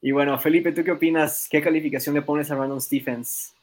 Y 0.01 0.11
bueno, 0.11 0.37
Felipe, 0.37 0.71
¿tú 0.73 0.83
qué 0.83 0.91
opinas? 0.91 1.47
¿Qué 1.49 1.61
calificación 1.61 2.13
le 2.15 2.21
pones 2.21 2.51
a 2.51 2.55
Brandon 2.55 2.81
Stephens? 2.81 3.53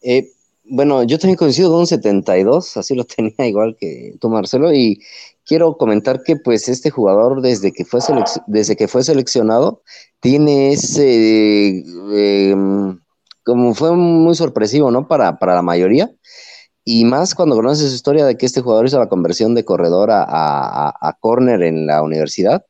Eh, 0.00 0.32
bueno, 0.64 1.02
yo 1.02 1.18
también 1.18 1.36
coincido 1.36 1.70
con 1.70 1.80
un 1.80 1.86
72, 1.86 2.76
así 2.76 2.94
lo 2.94 3.04
tenía 3.04 3.46
igual 3.46 3.76
que 3.78 4.14
tú, 4.20 4.28
Marcelo, 4.28 4.72
y 4.72 5.02
quiero 5.44 5.76
comentar 5.76 6.22
que 6.22 6.36
pues 6.36 6.68
este 6.68 6.90
jugador 6.90 7.42
desde 7.42 7.72
que 7.72 7.84
fue, 7.84 8.00
desde 8.46 8.76
que 8.76 8.88
fue 8.88 9.02
seleccionado 9.02 9.82
tiene 10.20 10.72
ese, 10.72 11.84
em, 12.12 13.00
como 13.48 13.74
fue 13.74 13.96
muy 13.96 14.34
sorpresivo, 14.34 14.90
¿no? 14.90 15.08
Para, 15.08 15.38
para 15.38 15.54
la 15.54 15.62
mayoría, 15.62 16.10
y 16.84 17.06
más 17.06 17.34
cuando 17.34 17.56
conoces 17.56 17.88
su 17.88 17.94
historia 17.94 18.26
de 18.26 18.36
que 18.36 18.44
este 18.44 18.60
jugador 18.60 18.84
hizo 18.84 18.98
la 18.98 19.08
conversión 19.08 19.54
de 19.54 19.64
corredor 19.64 20.10
a, 20.10 20.22
a, 20.28 21.12
corner 21.18 21.62
en 21.62 21.86
la 21.86 22.02
universidad, 22.02 22.66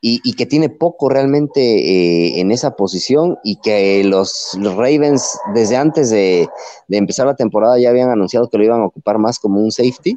y, 0.00 0.34
que 0.34 0.46
tiene 0.46 0.68
poco 0.68 1.08
realmente 1.08 1.60
eh, 1.60 2.40
en 2.40 2.52
esa 2.52 2.76
posición 2.76 3.38
y 3.42 3.56
que 3.56 4.04
los, 4.04 4.56
Ravens 4.62 5.36
desde 5.52 5.76
antes 5.76 6.10
de, 6.10 6.48
empezar 6.88 7.26
la 7.26 7.34
temporada 7.34 7.76
ya 7.76 7.90
habían 7.90 8.10
anunciado 8.10 8.48
que 8.48 8.58
lo 8.58 8.64
iban 8.64 8.82
a 8.82 8.86
ocupar 8.86 9.18
más 9.18 9.40
como 9.40 9.60
un 9.60 9.72
safety 9.72 10.16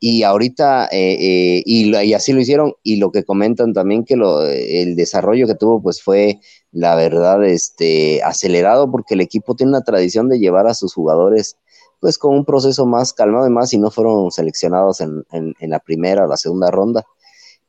y 0.00 0.24
ahorita 0.24 0.88
eh, 0.90 1.12
eh, 1.20 1.62
y, 1.64 1.96
y, 1.96 2.14
así 2.14 2.32
lo 2.32 2.40
hicieron 2.40 2.72
y 2.82 2.96
lo 2.96 3.12
que 3.12 3.22
comentan 3.22 3.72
también 3.72 4.04
que 4.04 4.16
lo, 4.16 4.44
el 4.44 4.96
desarrollo 4.96 5.46
que 5.46 5.54
tuvo 5.54 5.80
pues 5.80 6.02
fue 6.02 6.40
la 6.72 6.94
verdad 6.94 7.44
este 7.44 8.22
acelerado 8.22 8.90
porque 8.90 9.14
el 9.14 9.20
equipo 9.20 9.54
tiene 9.54 9.70
una 9.70 9.82
tradición 9.82 10.28
de 10.28 10.38
llevar 10.38 10.66
a 10.66 10.74
sus 10.74 10.94
jugadores 10.94 11.56
pues 12.00 12.16
con 12.16 12.34
un 12.34 12.44
proceso 12.44 12.86
más 12.86 13.12
calmado 13.12 13.46
y 13.46 13.50
más 13.50 13.70
si 13.70 13.78
no 13.78 13.90
fueron 13.90 14.30
seleccionados 14.30 15.00
en, 15.00 15.24
en, 15.30 15.54
la 15.70 15.80
primera 15.80 16.24
o 16.24 16.28
la 16.28 16.38
segunda 16.38 16.70
ronda. 16.70 17.04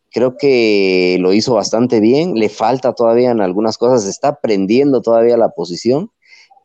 Creo 0.10 0.38
que 0.38 1.18
lo 1.20 1.34
hizo 1.34 1.54
bastante 1.54 2.00
bien, 2.00 2.36
le 2.36 2.48
falta 2.48 2.94
todavía 2.94 3.32
en 3.32 3.42
algunas 3.42 3.78
cosas, 3.78 4.06
está 4.06 4.30
aprendiendo 4.30 5.02
todavía 5.02 5.36
la 5.36 5.50
posición, 5.50 6.12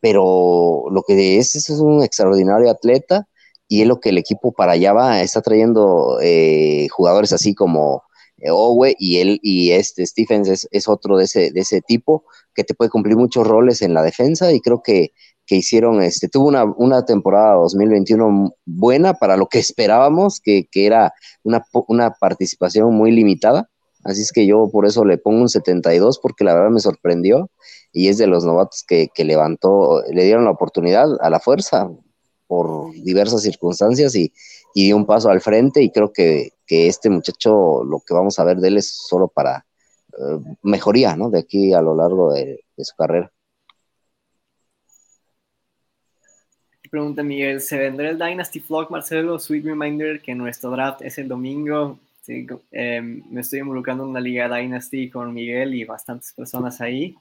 pero 0.01 0.85
lo 0.91 1.03
que 1.03 1.37
es, 1.37 1.55
es 1.55 1.69
un 1.69 2.03
extraordinario 2.03 2.69
atleta 2.69 3.27
y 3.67 3.81
es 3.81 3.87
lo 3.87 3.99
que 3.99 4.09
el 4.09 4.17
equipo 4.17 4.53
para 4.53 4.73
allá 4.73 4.93
va, 4.93 5.21
está 5.21 5.41
trayendo 5.41 6.19
eh, 6.21 6.87
jugadores 6.89 7.33
así 7.33 7.53
como 7.53 8.03
Owe 8.49 8.95
y 8.99 9.17
él 9.17 9.39
y 9.41 9.71
este 9.71 10.05
Stephens 10.05 10.67
es, 10.69 10.87
otro 10.87 11.17
de 11.17 11.25
ese, 11.25 11.51
de 11.51 11.59
ese 11.59 11.81
tipo 11.81 12.23
que 12.53 12.63
te 12.63 12.73
puede 12.73 12.91
cumplir 12.91 13.15
muchos 13.17 13.47
roles 13.47 13.81
en 13.81 13.93
la 13.93 14.03
defensa 14.03 14.51
y 14.51 14.59
creo 14.59 14.81
que 14.83 15.11
que 15.47 15.55
hicieron, 15.55 16.01
este, 16.03 16.27
tuvo 16.27 16.49
una, 16.49 16.65
una, 16.65 17.05
temporada 17.05 17.55
2021 17.55 18.53
buena 18.65 19.13
para 19.13 19.37
lo 19.37 19.47
que 19.47 19.59
esperábamos, 19.59 20.41
que, 20.41 20.67
que 20.69 20.85
era 20.85 21.13
una, 21.43 21.65
una, 21.87 22.11
participación 22.11 22.93
muy 22.93 23.11
limitada. 23.11 23.69
Así 24.03 24.21
es 24.21 24.31
que 24.31 24.45
yo 24.45 24.69
por 24.69 24.85
eso 24.85 25.05
le 25.05 25.17
pongo 25.17 25.41
un 25.41 25.49
72, 25.49 26.19
porque 26.19 26.43
la 26.43 26.53
verdad 26.53 26.69
me 26.69 26.79
sorprendió 26.79 27.49
y 27.91 28.09
es 28.09 28.17
de 28.17 28.27
los 28.27 28.45
novatos 28.45 28.83
que, 28.87 29.07
que 29.13 29.25
levantó, 29.25 30.03
le 30.11 30.25
dieron 30.25 30.45
la 30.45 30.51
oportunidad 30.51 31.07
a 31.21 31.29
la 31.29 31.39
fuerza 31.39 31.89
por 32.47 32.91
diversas 32.91 33.41
circunstancias 33.41 34.15
y, 34.15 34.33
y 34.77 34.85
dio 34.85 34.95
un 34.95 35.07
paso 35.07 35.31
al 35.31 35.41
frente 35.41 35.81
y 35.81 35.89
creo 35.89 36.13
que, 36.13 36.51
que, 36.67 36.85
este 36.85 37.09
muchacho 37.09 37.83
lo 37.83 37.99
que 37.99 38.13
vamos 38.13 38.37
a 38.37 38.43
ver 38.43 38.57
de 38.57 38.67
él 38.67 38.77
es 38.77 38.87
solo 39.07 39.27
para 39.27 39.65
eh, 40.09 40.55
mejoría, 40.61 41.15
¿no? 41.15 41.31
De 41.31 41.39
aquí 41.39 41.73
a 41.73 41.81
lo 41.81 41.95
largo 41.95 42.31
de, 42.31 42.63
su 42.77 42.95
carrera. 42.95 43.31
Pregunta 46.91 47.23
Miguel, 47.23 47.59
¿se 47.59 47.79
vendrá 47.79 48.11
el 48.11 48.19
Dynasty 48.19 48.59
Vlog, 48.59 48.91
Marcelo? 48.91 49.39
Sweet 49.39 49.65
reminder 49.65 50.21
que 50.21 50.35
nuestro 50.35 50.69
draft 50.69 51.01
es 51.01 51.17
el 51.17 51.27
domingo. 51.27 51.97
Em, 52.69 53.23
me 53.31 53.41
estoy 53.41 53.61
involucrando 53.61 54.03
en 54.03 54.11
una 54.11 54.19
liga 54.19 54.47
Dynasty 54.47 55.09
con 55.09 55.33
Miguel 55.33 55.73
y 55.73 55.85
bastantes 55.85 56.33
personas 56.33 56.81
ahí. 56.81 57.15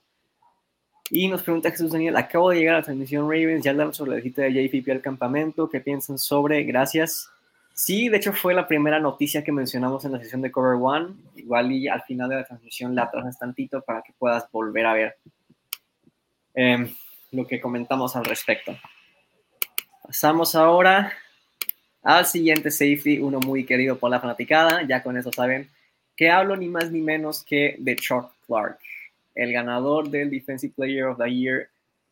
Y 1.09 1.29
nos 1.29 1.43
pregunta 1.43 1.71
Jesús 1.71 1.91
Daniel, 1.91 2.17
acabo 2.19 2.51
de 2.51 2.59
llegar 2.59 2.75
a 2.75 2.79
la 2.81 2.85
transmisión 2.85 3.23
Ravens, 3.31 3.65
ya 3.65 3.71
hablamos 3.71 3.97
sobre 3.97 4.11
la 4.11 4.17
visita 4.17 4.43
de 4.43 4.53
JPP 4.53 4.91
al 4.91 5.01
campamento, 5.01 5.71
¿qué 5.71 5.81
piensan 5.81 6.19
sobre? 6.19 6.63
Gracias. 6.65 7.31
Sí, 7.79 8.09
de 8.09 8.17
hecho 8.17 8.33
fue 8.33 8.55
la 8.55 8.67
primera 8.67 8.99
noticia 8.99 9.45
que 9.45 9.53
mencionamos 9.53 10.03
en 10.07 10.13
la 10.13 10.19
sesión 10.19 10.41
de 10.41 10.51
Cover 10.51 10.79
One. 10.81 11.15
Igual 11.37 11.73
y 11.73 11.89
al 11.89 12.01
final 12.05 12.31
de 12.31 12.37
la 12.37 12.45
transmisión 12.45 12.95
la 12.95 13.03
atrasas 13.03 13.39
tantito 13.39 13.83
para 13.83 14.01
que 14.01 14.15
puedas 14.19 14.51
volver 14.51 14.87
a 14.87 14.95
ver 14.95 15.19
em, 16.55 16.91
lo 17.33 17.47
que 17.47 17.61
comentamos 17.61 18.17
al 18.17 18.25
respecto. 18.25 18.75
Pasamos 20.03 20.55
ahora 20.55 21.13
al 22.03 22.25
siguiente 22.25 22.71
safety, 22.71 23.19
uno 23.19 23.41
muy 23.41 23.67
querido 23.67 23.99
por 23.99 24.11
la 24.11 24.21
fanaticada. 24.21 24.83
Ya 24.85 25.03
con 25.03 25.19
eso 25.19 25.31
saben 25.31 25.69
que 26.17 26.31
hablo 26.31 26.57
ni 26.57 26.69
más 26.69 26.91
ni 26.91 27.03
menos 27.03 27.45
que 27.45 27.77
de 27.79 27.95
Chuck 27.95 28.33
Clark, 28.47 28.79
el 29.35 29.53
ganador 29.53 30.09
del 30.09 30.31
Defensive 30.31 30.73
Player 30.75 31.05
of 31.05 31.19
the 31.19 31.31
Year 31.31 31.69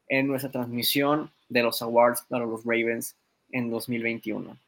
en 0.09 0.27
nuestra 0.27 0.51
transmisión 0.51 1.31
de 1.49 1.63
los 1.63 1.81
awards 1.81 2.23
para 2.29 2.45
los 2.45 2.67
Ravens 2.67 3.17
en 3.51 3.71
2021. 3.71 4.59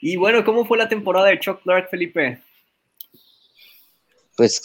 Y 0.00 0.16
bueno, 0.16 0.44
¿cómo 0.44 0.64
fue 0.64 0.78
la 0.78 0.88
temporada 0.88 1.28
de 1.28 1.40
Chuck 1.40 1.62
Clark, 1.62 1.88
Felipe? 1.90 2.40
Pues 4.36 4.60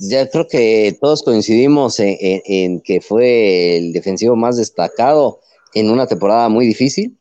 ya 0.00 0.28
creo 0.28 0.46
que 0.48 0.96
todos 1.00 1.22
coincidimos 1.22 1.96
en 1.98 2.80
que 2.80 3.00
fue 3.00 3.76
el 3.76 3.92
defensivo 3.92 4.34
más 4.36 4.56
destacado 4.56 5.40
en 5.74 5.90
una 5.90 6.06
temporada 6.06 6.48
muy 6.48 6.66
difícil. 6.66 7.16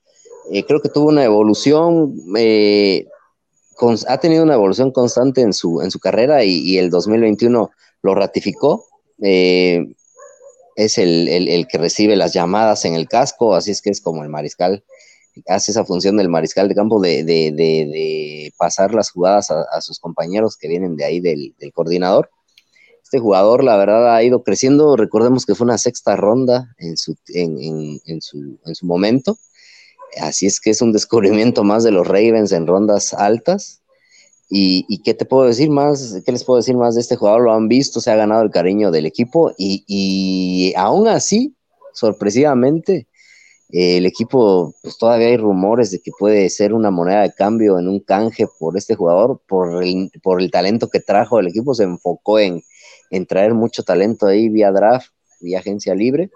Eh, 0.51 0.65
creo 0.65 0.81
que 0.81 0.89
tuvo 0.89 1.09
una 1.09 1.23
evolución, 1.23 2.13
eh, 2.37 3.07
ha 4.07 4.17
tenido 4.19 4.43
una 4.43 4.55
evolución 4.55 4.91
constante 4.91 5.41
en 5.41 5.53
su, 5.53 5.81
en 5.81 5.91
su 5.91 5.99
carrera 5.99 6.43
y, 6.43 6.77
el 6.77 6.89
2021 6.89 7.71
lo 8.01 8.15
ratificó. 8.15 8.85
Eh, 9.21 9.93
es 10.75 10.97
el, 10.97 11.27
el, 11.27 11.67
que 11.67 11.77
recibe 11.77 12.15
las 12.15 12.33
llamadas 12.33 12.85
en 12.85 12.95
el 12.95 13.07
casco, 13.07 13.55
así 13.55 13.71
es 13.71 13.81
que 13.81 13.89
es 13.89 14.01
como 14.01 14.23
el 14.23 14.29
mariscal, 14.29 14.83
hace 15.47 15.71
esa 15.71 15.85
función 15.85 16.17
del 16.17 16.29
mariscal 16.29 16.67
de 16.67 16.75
campo 16.75 16.99
de, 16.99 17.23
de, 17.23 17.51
de, 17.51 18.53
pasar 18.57 18.93
las 18.93 19.11
jugadas 19.11 19.49
a, 19.51 19.81
sus 19.81 19.99
compañeros 19.99 20.57
que 20.57 20.67
vienen 20.67 20.95
de 20.95 21.05
ahí 21.05 21.19
del, 21.19 21.55
coordinador 21.73 22.29
este 23.03 23.19
jugador, 23.19 23.61
la 23.65 23.75
verdad, 23.75 24.15
ha 24.15 24.23
ido 24.23 24.41
creciendo. 24.41 24.95
Recordemos 24.95 25.45
que 25.45 25.53
fue 25.53 25.65
una 25.65 25.77
sexta 25.77 26.15
ronda 26.15 26.73
en 26.77 26.95
su, 26.95 27.17
en, 27.27 28.21
su, 28.21 28.57
en 28.65 28.73
su 28.73 28.85
momento. 28.85 29.37
Así 30.21 30.45
es 30.45 30.61
que 30.61 30.69
es 30.69 30.81
un 30.81 30.93
descubrimiento 30.93 31.65
más 31.65 31.83
de 31.83 31.91
los 31.91 32.07
Ravens 32.07 32.53
en 32.53 32.67
rondas 32.67 33.13
altas. 33.13 33.81
Y, 34.49 34.85
y, 34.87 35.01
qué 35.01 35.13
te 35.13 35.25
puedo 35.25 35.45
decir 35.45 35.69
más, 35.69 36.21
qué 36.25 36.31
les 36.31 36.45
puedo 36.45 36.57
decir 36.57 36.77
más 36.77 36.95
de 36.95 37.01
este 37.01 37.17
jugador, 37.17 37.41
lo 37.41 37.53
han 37.53 37.67
visto, 37.67 37.99
se 37.99 38.11
ha 38.11 38.15
ganado 38.15 38.43
el 38.43 38.51
cariño 38.51 38.91
del 38.91 39.05
equipo 39.05 39.53
y, 39.57 39.83
y 39.87 40.73
aún 40.75 41.07
así, 41.07 41.55
sorpresivamente, 41.93 43.07
el 43.71 44.05
equipo, 44.05 44.73
pues 44.81 44.97
todavía 44.97 45.27
hay 45.27 45.37
rumores 45.37 45.91
de 45.91 46.01
que 46.01 46.11
puede 46.17 46.49
ser 46.49 46.73
una 46.73 46.91
moneda 46.91 47.21
de 47.21 47.33
cambio 47.33 47.79
en 47.79 47.87
un 47.87 47.99
canje 47.99 48.45
por 48.59 48.77
este 48.77 48.95
jugador, 48.95 49.41
por 49.47 49.83
el, 49.83 50.11
por 50.21 50.41
el 50.41 50.51
talento 50.51 50.89
que 50.89 50.99
trajo 50.99 51.39
el 51.39 51.47
equipo, 51.47 51.73
se 51.73 51.83
enfocó 51.83 52.39
en, 52.39 52.61
en 53.09 53.25
traer 53.25 53.53
mucho 53.53 53.83
talento 53.83 54.27
ahí 54.27 54.49
vía 54.49 54.71
draft, 54.71 55.07
vía 55.39 55.59
agencia 55.59 55.95
libre, 55.95 56.29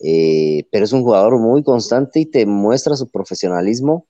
eh, 0.00 0.64
pero 0.70 0.84
es 0.84 0.92
un 0.92 1.02
jugador 1.02 1.38
muy 1.38 1.62
constante 1.62 2.20
y 2.20 2.26
te 2.26 2.46
muestra 2.46 2.96
su 2.96 3.10
profesionalismo 3.10 4.06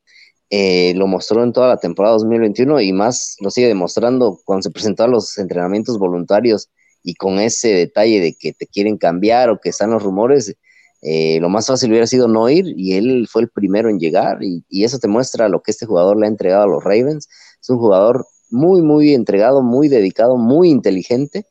eh, 0.50 0.94
lo 0.94 1.06
mostró 1.06 1.44
en 1.44 1.52
toda 1.52 1.68
la 1.68 1.76
temporada 1.76 2.14
2021 2.14 2.80
y 2.80 2.92
más 2.92 3.36
lo 3.40 3.50
sigue 3.50 3.66
demostrando 3.66 4.40
cuando 4.46 4.62
se 4.62 4.70
presentó 4.70 5.04
a 5.04 5.08
los 5.08 5.36
entrenamientos 5.36 5.98
voluntarios 5.98 6.70
y 7.02 7.14
con 7.14 7.38
ese 7.38 7.68
detalle 7.74 8.18
de 8.20 8.34
que 8.34 8.54
te 8.54 8.66
quieren 8.66 8.96
cambiar 8.96 9.50
o 9.50 9.60
que 9.60 9.68
están 9.68 9.90
los 9.90 10.02
rumores, 10.02 10.56
eh, 11.02 11.38
lo 11.40 11.48
más 11.48 11.66
fácil 11.66 11.90
hubiera 11.90 12.06
sido 12.06 12.28
no 12.28 12.48
ir 12.48 12.74
y 12.76 12.94
él 12.94 13.28
fue 13.30 13.42
el 13.42 13.48
primero 13.48 13.88
en 13.88 14.00
llegar 14.00 14.42
y, 14.42 14.64
eso 14.84 14.98
te 14.98 15.08
muestra 15.08 15.48
lo 15.48 15.62
que 15.62 15.70
este 15.70 15.86
jugador 15.86 16.18
le 16.18 16.26
ha 16.26 16.28
entregado 16.28 16.64
a 16.64 16.66
los 16.66 16.82
Ravens. 16.82 17.28
Es 17.60 17.70
un 17.70 17.78
jugador 17.78 18.26
muy, 18.50 18.82
muy 18.82 19.14
entregado, 19.14 19.62
muy 19.62 19.88
dedicado, 19.88 20.36
muy 20.36 20.70
inteligente. 20.70 21.46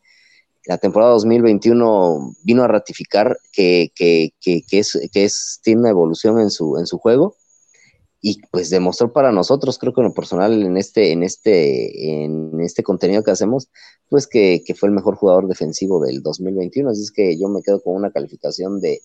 La 0.66 0.78
temporada 0.78 1.14
2021 1.14 2.36
vino 2.44 2.64
a 2.64 2.68
ratificar 2.68 3.38
que, 3.54 3.92
que, 3.96 4.34
que, 4.42 4.64
que 4.68 4.80
es, 4.80 4.96
es, 5.14 5.60
tiene 5.64 5.82
una 5.82 5.90
evolución 5.92 6.40
en 6.42 6.50
su, 6.50 6.78
en 6.78 6.88
su 6.88 6.98
juego 6.98 7.36
y 8.22 8.42
pues 8.52 8.70
demostró 8.70 9.14
para 9.14 9.32
nosotros, 9.32 9.78
creo 9.78 9.94
que 9.94 10.02
en 10.02 10.08
lo 10.08 10.14
personal, 10.14 10.64
en 10.64 10.76
este, 10.76 11.12
en 11.12 11.24
este, 11.24 12.24
en 12.24 12.60
este 12.62 12.84
contenido 12.84 13.24
que 13.24 13.32
hacemos, 13.32 13.70
pues 14.10 14.28
que, 14.28 14.64
fue 14.76 14.90
el 14.90 14.96
mejor 14.96 15.16
jugador 15.16 15.48
defensivo 15.48 16.04
del 16.04 16.22
2021. 16.22 16.90
Así 16.90 17.04
es 17.04 17.12
que 17.12 17.38
yo 17.40 17.48
me 17.48 17.62
quedo 17.62 17.82
con 17.82 17.96
una 17.96 18.12
calificación 18.12 18.82
de, 18.82 19.02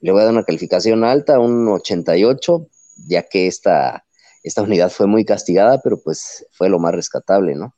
le 0.00 0.12
voy 0.12 0.20
a 0.20 0.24
dar 0.24 0.32
una 0.32 0.44
calificación 0.44 1.04
alta, 1.04 1.38
un 1.38 1.68
88, 1.68 2.66
ya 3.06 3.22
que 3.22 3.46
esta, 3.46 4.04
esta 4.42 4.62
unidad 4.62 4.90
fue 4.90 5.06
muy 5.06 5.24
castigada, 5.24 5.80
pero 5.82 6.00
pues 6.02 6.46
fue 6.52 6.68
lo 6.68 6.78
más 6.78 6.94
rescatable, 6.94 7.54
¿no? 7.54 7.74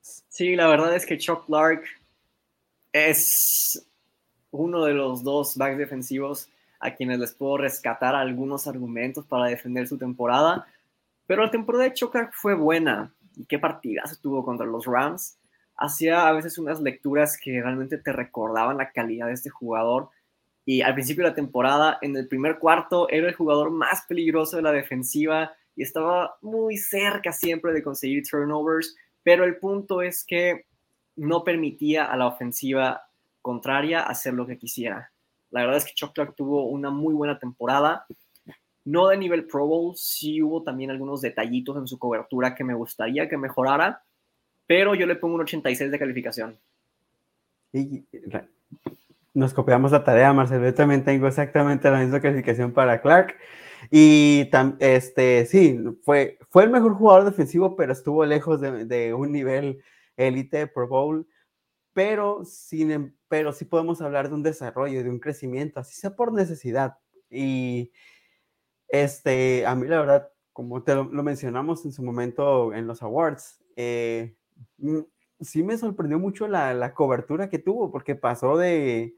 Sí, 0.00 0.54
la 0.54 0.68
verdad 0.68 0.94
es 0.94 1.06
que 1.06 1.18
Chuck 1.18 1.46
Clark 1.46 1.82
es 2.92 3.86
uno 4.50 4.84
de 4.84 4.94
los 4.94 5.22
dos 5.22 5.56
backs 5.56 5.78
defensivos 5.78 6.50
a 6.78 6.94
quienes 6.94 7.18
les 7.18 7.32
puedo 7.32 7.56
rescatar 7.56 8.14
algunos 8.14 8.66
argumentos 8.66 9.26
para 9.26 9.46
defender 9.46 9.88
su 9.88 9.98
temporada. 9.98 10.66
Pero 11.26 11.42
la 11.42 11.50
temporada 11.50 11.84
de 11.84 11.94
Chuck 11.94 12.12
Clark 12.12 12.32
fue 12.34 12.54
buena. 12.54 13.14
¿Y 13.34 13.44
qué 13.46 13.58
partidas 13.58 14.18
tuvo 14.20 14.44
contra 14.44 14.66
los 14.66 14.86
Rams? 14.86 15.38
Hacía 15.76 16.26
a 16.26 16.32
veces 16.32 16.58
unas 16.58 16.80
lecturas 16.80 17.38
que 17.42 17.60
realmente 17.60 17.98
te 17.98 18.12
recordaban 18.12 18.78
la 18.78 18.92
calidad 18.92 19.26
de 19.26 19.34
este 19.34 19.50
jugador. 19.50 20.10
Y 20.68 20.82
al 20.82 20.94
principio 20.94 21.22
de 21.22 21.30
la 21.30 21.36
temporada, 21.36 21.98
en 22.02 22.16
el 22.16 22.26
primer 22.26 22.58
cuarto, 22.58 23.08
era 23.08 23.28
el 23.28 23.34
jugador 23.34 23.70
más 23.70 24.04
peligroso 24.08 24.56
de 24.56 24.62
la 24.62 24.72
defensiva 24.72 25.52
y 25.76 25.82
estaba 25.82 26.36
muy 26.42 26.76
cerca 26.76 27.32
siempre 27.32 27.72
de 27.72 27.84
conseguir 27.84 28.28
turnovers. 28.28 28.96
Pero 29.22 29.44
el 29.44 29.58
punto 29.58 30.02
es 30.02 30.24
que 30.24 30.66
no 31.14 31.44
permitía 31.44 32.06
a 32.06 32.16
la 32.16 32.26
ofensiva 32.26 33.08
contraria 33.42 34.00
hacer 34.00 34.34
lo 34.34 34.44
que 34.44 34.58
quisiera. 34.58 35.12
La 35.52 35.60
verdad 35.60 35.76
es 35.76 35.84
que 35.84 35.94
Chuck 35.94 36.12
Clark 36.12 36.34
tuvo 36.34 36.66
una 36.66 36.90
muy 36.90 37.14
buena 37.14 37.38
temporada. 37.38 38.04
No 38.84 39.06
de 39.06 39.16
nivel 39.16 39.46
Pro 39.46 39.66
Bowl, 39.66 39.96
sí 39.96 40.42
hubo 40.42 40.64
también 40.64 40.90
algunos 40.90 41.20
detallitos 41.20 41.76
en 41.76 41.86
su 41.86 41.96
cobertura 41.96 42.56
que 42.56 42.64
me 42.64 42.74
gustaría 42.74 43.28
que 43.28 43.36
mejorara, 43.36 44.02
pero 44.66 44.96
yo 44.96 45.06
le 45.06 45.14
pongo 45.14 45.36
un 45.36 45.42
86 45.42 45.92
de 45.92 45.98
calificación. 45.98 46.58
Y 47.72 48.04
nos 49.36 49.52
copiamos 49.52 49.92
la 49.92 50.02
tarea, 50.02 50.32
Marcelo. 50.32 50.64
Yo 50.64 50.74
también 50.74 51.04
tengo 51.04 51.26
exactamente 51.26 51.90
la 51.90 52.00
misma 52.00 52.20
calificación 52.20 52.72
para 52.72 53.02
Clark. 53.02 53.36
Y 53.90 54.50
este, 54.80 55.44
sí, 55.44 55.78
fue, 56.02 56.38
fue 56.48 56.64
el 56.64 56.70
mejor 56.70 56.94
jugador 56.94 57.24
defensivo, 57.26 57.76
pero 57.76 57.92
estuvo 57.92 58.24
lejos 58.24 58.62
de, 58.62 58.86
de 58.86 59.12
un 59.12 59.32
nivel 59.32 59.82
élite 60.16 60.66
Pro 60.66 60.88
Bowl. 60.88 61.28
Pero, 61.92 62.44
sin, 62.46 62.90
em, 62.90 63.14
pero 63.28 63.52
sí 63.52 63.66
podemos 63.66 64.00
hablar 64.00 64.30
de 64.30 64.36
un 64.36 64.42
desarrollo, 64.42 65.04
de 65.04 65.10
un 65.10 65.20
crecimiento, 65.20 65.80
así 65.80 65.94
sea 65.94 66.16
por 66.16 66.32
necesidad. 66.32 66.96
Y 67.28 67.92
este, 68.88 69.66
a 69.66 69.74
mí 69.74 69.86
la 69.86 70.00
verdad, 70.00 70.30
como 70.54 70.82
te 70.82 70.94
lo, 70.94 71.04
lo 71.04 71.22
mencionamos 71.22 71.84
en 71.84 71.92
su 71.92 72.02
momento 72.02 72.72
en 72.72 72.86
los 72.86 73.02
awards, 73.02 73.62
eh, 73.76 74.34
sí 75.40 75.62
me 75.62 75.76
sorprendió 75.76 76.18
mucho 76.18 76.48
la, 76.48 76.72
la, 76.72 76.94
cobertura 76.94 77.50
que 77.50 77.58
tuvo, 77.58 77.90
porque 77.90 78.14
pasó 78.14 78.56
de 78.56 79.14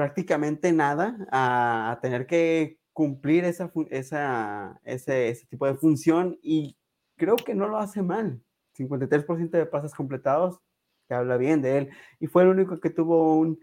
prácticamente 0.00 0.72
nada 0.72 1.14
a, 1.30 1.98
tener 2.00 2.26
que 2.26 2.78
cumplir 2.94 3.44
esa, 3.44 3.70
esa, 3.90 4.80
ese, 4.82 5.28
ese, 5.28 5.44
tipo 5.44 5.66
de 5.66 5.74
función 5.74 6.38
y 6.42 6.74
creo 7.18 7.36
que 7.36 7.54
no 7.54 7.68
lo 7.68 7.76
hace 7.76 8.00
mal. 8.00 8.42
53% 8.78 9.50
de 9.50 9.66
pases 9.66 9.92
completados, 9.92 10.58
que 11.06 11.12
habla 11.12 11.36
bien 11.36 11.60
de 11.60 11.76
él, 11.76 11.90
y 12.18 12.28
fue 12.28 12.44
el 12.44 12.48
único 12.48 12.80
que 12.80 12.88
tuvo 12.88 13.36
un, 13.36 13.60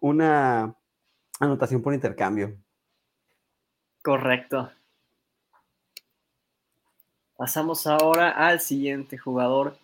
una 0.00 0.74
anotación 1.38 1.80
por 1.80 1.94
intercambio. 1.94 2.58
Correcto. 4.02 4.72
Pasamos 7.36 7.86
ahora 7.86 8.30
al 8.30 8.58
siguiente 8.58 9.16
jugador, 9.16 9.78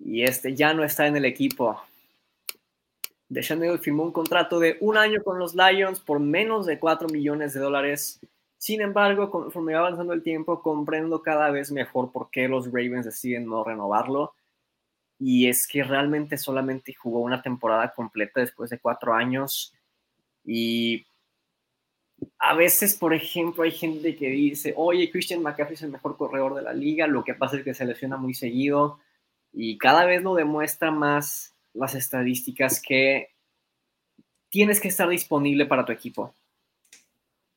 y 0.00 0.24
este 0.24 0.56
ya 0.56 0.74
no 0.74 0.82
está 0.82 1.06
en 1.06 1.16
el 1.16 1.24
equipo. 1.24 1.80
Chanel 3.34 3.78
firmó 3.78 4.04
un 4.04 4.12
contrato 4.12 4.58
de 4.58 4.78
un 4.80 4.96
año 4.96 5.22
con 5.22 5.38
los 5.38 5.54
Lions 5.54 6.00
por 6.00 6.18
menos 6.18 6.66
de 6.66 6.78
4 6.78 7.08
millones 7.08 7.52
de 7.52 7.60
dólares. 7.60 8.20
Sin 8.56 8.80
embargo, 8.80 9.30
conforme 9.30 9.74
va 9.74 9.80
avanzando 9.80 10.12
el 10.12 10.22
tiempo, 10.22 10.62
comprendo 10.62 11.22
cada 11.22 11.50
vez 11.50 11.70
mejor 11.70 12.10
por 12.10 12.30
qué 12.30 12.48
los 12.48 12.66
Ravens 12.66 13.04
deciden 13.04 13.46
no 13.46 13.62
renovarlo. 13.62 14.34
Y 15.18 15.48
es 15.48 15.66
que 15.66 15.82
realmente 15.84 16.38
solamente 16.38 16.94
jugó 16.94 17.20
una 17.20 17.42
temporada 17.42 17.92
completa 17.92 18.40
después 18.40 18.70
de 18.70 18.78
cuatro 18.78 19.14
años. 19.14 19.74
Y 20.44 21.06
a 22.38 22.54
veces, 22.54 22.96
por 22.96 23.12
ejemplo, 23.14 23.62
hay 23.62 23.72
gente 23.72 24.16
que 24.16 24.28
dice, 24.28 24.72
oye, 24.76 25.10
Christian 25.10 25.42
McCaffrey 25.42 25.74
es 25.74 25.82
el 25.82 25.90
mejor 25.90 26.16
corredor 26.16 26.54
de 26.54 26.62
la 26.62 26.72
liga. 26.72 27.06
Lo 27.06 27.24
que 27.24 27.34
pasa 27.34 27.56
es 27.56 27.64
que 27.64 27.74
se 27.74 27.84
lesiona 27.84 28.16
muy 28.16 28.34
seguido. 28.34 29.00
Y 29.52 29.76
cada 29.76 30.04
vez 30.04 30.22
lo 30.22 30.34
demuestra 30.34 30.90
más 30.90 31.57
las 31.78 31.94
estadísticas 31.94 32.82
que 32.82 33.30
tienes 34.50 34.80
que 34.80 34.88
estar 34.88 35.08
disponible 35.08 35.66
para 35.66 35.84
tu 35.84 35.92
equipo. 35.92 36.34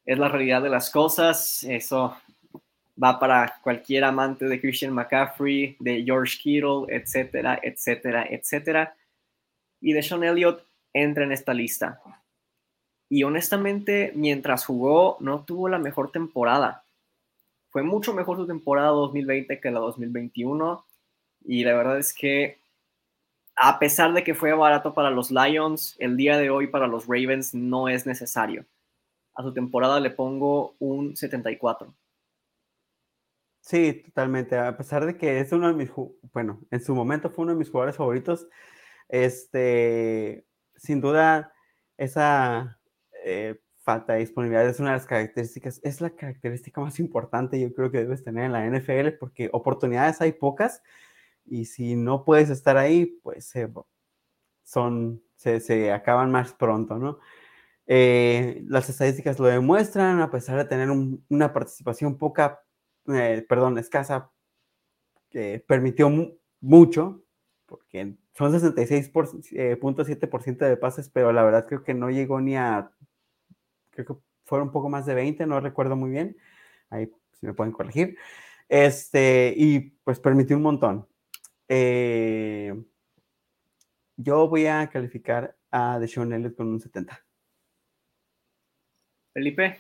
Es 0.06 0.18
la 0.18 0.30
realidad 0.30 0.62
de 0.62 0.70
las 0.70 0.90
cosas, 0.90 1.64
eso 1.64 2.16
va 3.02 3.20
para 3.20 3.60
cualquier 3.64 4.04
amante 4.04 4.46
de 4.46 4.60
Christian 4.60 4.94
McCaffrey, 4.94 5.76
de 5.80 6.04
George 6.04 6.38
Kittle, 6.42 6.86
etcétera, 6.90 7.60
etcétera, 7.62 8.28
etcétera. 8.30 8.96
Y 9.80 9.94
de 9.94 10.04
Sean 10.04 10.24
Elliott 10.24 10.64
entra 10.94 11.24
en 11.24 11.32
esta 11.32 11.54
lista. 11.54 12.02
Y 13.10 13.24
honestamente, 13.24 14.12
mientras 14.16 14.66
jugó, 14.66 15.18
no 15.20 15.44
tuvo 15.44 15.68
la 15.68 15.80
mejor 15.80 16.12
temporada. 16.12 16.84
Fue 17.70 17.84
mucho 17.84 18.14
mejor 18.14 18.38
su 18.38 18.48
temporada 18.48 18.90
2020 18.90 19.60
que 19.60 19.72
la 19.72 19.80
2021. 19.80 20.86
Y 21.46 21.64
la 21.64 21.74
verdad 21.74 21.98
es 21.98 22.14
que 22.14 22.61
a 23.56 23.80
pesar 23.80 24.14
de 24.14 24.24
que 24.24 24.34
fue 24.34 24.54
barato 24.54 24.94
para 24.94 25.10
los 25.10 25.32
Lions, 25.32 25.96
el 26.00 26.18
día 26.18 26.38
de 26.38 26.50
hoy 26.50 26.68
para 26.68 26.88
los 26.88 27.08
Ravens 27.08 27.54
no 27.54 27.90
es 27.90 28.06
necesario. 28.06 28.66
A 29.36 29.44
su 29.44 29.54
temporada 29.54 30.00
le 30.00 30.12
pongo 30.12 30.76
un 30.80 31.16
74. 31.16 31.94
Sí, 33.62 34.02
totalmente. 34.06 34.58
A 34.58 34.76
pesar 34.76 35.06
de 35.06 35.18
que 35.18 35.40
es 35.40 35.52
uno 35.52 35.68
de 35.68 35.74
mis, 35.74 35.92
bueno, 36.34 36.62
en 36.72 36.82
su 36.82 36.96
momento 36.96 37.30
fue 37.30 37.44
uno 37.44 37.54
de 37.54 37.60
mis 37.60 37.70
jugadores 37.70 37.96
favoritos, 37.96 38.48
este, 39.08 40.46
sin 40.76 41.00
duda, 41.00 41.54
esa 41.98 42.80
eh, 43.24 43.62
falta 43.84 44.14
de 44.14 44.20
disponibilidad 44.20 44.68
es 44.68 44.80
una 44.80 44.92
de 44.92 44.98
las 44.98 45.06
características, 45.06 45.80
es 45.84 46.02
la 46.02 46.12
característica 46.12 46.82
más 46.82 47.00
importante 47.00 47.60
yo 47.60 47.74
creo 47.74 47.92
que 47.92 48.00
debes 48.00 48.24
tener 48.24 48.46
en 48.46 48.54
la 48.54 48.66
NFL 48.66 49.18
porque 49.20 49.50
oportunidades 49.54 50.22
hay 50.22 50.32
pocas 50.32 50.82
y 51.46 51.66
si 51.66 51.96
no 51.96 52.24
puedes 52.24 52.50
estar 52.50 52.78
ahí, 52.78 53.20
pues 53.24 53.54
son, 54.64 55.22
se, 55.36 55.60
se 55.60 55.92
acaban 55.92 56.32
más 56.32 56.54
pronto, 56.54 56.98
¿no? 56.98 57.20
Eh, 57.88 58.64
las 58.68 58.90
estadísticas 58.90 59.40
lo 59.40 59.48
demuestran, 59.48 60.22
a 60.22 60.32
pesar 60.32 60.58
de 60.58 60.66
tener 60.66 60.90
un, 60.90 61.26
una 61.30 61.52
participación 61.52 62.18
poca, 62.18 62.62
eh, 63.08 63.46
perdón, 63.50 63.78
escasa, 63.78 64.32
que 65.30 65.64
permitió 65.68 66.10
mucho, 66.62 67.24
porque 67.66 68.16
son 68.34 68.54
66.7% 68.54 70.66
eh, 70.66 70.70
de 70.70 70.78
pases, 70.78 71.10
pero 71.10 71.34
la 71.34 71.44
verdad 71.44 71.66
creo 71.68 71.84
que 71.84 71.94
no 71.94 72.10
llegó 72.10 72.40
ni 72.40 72.56
a, 72.56 72.92
creo 73.90 74.06
que 74.06 74.16
fueron 74.46 74.70
un 74.70 74.74
poco 74.74 74.90
más 74.90 75.06
de 75.06 75.14
20, 75.14 75.46
no 75.46 75.60
recuerdo 75.60 75.96
muy 75.96 76.12
bien, 76.12 76.38
ahí 76.90 77.12
si 77.34 77.46
me 77.46 77.54
pueden 77.54 77.74
corregir, 77.74 78.18
este, 78.70 79.54
y 79.58 79.80
pues 80.04 80.20
permitió 80.20 80.56
un 80.56 80.64
montón. 80.64 81.08
Eh, 81.74 82.74
yo 84.18 84.50
voy 84.50 84.66
a 84.66 84.90
calificar 84.90 85.56
a 85.72 86.00
Deshaun 86.00 86.34
Elliott 86.34 86.58
con 86.58 86.68
un 86.68 86.82
70. 86.82 87.18
Felipe. 89.34 89.78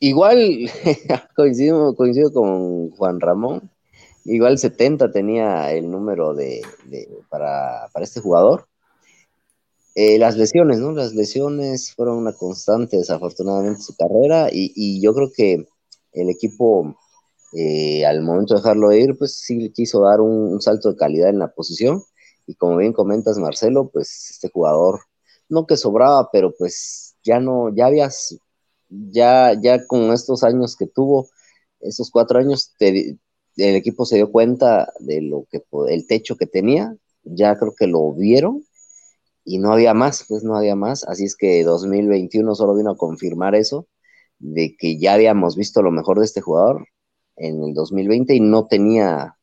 Igual 0.00 0.68
coincido, 1.36 1.94
coincido 1.94 2.32
con 2.32 2.90
Juan 2.90 3.20
Ramón. 3.20 3.70
Igual 4.24 4.58
70 4.58 5.12
tenía 5.12 5.70
el 5.70 5.88
número 5.88 6.34
de, 6.34 6.60
de 6.86 7.08
para, 7.28 7.88
para, 7.92 8.04
este 8.04 8.18
jugador. 8.18 8.66
Eh, 9.94 10.18
las 10.18 10.36
lesiones, 10.36 10.80
¿no? 10.80 10.90
Las 10.90 11.14
lesiones 11.14 11.94
fueron 11.94 12.16
una 12.16 12.32
constante, 12.32 12.96
desafortunadamente, 12.96 13.78
en 13.78 13.82
su 13.82 13.94
carrera, 13.94 14.48
y, 14.50 15.00
yo 15.00 15.14
creo 15.14 15.30
que 15.32 15.68
el 16.14 16.30
equipo, 16.30 16.96
eh, 17.52 18.04
al 18.06 18.22
momento 18.22 18.54
de 18.54 18.60
dejarlo 18.60 18.92
ir, 18.92 19.16
pues 19.18 19.38
sí 19.40 19.70
quiso 19.74 20.02
dar 20.02 20.20
un, 20.20 20.60
salto 20.62 20.90
de 20.90 20.96
calidad 20.96 21.28
en 21.28 21.38
la 21.38 21.52
posición, 21.52 22.02
y 22.46 22.54
como 22.54 22.78
bien 22.78 22.92
comentas, 22.92 23.38
Marcelo, 23.38 23.90
pues 23.92 24.30
este 24.30 24.48
jugador, 24.50 25.00
no 25.48 25.66
que 25.66 25.76
sobraba, 25.76 26.30
pero 26.32 26.54
pues 26.56 27.16
ya 27.22 27.40
no, 27.40 27.74
ya 27.74 27.86
habías, 27.86 28.38
ya, 28.88 29.54
ya 29.60 29.86
con 29.86 30.12
estos 30.12 30.42
años 30.44 30.76
que 30.76 30.86
tuvo, 30.86 31.28
esos 31.80 32.10
cuatro 32.10 32.38
años, 32.38 32.72
el 32.78 33.18
equipo 33.56 34.06
se 34.06 34.16
dio 34.16 34.30
cuenta 34.32 34.92
de 35.00 35.20
lo 35.22 35.46
que, 35.50 35.62
el 35.88 36.06
techo 36.06 36.36
que 36.36 36.46
tenía, 36.46 36.96
ya 37.24 37.56
creo 37.58 37.74
que 37.74 37.86
lo 37.86 38.12
vieron, 38.14 38.64
y 39.44 39.58
no 39.58 39.72
había 39.72 39.94
más, 39.94 40.24
pues 40.28 40.44
no 40.44 40.56
había 40.56 40.76
más. 40.76 41.04
Así 41.04 41.24
es 41.24 41.36
que 41.36 41.64
2021 41.64 42.54
solo 42.54 42.74
vino 42.76 42.92
a 42.92 42.96
confirmar 42.96 43.54
eso, 43.56 43.88
de 44.38 44.76
que 44.78 44.98
ya 44.98 45.14
habíamos 45.14 45.56
visto 45.56 45.82
lo 45.82 45.90
mejor 45.90 46.18
de 46.18 46.26
este 46.26 46.40
jugador 46.40 46.86
en 47.36 47.62
el 47.62 47.74
2020 47.74 48.34
y 48.34 48.40
no 48.40 48.66
tenía 48.66 49.36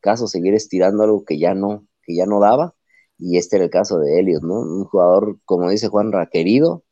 caso 0.00 0.26
seguir 0.26 0.54
estirando 0.54 1.02
algo 1.02 1.24
que 1.24 1.38
ya 1.38 1.54
no, 1.54 1.86
que 2.02 2.14
ya 2.14 2.26
no 2.26 2.40
daba. 2.40 2.74
Y 3.18 3.36
este 3.36 3.56
era 3.56 3.66
el 3.66 3.70
caso 3.70 3.98
de 3.98 4.18
Elliot, 4.18 4.42
¿no? 4.42 4.60
Un 4.60 4.84
jugador, 4.84 5.38
como 5.44 5.68
dice 5.68 5.88
Juan, 5.88 6.10
querido, 6.32 6.84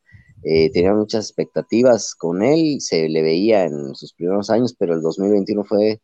eh, 0.43 0.71
tenía 0.71 0.93
muchas 0.93 1.25
expectativas 1.25 2.15
con 2.15 2.43
él, 2.43 2.79
se 2.79 3.09
le 3.09 3.21
veía 3.21 3.65
en 3.65 3.95
sus 3.95 4.13
primeros 4.13 4.49
años, 4.49 4.75
pero 4.77 4.93
el 4.93 5.01
2021 5.01 5.63
fue, 5.63 6.01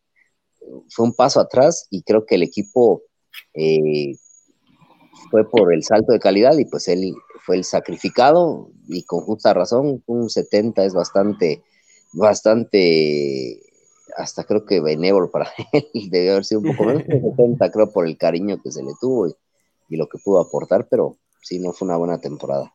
fue 0.90 1.06
un 1.06 1.14
paso 1.14 1.40
atrás 1.40 1.86
y 1.90 2.02
creo 2.02 2.26
que 2.26 2.34
el 2.34 2.42
equipo 2.42 3.02
eh, 3.54 4.12
fue 5.30 5.48
por 5.48 5.72
el 5.72 5.82
salto 5.82 6.12
de 6.12 6.18
calidad 6.18 6.56
y 6.58 6.66
pues 6.66 6.88
él 6.88 7.14
fue 7.44 7.56
el 7.56 7.64
sacrificado 7.64 8.70
y 8.88 9.04
con 9.04 9.20
justa 9.20 9.54
razón, 9.54 10.02
un 10.06 10.28
70 10.28 10.84
es 10.84 10.92
bastante, 10.92 11.62
bastante, 12.12 13.60
hasta 14.16 14.44
creo 14.44 14.64
que 14.64 14.80
benévolo 14.80 15.30
para 15.30 15.50
él, 15.72 16.10
debe 16.10 16.30
haber 16.30 16.44
sido 16.44 16.60
un 16.60 16.68
poco 16.68 16.84
menos 16.84 17.06
de 17.06 17.20
70 17.20 17.70
creo 17.72 17.92
por 17.92 18.06
el 18.06 18.16
cariño 18.16 18.60
que 18.62 18.70
se 18.70 18.82
le 18.82 18.92
tuvo 19.00 19.28
y, 19.28 19.96
lo 19.96 20.08
que 20.08 20.18
pudo 20.18 20.40
aportar, 20.40 20.88
pero 20.88 21.16
sí, 21.42 21.60
no 21.60 21.72
fue 21.72 21.86
una 21.86 21.96
buena 21.96 22.20
temporada. 22.20 22.72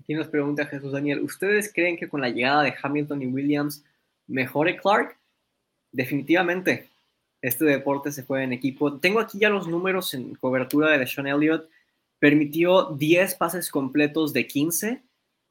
Aquí 0.00 0.12
nos 0.14 0.26
pregunta 0.26 0.66
Jesús 0.66 0.92
Daniel, 0.92 1.22
¿ustedes 1.22 1.72
creen 1.72 1.96
que 1.96 2.08
con 2.08 2.20
la 2.20 2.30
llegada 2.30 2.64
de 2.64 2.74
Hamilton 2.82 3.22
y 3.22 3.26
Williams 3.28 3.84
mejore 4.26 4.76
Clark? 4.76 5.16
Definitivamente, 5.92 6.88
este 7.40 7.64
deporte 7.64 8.10
se 8.10 8.24
juega 8.24 8.42
en 8.42 8.52
equipo. 8.52 8.98
Tengo 8.98 9.20
aquí 9.20 9.38
ya 9.38 9.48
los 9.48 9.68
números 9.68 10.14
en 10.14 10.34
cobertura 10.34 10.98
de 10.98 11.06
Sean 11.06 11.28
Elliott. 11.28 11.68
Permitió 12.18 12.86
10 12.86 13.34
pases 13.36 13.70
completos 13.70 14.32
de 14.32 14.46
15 14.48 15.02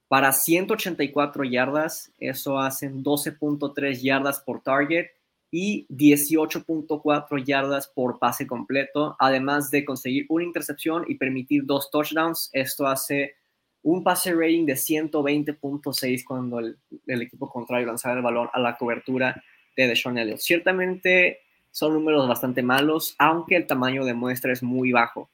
para 0.07 0.31
184 0.31 1.43
yardas. 1.43 2.11
Eso 2.19 2.59
hacen 2.59 3.03
12.3 3.03 4.01
yardas 4.01 4.39
por 4.39 4.61
target 4.61 5.07
y 5.51 5.87
18.4 5.87 7.43
yardas 7.43 7.87
por 7.87 8.19
pase 8.19 8.45
completo, 8.45 9.15
además 9.19 9.71
de 9.71 9.85
conseguir 9.85 10.25
una 10.29 10.43
intercepción 10.43 11.05
y 11.07 11.15
permitir 11.15 11.65
dos 11.65 11.89
touchdowns. 11.91 12.49
Esto 12.51 12.87
hace 12.87 13.35
un 13.81 14.03
pase 14.03 14.33
rating 14.33 14.65
de 14.65 14.73
120.6 14.73 16.23
cuando 16.25 16.59
el, 16.59 16.77
equipo 17.21 17.49
contrario 17.49 17.87
lanzaba 17.87 18.15
el 18.15 18.23
balón 18.23 18.49
a 18.51 18.59
la 18.59 18.75
cobertura 18.77 19.41
de 19.77 19.87
Deshaun 19.87 20.17
Elliott. 20.17 20.39
Ciertamente 20.39 21.41
son 21.71 21.93
números 21.93 22.27
bastante 22.27 22.63
malos, 22.63 23.15
aunque 23.19 23.55
el 23.55 23.67
tamaño 23.67 24.03
de 24.03 24.13
muestra 24.13 24.51
es 24.51 24.63
muy 24.63 24.91
bajo. 24.91 25.29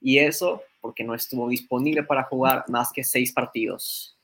Y 0.00 0.18
eso 0.18 0.62
porque 0.80 1.04
no 1.04 1.14
estuvo 1.14 1.48
disponible 1.48 2.02
para 2.02 2.24
jugar 2.24 2.64
más 2.68 2.92
que 2.92 3.04
seis 3.04 3.32
partidos. 3.32 4.16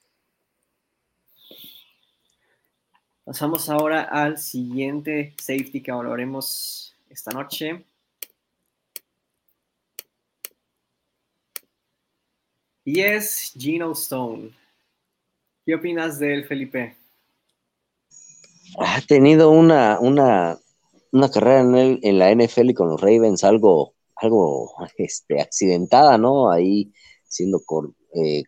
Pasamos 3.25 3.69
ahora 3.69 4.03
al 4.03 4.39
siguiente 4.39 5.35
safety 5.39 5.83
que 5.83 5.91
hablaremos 5.91 6.97
esta 7.11 7.33
noche. 7.33 7.85
Y 12.85 13.01
es 13.01 13.53
Gino 13.59 13.93
Stone. 13.93 14.53
¿Qué 15.65 15.75
opinas 15.75 16.21
de 16.21 16.35
él, 16.35 16.45
Felipe? 16.47 16.97
Ha 18.79 19.01
tenido 19.03 19.51
una, 19.51 19.99
una 19.99 20.57
una 21.17 21.31
carrera 21.31 21.61
en, 21.61 21.75
el, 21.75 22.01
en 22.03 22.19
la 22.19 22.31
NFL 22.31 22.71
y 22.71 22.75
con 22.75 22.89
los 22.89 23.01
Ravens 23.01 23.43
algo, 23.43 23.95
algo 24.17 24.73
este, 24.99 25.41
accidentada, 25.41 26.19
¿no? 26.19 26.51
Ahí 26.51 26.93
siendo 27.29 27.63
eh, 28.15 28.45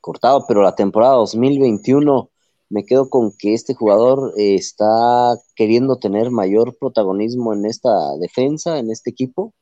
cortado, 0.00 0.46
pero 0.46 0.62
la 0.62 0.74
temporada 0.74 1.14
2021 1.14 2.30
me 2.70 2.84
quedo 2.84 3.10
con 3.10 3.32
que 3.36 3.52
este 3.52 3.74
jugador 3.74 4.32
eh, 4.38 4.54
está 4.54 5.34
queriendo 5.56 5.98
tener 5.98 6.30
mayor 6.30 6.76
protagonismo 6.78 7.52
en 7.52 7.66
esta 7.66 8.16
defensa, 8.18 8.78
en 8.78 8.90
este 8.90 9.10
equipo. 9.10 9.52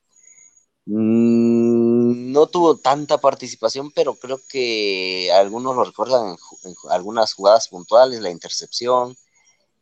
Mm, 0.86 2.32
no 2.32 2.46
tuvo 2.48 2.78
tanta 2.78 3.18
participación, 3.18 3.90
pero 3.92 4.14
creo 4.14 4.38
que 4.48 5.30
algunos 5.32 5.76
lo 5.76 5.84
recuerdan 5.84 6.36
en 6.64 6.74
algunas 6.90 7.34
jugadas 7.34 7.68
puntuales, 7.68 8.20
la 8.20 8.30
intercepción, 8.30 9.16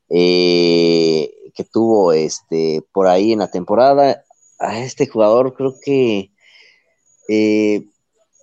eh, 0.08 1.52
que 1.54 1.64
tuvo 1.64 2.12
este, 2.12 2.84
por 2.92 3.08
ahí 3.08 3.32
en 3.32 3.40
la 3.40 3.50
temporada. 3.50 4.24
A 4.58 4.80
este 4.80 5.06
jugador 5.06 5.54
creo 5.54 5.74
que 5.82 6.30
eh, 7.28 7.84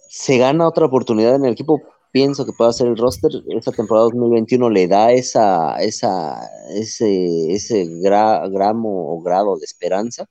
se 0.09 0.37
gana 0.37 0.67
otra 0.67 0.85
oportunidad 0.85 1.35
en 1.35 1.45
el 1.45 1.53
equipo. 1.53 1.81
Pienso 2.11 2.45
que 2.45 2.53
puede 2.53 2.69
hacer 2.69 2.87
el 2.87 2.97
roster. 2.97 3.31
Esta 3.49 3.71
temporada 3.71 4.05
2021 4.05 4.69
le 4.69 4.87
da 4.87 5.11
esa, 5.11 5.77
esa, 5.77 6.39
ese, 6.75 7.51
ese 7.51 7.85
gramo 7.87 9.15
o 9.15 9.21
grado 9.21 9.57
de 9.57 9.65
esperanza. 9.65 10.29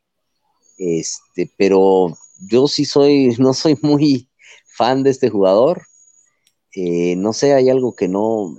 Este, 0.78 1.50
pero 1.58 2.16
yo 2.48 2.68
sí 2.68 2.84
soy, 2.84 3.36
no 3.38 3.54
soy 3.54 3.76
muy 3.82 4.28
fan 4.76 5.02
de 5.02 5.10
este 5.10 5.30
jugador. 5.30 5.82
Eh, 6.74 7.16
no 7.16 7.32
sé, 7.32 7.52
hay 7.54 7.68
algo 7.68 7.94
que 7.94 8.08
no, 8.08 8.56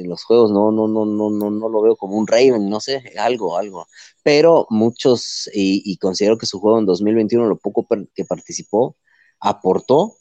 en 0.00 0.08
los 0.08 0.24
juegos 0.24 0.50
no, 0.50 0.72
no, 0.72 0.88
no, 0.88 1.04
no, 1.04 1.30
no, 1.30 1.50
no 1.50 1.68
lo 1.68 1.82
veo 1.82 1.96
como 1.96 2.16
un 2.16 2.26
Raven, 2.26 2.68
no 2.68 2.80
sé, 2.80 3.02
algo, 3.18 3.56
algo. 3.56 3.86
Pero 4.22 4.66
muchos, 4.70 5.48
y, 5.54 5.96
considero 5.98 6.38
que 6.38 6.46
su 6.46 6.60
juego 6.60 6.78
en 6.78 6.86
2021, 6.86 7.46
lo 7.46 7.58
poco 7.58 7.86
que 8.14 8.24
participó, 8.24 8.96
aportó, 9.40 10.16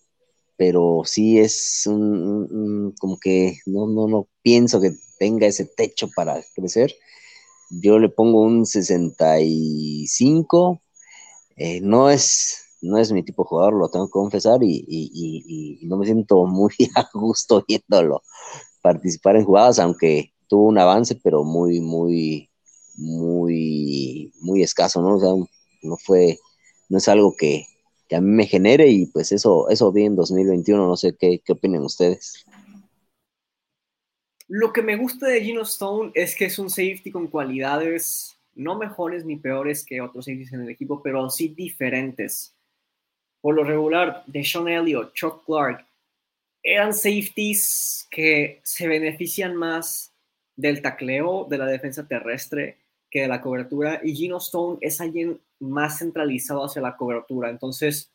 pero 0.57 1.03
sí 1.05 1.39
es 1.39 1.83
un, 1.87 2.93
como 2.99 3.17
que 3.19 3.59
no, 3.65 3.87
no, 3.87 4.07
no 4.07 4.27
pienso 4.41 4.81
que 4.81 4.91
tenga 5.17 5.47
ese 5.47 5.65
techo 5.65 6.09
para 6.15 6.41
crecer. 6.55 6.93
Yo 7.69 7.99
le 7.99 8.09
pongo 8.09 8.41
un 8.41 8.65
65. 8.65 10.81
Eh, 11.57 11.81
no 11.81 12.09
es 12.09 12.65
no 12.81 12.97
es 12.97 13.11
mi 13.11 13.23
tipo 13.23 13.43
de 13.43 13.49
jugador, 13.49 13.73
lo 13.73 13.89
tengo 13.89 14.07
que 14.07 14.11
confesar, 14.11 14.63
y, 14.63 14.85
y, 14.87 15.85
no 15.85 15.97
me 15.97 16.05
siento 16.05 16.45
muy 16.45 16.71
a 16.95 17.09
gusto 17.13 17.63
viéndolo 17.67 18.21
participar 18.81 19.35
en 19.35 19.45
jugadas, 19.45 19.79
aunque 19.79 20.33
tuvo 20.47 20.67
un 20.67 20.77
avance, 20.77 21.15
pero 21.23 21.43
muy, 21.43 21.79
muy, 21.79 22.49
muy, 22.95 24.31
muy 24.41 24.63
escaso, 24.63 25.01
¿no? 25.01 25.15
O 25.15 25.19
sea, 25.19 25.29
no 25.83 25.97
fue, 25.97 26.37
no 26.89 26.97
es 26.97 27.07
algo 27.07 27.35
que, 27.37 27.65
a 28.11 28.21
mí 28.21 28.29
me 28.31 28.47
genere 28.47 28.87
y 28.87 29.05
pues 29.05 29.31
eso, 29.31 29.69
eso 29.69 29.91
vi 29.91 30.05
en 30.05 30.15
2021, 30.15 30.87
no 30.87 30.97
sé 30.97 31.15
qué, 31.15 31.41
qué 31.45 31.53
opinan 31.53 31.83
ustedes. 31.83 32.45
Lo 34.47 34.73
que 34.73 34.81
me 34.81 34.95
gusta 34.95 35.27
de 35.27 35.41
Gino 35.41 35.61
Stone 35.61 36.11
es 36.15 36.35
que 36.35 36.45
es 36.45 36.57
un 36.57 36.71
safety 36.71 37.11
con 37.11 37.27
cualidades 37.27 38.39
no 38.59 38.77
mejores 38.77 39.25
ni 39.25 39.37
peores 39.37 39.85
que 39.85 40.01
otros 40.01 40.25
safeties 40.25 40.53
en 40.53 40.61
el 40.61 40.69
equipo, 40.69 41.01
pero 41.01 41.29
sí 41.29 41.49
diferentes. 41.49 42.55
Por 43.41 43.55
lo 43.55 43.63
regular, 43.63 44.23
de 44.27 44.43
Sean 44.43 44.67
Elliott, 44.67 45.13
Chuck 45.13 45.45
Clark, 45.45 45.85
eran 46.63 46.93
safeties 46.93 48.07
que 48.09 48.61
se 48.63 48.87
benefician 48.87 49.55
más 49.55 50.13
del 50.55 50.81
tacleo 50.81 51.45
de 51.49 51.57
la 51.57 51.65
defensa 51.65 52.07
terrestre 52.07 52.77
que 53.09 53.21
de 53.21 53.27
la 53.27 53.41
cobertura 53.41 54.01
y 54.03 54.13
Gino 54.13 54.37
Stone 54.37 54.77
es 54.81 55.01
alguien 55.01 55.39
más 55.59 55.99
centralizado 55.99 56.63
hacia 56.63 56.81
la 56.81 56.95
cobertura. 56.95 57.49
Entonces, 57.49 58.11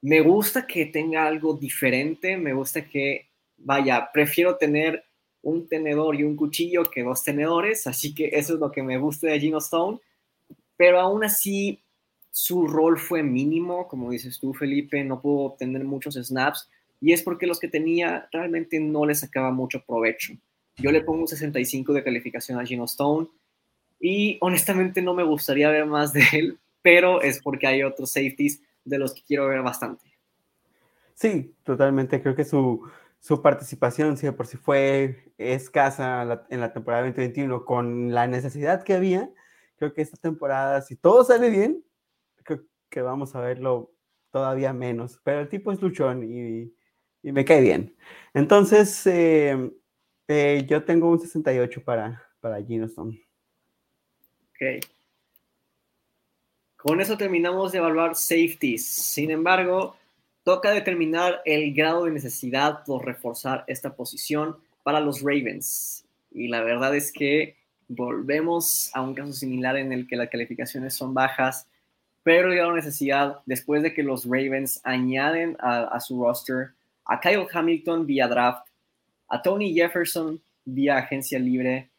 me 0.00 0.20
gusta 0.20 0.66
que 0.66 0.86
tenga 0.86 1.26
algo 1.26 1.54
diferente, 1.54 2.36
me 2.36 2.52
gusta 2.52 2.84
que, 2.84 3.28
vaya, 3.56 4.10
prefiero 4.12 4.56
tener 4.56 5.04
un 5.42 5.68
tenedor 5.68 6.14
y 6.14 6.24
un 6.24 6.36
cuchillo 6.36 6.84
que 6.84 7.02
dos 7.02 7.22
tenedores, 7.22 7.86
así 7.86 8.14
que 8.14 8.30
eso 8.32 8.54
es 8.54 8.60
lo 8.60 8.70
que 8.70 8.82
me 8.82 8.98
gusta 8.98 9.28
de 9.28 9.40
Gino 9.40 9.58
Stone, 9.58 9.98
pero 10.76 11.00
aún 11.00 11.24
así 11.24 11.82
su 12.30 12.66
rol 12.66 12.98
fue 12.98 13.22
mínimo, 13.22 13.86
como 13.88 14.10
dices 14.10 14.38
tú, 14.38 14.54
Felipe, 14.54 15.04
no 15.04 15.20
pudo 15.20 15.40
obtener 15.46 15.84
muchos 15.84 16.14
snaps, 16.14 16.68
y 17.02 17.12
es 17.12 17.22
porque 17.22 17.48
los 17.48 17.58
que 17.58 17.66
tenía 17.66 18.28
realmente 18.30 18.78
no 18.78 19.04
le 19.04 19.16
sacaba 19.16 19.50
mucho 19.50 19.84
provecho. 19.84 20.34
Yo 20.76 20.92
le 20.92 21.02
pongo 21.02 21.22
un 21.22 21.28
65 21.28 21.92
de 21.92 22.04
calificación 22.04 22.60
a 22.60 22.64
Gino 22.64 22.84
Stone 22.84 23.26
y 23.98 24.38
honestamente 24.40 25.02
no 25.02 25.12
me 25.12 25.24
gustaría 25.24 25.68
ver 25.68 25.84
más 25.84 26.12
de 26.12 26.22
él, 26.32 26.58
pero 26.80 27.20
es 27.20 27.42
porque 27.42 27.66
hay 27.66 27.82
otros 27.82 28.12
safeties 28.12 28.62
de 28.84 28.98
los 28.98 29.12
que 29.12 29.22
quiero 29.26 29.48
ver 29.48 29.62
bastante. 29.62 30.04
Sí, 31.14 31.56
totalmente. 31.64 32.22
Creo 32.22 32.36
que 32.36 32.44
su, 32.44 32.88
su 33.18 33.42
participación, 33.42 34.16
si 34.16 34.30
por 34.30 34.46
si 34.46 34.56
fue 34.56 35.32
escasa 35.38 36.44
en 36.50 36.60
la 36.60 36.72
temporada 36.72 37.02
2021 37.02 37.64
con 37.64 38.14
la 38.14 38.28
necesidad 38.28 38.84
que 38.84 38.94
había, 38.94 39.28
creo 39.74 39.92
que 39.92 40.02
esta 40.02 40.16
temporada, 40.18 40.80
si 40.82 40.94
todo 40.94 41.24
sale 41.24 41.50
bien, 41.50 41.84
creo 42.44 42.62
que 42.88 43.02
vamos 43.02 43.34
a 43.34 43.40
verlo 43.40 43.92
todavía 44.30 44.72
menos. 44.72 45.20
Pero 45.24 45.40
el 45.40 45.48
tipo 45.48 45.72
es 45.72 45.82
luchón 45.82 46.22
y, 46.22 46.72
y 47.22 47.32
me 47.32 47.44
cae 47.44 47.60
bien. 47.60 47.94
Entonces, 48.34 49.06
eh, 49.06 49.70
eh, 50.28 50.64
yo 50.68 50.84
tengo 50.84 51.10
un 51.10 51.20
68 51.20 51.84
para, 51.84 52.22
para 52.40 52.62
Gino 52.62 52.86
Stone. 52.86 53.20
Ok. 54.50 54.84
Con 56.76 57.00
eso 57.00 57.16
terminamos 57.16 57.72
de 57.72 57.78
evaluar 57.78 58.16
safeties. 58.16 58.84
Sin 58.84 59.30
embargo, 59.30 59.96
toca 60.42 60.70
determinar 60.72 61.40
el 61.44 61.72
grado 61.74 62.04
de 62.04 62.10
necesidad 62.10 62.84
por 62.84 63.04
reforzar 63.04 63.64
esta 63.66 63.94
posición 63.94 64.56
para 64.82 65.00
los 65.00 65.20
Ravens. 65.20 66.04
Y 66.32 66.48
la 66.48 66.62
verdad 66.62 66.94
es 66.96 67.12
que 67.12 67.56
volvemos 67.88 68.90
a 68.94 69.02
un 69.02 69.14
caso 69.14 69.32
similar 69.32 69.76
en 69.76 69.92
el 69.92 70.06
que 70.06 70.16
las 70.16 70.28
calificaciones 70.28 70.94
son 70.94 71.14
bajas, 71.14 71.68
pero 72.22 72.50
grado 72.50 72.70
de 72.70 72.76
necesidad 72.76 73.40
después 73.46 73.82
de 73.82 73.92
que 73.94 74.02
los 74.02 74.24
Ravens 74.24 74.80
añaden 74.84 75.56
a, 75.60 75.98
su 76.00 76.22
roster 76.22 76.70
a 77.04 77.20
Kyle 77.20 77.46
Hamilton 77.52 78.06
vía 78.06 78.28
draft, 78.28 78.66
a 79.28 79.40
Tony 79.40 79.72
Jefferson 79.72 80.40
vía 80.64 80.98
agencia 80.98 81.38
libre 81.38 81.90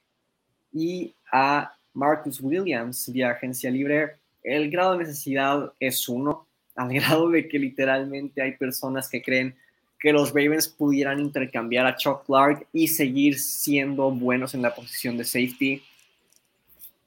y 0.71 1.13
a 1.31 1.73
Marcus 1.93 2.39
Williams 2.41 3.11
vía 3.11 3.31
agencia 3.31 3.69
libre, 3.69 4.17
el 4.43 4.69
grado 4.69 4.93
de 4.93 4.99
necesidad 4.99 5.71
es 5.79 6.07
uno 6.09 6.47
al 6.75 6.93
grado 6.93 7.29
de 7.29 7.47
que 7.47 7.59
literalmente 7.59 8.41
hay 8.41 8.53
personas 8.53 9.09
que 9.09 9.21
creen 9.21 9.55
que 9.99 10.11
los 10.11 10.29
Ravens 10.29 10.67
pudieran 10.67 11.19
intercambiar 11.21 11.85
a 11.85 11.95
Chuck 11.95 12.25
Clark 12.25 12.67
y 12.73 12.89
seguir 12.89 13.39
siendo 13.39 14.11
buenos 14.11 14.53
en 14.53 14.61
la 14.61 14.75
posición 14.75 15.15
de 15.15 15.23
safety. 15.23 15.81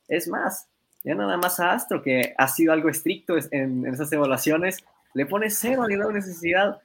Es 0.08 0.26
más, 0.28 0.66
ya 1.04 1.14
nada 1.14 1.36
más 1.36 1.60
a 1.60 1.72
Astro, 1.72 2.02
que 2.02 2.34
ha 2.38 2.48
sido 2.48 2.72
algo 2.72 2.88
estricto 2.88 3.34
en, 3.50 3.84
esas 3.86 4.10
evaluaciones, 4.12 4.82
le 5.12 5.26
pone 5.26 5.50
cero 5.50 5.82
al 5.82 5.90
grado 5.90 6.08
de 6.08 6.20
necesidad 6.20 6.80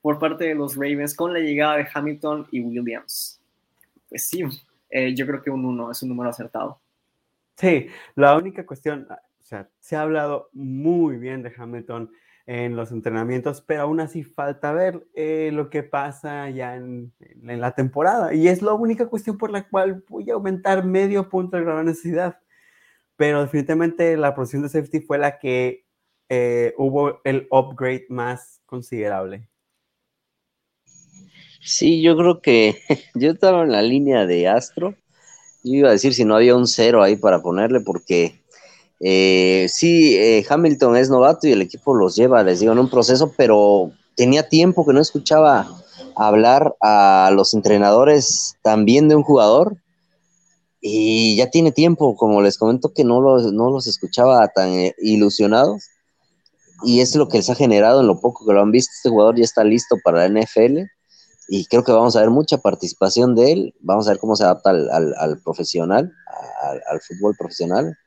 por 0.00 0.18
parte 0.18 0.44
de 0.44 0.54
los 0.54 0.76
Ravens 0.76 1.14
con 1.14 1.32
la 1.32 1.40
llegada 1.40 1.76
de 1.76 1.86
Hamilton 1.92 2.48
y 2.50 2.60
Williams. 2.60 3.40
Pues 4.08 4.28
sí, 4.28 4.42
eh, 4.88 5.14
yo 5.14 5.26
creo 5.26 5.42
que 5.42 5.50
un 5.50 5.64
1 5.64 5.90
es 5.90 6.02
un 6.02 6.08
número 6.08 6.30
acertado. 6.30 6.80
Sí, 7.56 7.88
la 8.14 8.36
única 8.36 8.64
cuestión, 8.64 9.06
sea, 9.50 9.68
se 9.80 9.96
ha 9.96 10.02
hablado 10.02 10.48
muy 10.52 11.16
bien 11.18 11.42
de 11.42 11.52
Hamilton 11.56 12.10
en 12.46 12.74
los 12.76 12.90
entrenamientos, 12.90 13.60
pero 13.60 13.82
aún 13.82 14.00
así 14.00 14.24
falta 14.24 14.72
ver 14.72 15.06
eh, 15.14 15.50
lo 15.52 15.70
que 15.70 15.82
pasa 15.82 16.48
ya 16.50 16.76
en, 16.76 17.12
la 17.42 17.74
temporada. 17.74 18.32
Y 18.34 18.48
es 18.48 18.62
la 18.62 18.72
única 18.72 19.06
cuestión 19.06 19.38
por 19.38 19.50
la 19.50 19.68
cual 19.68 20.04
voy 20.08 20.30
a 20.30 20.34
aumentar 20.34 20.84
medio 20.84 21.28
punto 21.28 21.56
de 21.56 21.64
gran 21.64 21.84
necesidad. 21.84 22.40
Pero 23.16 23.42
definitivamente 23.42 24.16
la 24.16 24.34
posición 24.34 24.62
de 24.62 24.68
safety 24.70 25.00
fue 25.00 25.18
la 25.18 25.38
que 25.38 25.84
eh, 26.28 26.74
hubo 26.78 27.20
el 27.24 27.46
upgrade 27.50 28.06
más 28.08 28.62
considerable. 28.66 29.49
Sí, 31.62 32.00
yo 32.00 32.16
creo 32.16 32.40
que 32.40 32.76
yo 33.14 33.30
estaba 33.30 33.62
en 33.62 33.72
la 33.72 33.82
línea 33.82 34.26
de 34.26 34.48
Astro. 34.48 34.94
Yo 35.62 35.74
iba 35.74 35.88
a 35.90 35.92
decir 35.92 36.14
si 36.14 36.24
no 36.24 36.36
había 36.36 36.56
un 36.56 36.66
cero 36.66 37.02
ahí 37.02 37.16
para 37.16 37.42
ponerle, 37.42 37.80
porque 37.80 38.40
eh, 38.98 39.66
sí, 39.68 40.16
eh, 40.16 40.44
Hamilton 40.48 40.96
es 40.96 41.10
novato 41.10 41.46
y 41.46 41.52
el 41.52 41.62
equipo 41.62 41.94
los 41.94 42.16
lleva, 42.16 42.42
les 42.42 42.60
digo, 42.60 42.72
en 42.72 42.78
un 42.78 42.88
proceso, 42.88 43.32
pero 43.36 43.92
tenía 44.16 44.48
tiempo 44.48 44.86
que 44.86 44.94
no 44.94 45.00
escuchaba 45.00 45.68
hablar 46.16 46.74
a 46.80 47.30
los 47.34 47.52
entrenadores 47.54 48.56
también 48.62 49.08
de 49.08 49.16
un 49.16 49.22
jugador 49.22 49.76
y 50.80 51.36
ya 51.36 51.50
tiene 51.50 51.72
tiempo, 51.72 52.16
como 52.16 52.40
les 52.40 52.56
comento, 52.56 52.92
que 52.94 53.04
no 53.04 53.20
los, 53.20 53.52
no 53.52 53.70
los 53.70 53.86
escuchaba 53.86 54.48
tan 54.48 54.70
eh, 54.70 54.94
ilusionados 55.02 55.82
y 56.82 57.00
es 57.00 57.14
lo 57.14 57.28
que 57.28 57.36
les 57.36 57.50
ha 57.50 57.54
generado 57.54 58.00
en 58.00 58.06
lo 58.06 58.18
poco 58.18 58.46
que 58.46 58.54
lo 58.54 58.62
han 58.62 58.70
visto. 58.70 58.92
Este 58.96 59.10
jugador 59.10 59.36
ya 59.36 59.44
está 59.44 59.62
listo 59.62 59.96
para 60.02 60.26
la 60.26 60.40
NFL 60.40 60.88
y 61.52 61.66
creo 61.66 61.82
que 61.82 61.90
vamos 61.90 62.14
a 62.14 62.20
ver 62.20 62.30
mucha 62.30 62.58
participación 62.58 63.34
de 63.34 63.50
él, 63.50 63.74
vamos 63.80 64.06
a 64.06 64.10
ver 64.10 64.20
cómo 64.20 64.36
se 64.36 64.44
adapta 64.44 64.70
al, 64.70 65.40
profesional, 65.42 66.12
al 66.88 67.00
fútbol 67.00 67.34
profesional. 67.36 67.98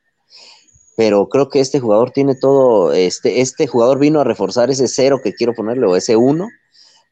Pero 0.96 1.28
creo 1.28 1.50
que 1.50 1.60
este 1.60 1.78
jugador 1.78 2.10
tiene 2.10 2.36
todo, 2.36 2.94
este, 2.94 3.42
este 3.42 3.66
jugador 3.66 3.98
vino 3.98 4.18
a 4.20 4.24
reforzar 4.24 4.70
ese 4.70 4.88
cero 4.88 5.20
que 5.22 5.34
quiero 5.34 5.52
ponerle, 5.52 5.86
o 5.86 5.94
ese 5.94 6.16
uno, 6.16 6.48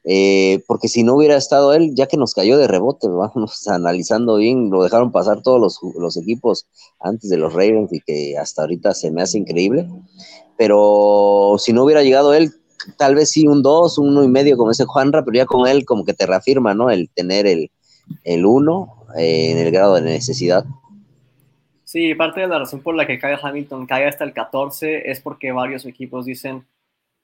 eh, 0.04 0.64
porque 0.66 0.88
si 0.88 1.02
no 1.02 1.16
hubiera 1.16 1.36
estado 1.36 1.74
él, 1.74 1.90
ya 1.94 2.06
que 2.06 2.16
nos 2.16 2.32
cayó 2.32 2.56
de 2.56 2.66
rebote, 2.66 3.08
vamos 3.10 3.68
analizando 3.68 4.36
bien, 4.36 4.70
lo 4.70 4.82
dejaron 4.82 5.12
pasar 5.12 5.42
todos 5.42 5.60
los, 5.60 5.80
los, 5.96 6.16
equipos 6.16 6.66
antes 6.98 7.28
de 7.28 7.36
los 7.36 7.52
Ravens 7.52 7.92
y 7.92 8.00
que 8.00 8.38
hasta 8.38 8.62
ahorita 8.62 8.94
se 8.94 9.10
me 9.10 9.20
hace 9.20 9.36
increíble, 9.36 9.86
pero 10.56 11.56
si 11.58 11.74
no 11.74 11.84
hubiera 11.84 12.02
llegado 12.02 12.32
él, 12.32 12.54
tal 12.96 13.14
vez 13.14 13.30
sí 13.30 13.46
un 13.46 13.62
dos, 13.62 13.98
un 13.98 14.08
uno 14.08 14.24
y 14.24 14.28
medio 14.28 14.56
como 14.56 14.70
ese 14.70 14.84
Juanra, 14.84 15.24
pero 15.24 15.36
ya 15.36 15.46
con 15.46 15.66
él 15.66 15.84
como 15.84 16.04
que 16.04 16.14
te 16.14 16.26
reafirma, 16.26 16.74
¿no? 16.74 16.90
El 16.90 17.08
tener 17.10 17.46
el, 17.46 17.70
el 18.24 18.44
eh, 19.16 19.50
en 19.50 19.58
el 19.58 19.70
grado 19.70 19.94
de 19.94 20.02
necesidad. 20.02 20.64
Sí, 21.84 22.14
parte 22.14 22.40
de 22.40 22.48
la 22.48 22.58
razón 22.58 22.80
por 22.80 22.94
la 22.94 23.06
que 23.06 23.18
cae 23.18 23.36
Hamilton 23.40 23.86
cae 23.86 24.06
hasta 24.06 24.24
el 24.24 24.32
14 24.32 25.10
es 25.10 25.20
porque 25.20 25.52
varios 25.52 25.84
equipos 25.84 26.24
dicen, 26.24 26.64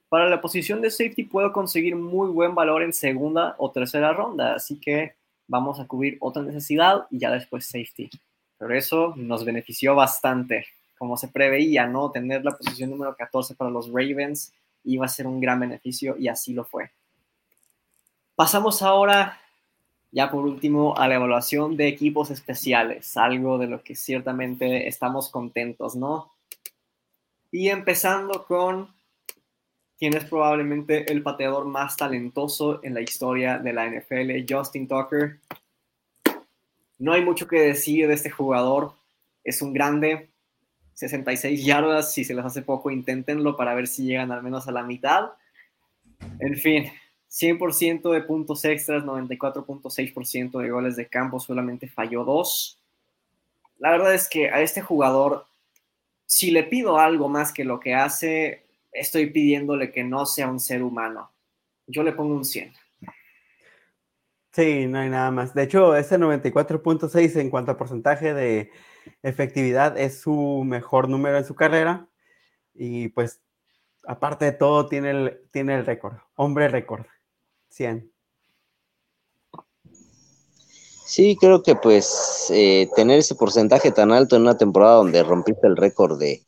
para 0.09 0.29
la 0.29 0.41
posición 0.41 0.81
de 0.81 0.91
safety 0.91 1.23
puedo 1.23 1.51
conseguir 1.51 1.95
muy 1.95 2.29
buen 2.29 2.53
valor 2.55 2.83
en 2.83 2.93
segunda 2.93 3.55
o 3.57 3.71
tercera 3.71 4.13
ronda, 4.13 4.53
así 4.53 4.79
que 4.79 5.13
vamos 5.47 5.79
a 5.79 5.87
cubrir 5.87 6.17
otra 6.19 6.43
necesidad 6.43 7.07
y 7.09 7.19
ya 7.19 7.31
después 7.31 7.65
safety. 7.65 8.09
Pero 8.57 8.75
eso 8.75 9.13
nos 9.15 9.45
benefició 9.45 9.95
bastante, 9.95 10.65
como 10.97 11.17
se 11.17 11.29
preveía, 11.29 11.87
¿no? 11.87 12.11
Tener 12.11 12.43
la 12.43 12.51
posición 12.51 12.91
número 12.91 13.15
14 13.15 13.55
para 13.55 13.71
los 13.71 13.87
Ravens 13.87 14.53
iba 14.83 15.05
a 15.05 15.09
ser 15.09 15.27
un 15.27 15.39
gran 15.39 15.59
beneficio 15.59 16.17
y 16.17 16.27
así 16.27 16.53
lo 16.53 16.65
fue. 16.65 16.91
Pasamos 18.35 18.81
ahora 18.81 19.39
ya 20.11 20.31
por 20.31 20.45
último, 20.45 20.97
a 20.97 21.07
la 21.07 21.15
evaluación 21.15 21.77
de 21.77 21.87
equipos 21.87 22.31
especiales, 22.31 23.15
algo 23.15 23.57
de 23.57 23.67
lo 23.67 23.83
que 23.83 23.95
ciertamente 23.95 24.87
estamos 24.87 25.29
contentos, 25.29 25.95
¿no? 25.95 26.31
Y 27.51 27.69
empezando 27.69 28.45
con 28.45 28.89
quien 29.97 30.15
es 30.15 30.25
probablemente 30.25 31.11
el 31.11 31.21
pateador 31.21 31.65
más 31.65 31.97
talentoso 31.97 32.79
en 32.83 32.93
la 32.93 33.01
historia 33.01 33.59
de 33.59 33.73
la 33.73 33.85
NFL, 33.85 34.45
Justin 34.49 34.87
Tucker. 34.87 35.39
No 36.97 37.13
hay 37.13 37.23
mucho 37.23 37.47
que 37.47 37.59
decir 37.59 38.07
de 38.07 38.13
este 38.13 38.29
jugador, 38.29 38.93
es 39.43 39.61
un 39.61 39.73
grande, 39.73 40.29
66 40.99 41.63
yardas, 41.63 42.13
si 42.13 42.25
se 42.25 42.33
les 42.33 42.43
hace 42.43 42.61
poco, 42.61 42.91
inténtenlo 42.91 43.55
para 43.55 43.73
ver 43.73 43.87
si 43.87 44.03
llegan 44.03 44.33
al 44.33 44.43
menos 44.43 44.67
a 44.67 44.73
la 44.73 44.83
mitad. 44.83 45.29
En 46.39 46.57
fin, 46.57 46.91
100% 47.31 48.11
de 48.11 48.21
puntos 48.21 48.65
extras, 48.65 49.05
94.6% 49.05 50.59
de 50.59 50.69
goles 50.69 50.97
de 50.97 51.07
campo, 51.07 51.39
solamente 51.39 51.87
falló 51.87 52.25
dos. 52.25 52.81
La 53.77 53.91
verdad 53.91 54.13
es 54.13 54.27
que 54.27 54.49
a 54.49 54.59
este 54.59 54.81
jugador, 54.81 55.45
si 56.25 56.51
le 56.51 56.63
pido 56.63 56.99
algo 56.99 57.29
más 57.29 57.53
que 57.53 57.63
lo 57.63 57.79
que 57.79 57.95
hace, 57.95 58.65
estoy 58.91 59.27
pidiéndole 59.27 59.93
que 59.93 60.03
no 60.03 60.25
sea 60.25 60.49
un 60.49 60.59
ser 60.59 60.83
humano. 60.83 61.31
Yo 61.87 62.03
le 62.03 62.11
pongo 62.11 62.35
un 62.35 62.43
100. 62.43 62.73
Sí, 64.51 64.85
no 64.87 64.99
hay 64.99 65.09
nada 65.09 65.31
más. 65.31 65.53
De 65.53 65.63
hecho, 65.63 65.95
ese 65.95 66.19
94.6 66.19 67.39
en 67.39 67.49
cuanto 67.49 67.71
a 67.71 67.77
porcentaje 67.77 68.33
de 68.33 68.69
efectividad 69.23 69.97
es 69.97 70.21
su 70.21 70.63
mejor 70.65 71.09
número 71.09 71.37
en 71.37 71.45
su 71.45 71.55
carrera. 71.55 72.07
Y 72.73 73.09
pues, 73.09 73.41
aparte 74.05 74.45
de 74.45 74.51
todo, 74.53 74.87
tiene 74.87 75.11
el, 75.11 75.41
tiene 75.51 75.75
el 75.75 75.85
récord, 75.85 76.17
hombre 76.35 76.67
récord. 76.67 77.05
100. 77.69 78.11
Sí, 81.09 81.35
creo 81.41 81.63
que 81.63 81.75
pues 81.75 82.51
eh, 82.51 82.87
tener 82.95 83.17
ese 83.17 83.33
porcentaje 83.33 83.91
tan 83.91 84.11
alto 84.11 84.35
en 84.35 84.43
una 84.43 84.57
temporada 84.57 84.97
donde 84.97 85.23
rompiste 85.23 85.65
el 85.65 85.75
récord 85.75 86.19
de, 86.19 86.43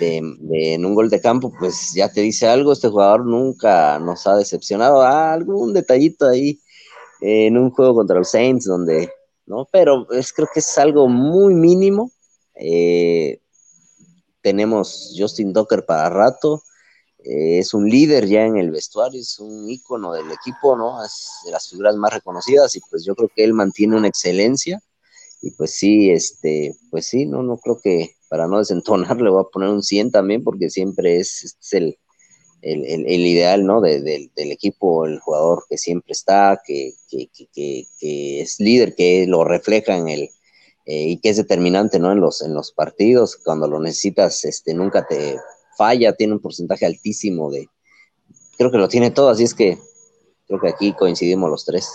en 0.00 0.86
un 0.86 0.94
gol 0.94 1.10
de 1.10 1.20
campo, 1.20 1.52
pues 1.58 1.92
ya 1.92 2.08
te 2.08 2.20
dice 2.20 2.46
algo, 2.46 2.72
este 2.72 2.88
jugador 2.88 3.26
nunca 3.26 3.98
nos 3.98 4.24
ha 4.28 4.36
decepcionado, 4.36 5.02
ah, 5.02 5.32
algún 5.32 5.72
detallito 5.72 6.28
ahí 6.28 6.60
en 7.20 7.58
un 7.58 7.70
juego 7.70 7.96
contra 7.96 8.18
los 8.18 8.30
Saints 8.30 8.66
donde, 8.66 9.10
¿no? 9.46 9.66
Pero 9.70 10.10
es, 10.12 10.32
creo 10.32 10.48
que 10.52 10.60
es 10.60 10.78
algo 10.78 11.08
muy 11.08 11.54
mínimo. 11.54 12.10
Eh, 12.54 13.40
tenemos 14.42 15.14
Justin 15.16 15.52
Docker 15.52 15.84
para 15.84 16.08
rato, 16.08 16.62
eh, 17.26 17.58
es 17.58 17.74
un 17.74 17.88
líder 17.88 18.26
ya 18.28 18.44
en 18.44 18.56
el 18.56 18.70
vestuario, 18.70 19.20
es 19.20 19.40
un 19.40 19.68
ícono 19.68 20.12
del 20.12 20.30
equipo, 20.30 20.76
¿no? 20.76 21.04
Es 21.04 21.40
de 21.44 21.50
las 21.50 21.68
figuras 21.68 21.96
más 21.96 22.12
reconocidas 22.12 22.76
y 22.76 22.80
pues 22.88 23.04
yo 23.04 23.16
creo 23.16 23.28
que 23.34 23.42
él 23.42 23.52
mantiene 23.52 23.96
una 23.96 24.06
excelencia 24.06 24.80
y 25.42 25.50
pues 25.50 25.72
sí, 25.72 26.10
este, 26.10 26.76
pues 26.90 27.08
sí, 27.08 27.26
no, 27.26 27.42
no 27.42 27.58
creo 27.58 27.80
que 27.82 28.14
para 28.28 28.46
no 28.46 28.58
desentonar 28.58 29.16
le 29.20 29.30
voy 29.30 29.40
a 29.40 29.50
poner 29.52 29.70
un 29.70 29.82
100 29.82 30.12
también 30.12 30.44
porque 30.44 30.70
siempre 30.70 31.18
es, 31.18 31.56
el, 31.72 31.98
el, 32.66 33.26
ideal, 33.26 33.64
¿no? 33.64 33.80
del 33.80 34.30
equipo, 34.36 35.06
el 35.06 35.20
jugador 35.20 35.64
que 35.68 35.78
siempre 35.78 36.12
está, 36.12 36.60
que, 36.64 36.94
es 38.00 38.60
líder, 38.60 38.94
que 38.94 39.26
lo 39.28 39.44
refleja 39.44 39.96
en 39.96 40.08
el, 40.08 40.22
eh, 40.86 41.10
y 41.10 41.20
que 41.20 41.28
es 41.28 41.36
determinante, 41.36 41.98
¿no? 41.98 42.10
En 42.12 42.20
los, 42.20 42.42
en 42.42 42.54
los 42.54 42.72
partidos, 42.72 43.36
cuando 43.36 43.68
lo 43.68 43.78
necesitas, 43.78 44.44
este, 44.44 44.74
nunca 44.74 45.06
te 45.06 45.36
falla, 45.76 46.14
tiene 46.14 46.34
un 46.34 46.40
porcentaje 46.40 46.86
altísimo 46.86 47.50
de, 47.50 47.68
creo 48.58 48.70
que 48.70 48.78
lo 48.78 48.88
tiene 48.88 49.10
todo, 49.10 49.28
así 49.28 49.44
es 49.44 49.54
que 49.54 49.78
creo 50.48 50.60
que 50.60 50.68
aquí 50.68 50.92
coincidimos 50.92 51.50
los 51.50 51.64
tres. 51.64 51.88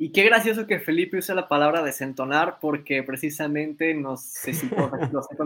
Y 0.00 0.12
qué 0.12 0.22
gracioso 0.22 0.66
que 0.66 0.78
Felipe 0.78 1.18
use 1.18 1.34
la 1.34 1.48
palabra 1.48 1.82
desentonar, 1.82 2.58
porque 2.60 3.02
precisamente, 3.02 3.94
no 3.94 4.16
sé 4.16 4.54
si 4.54 4.68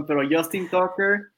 pero 0.07 0.23
Justin 0.31 0.69
Tucker 0.69 1.32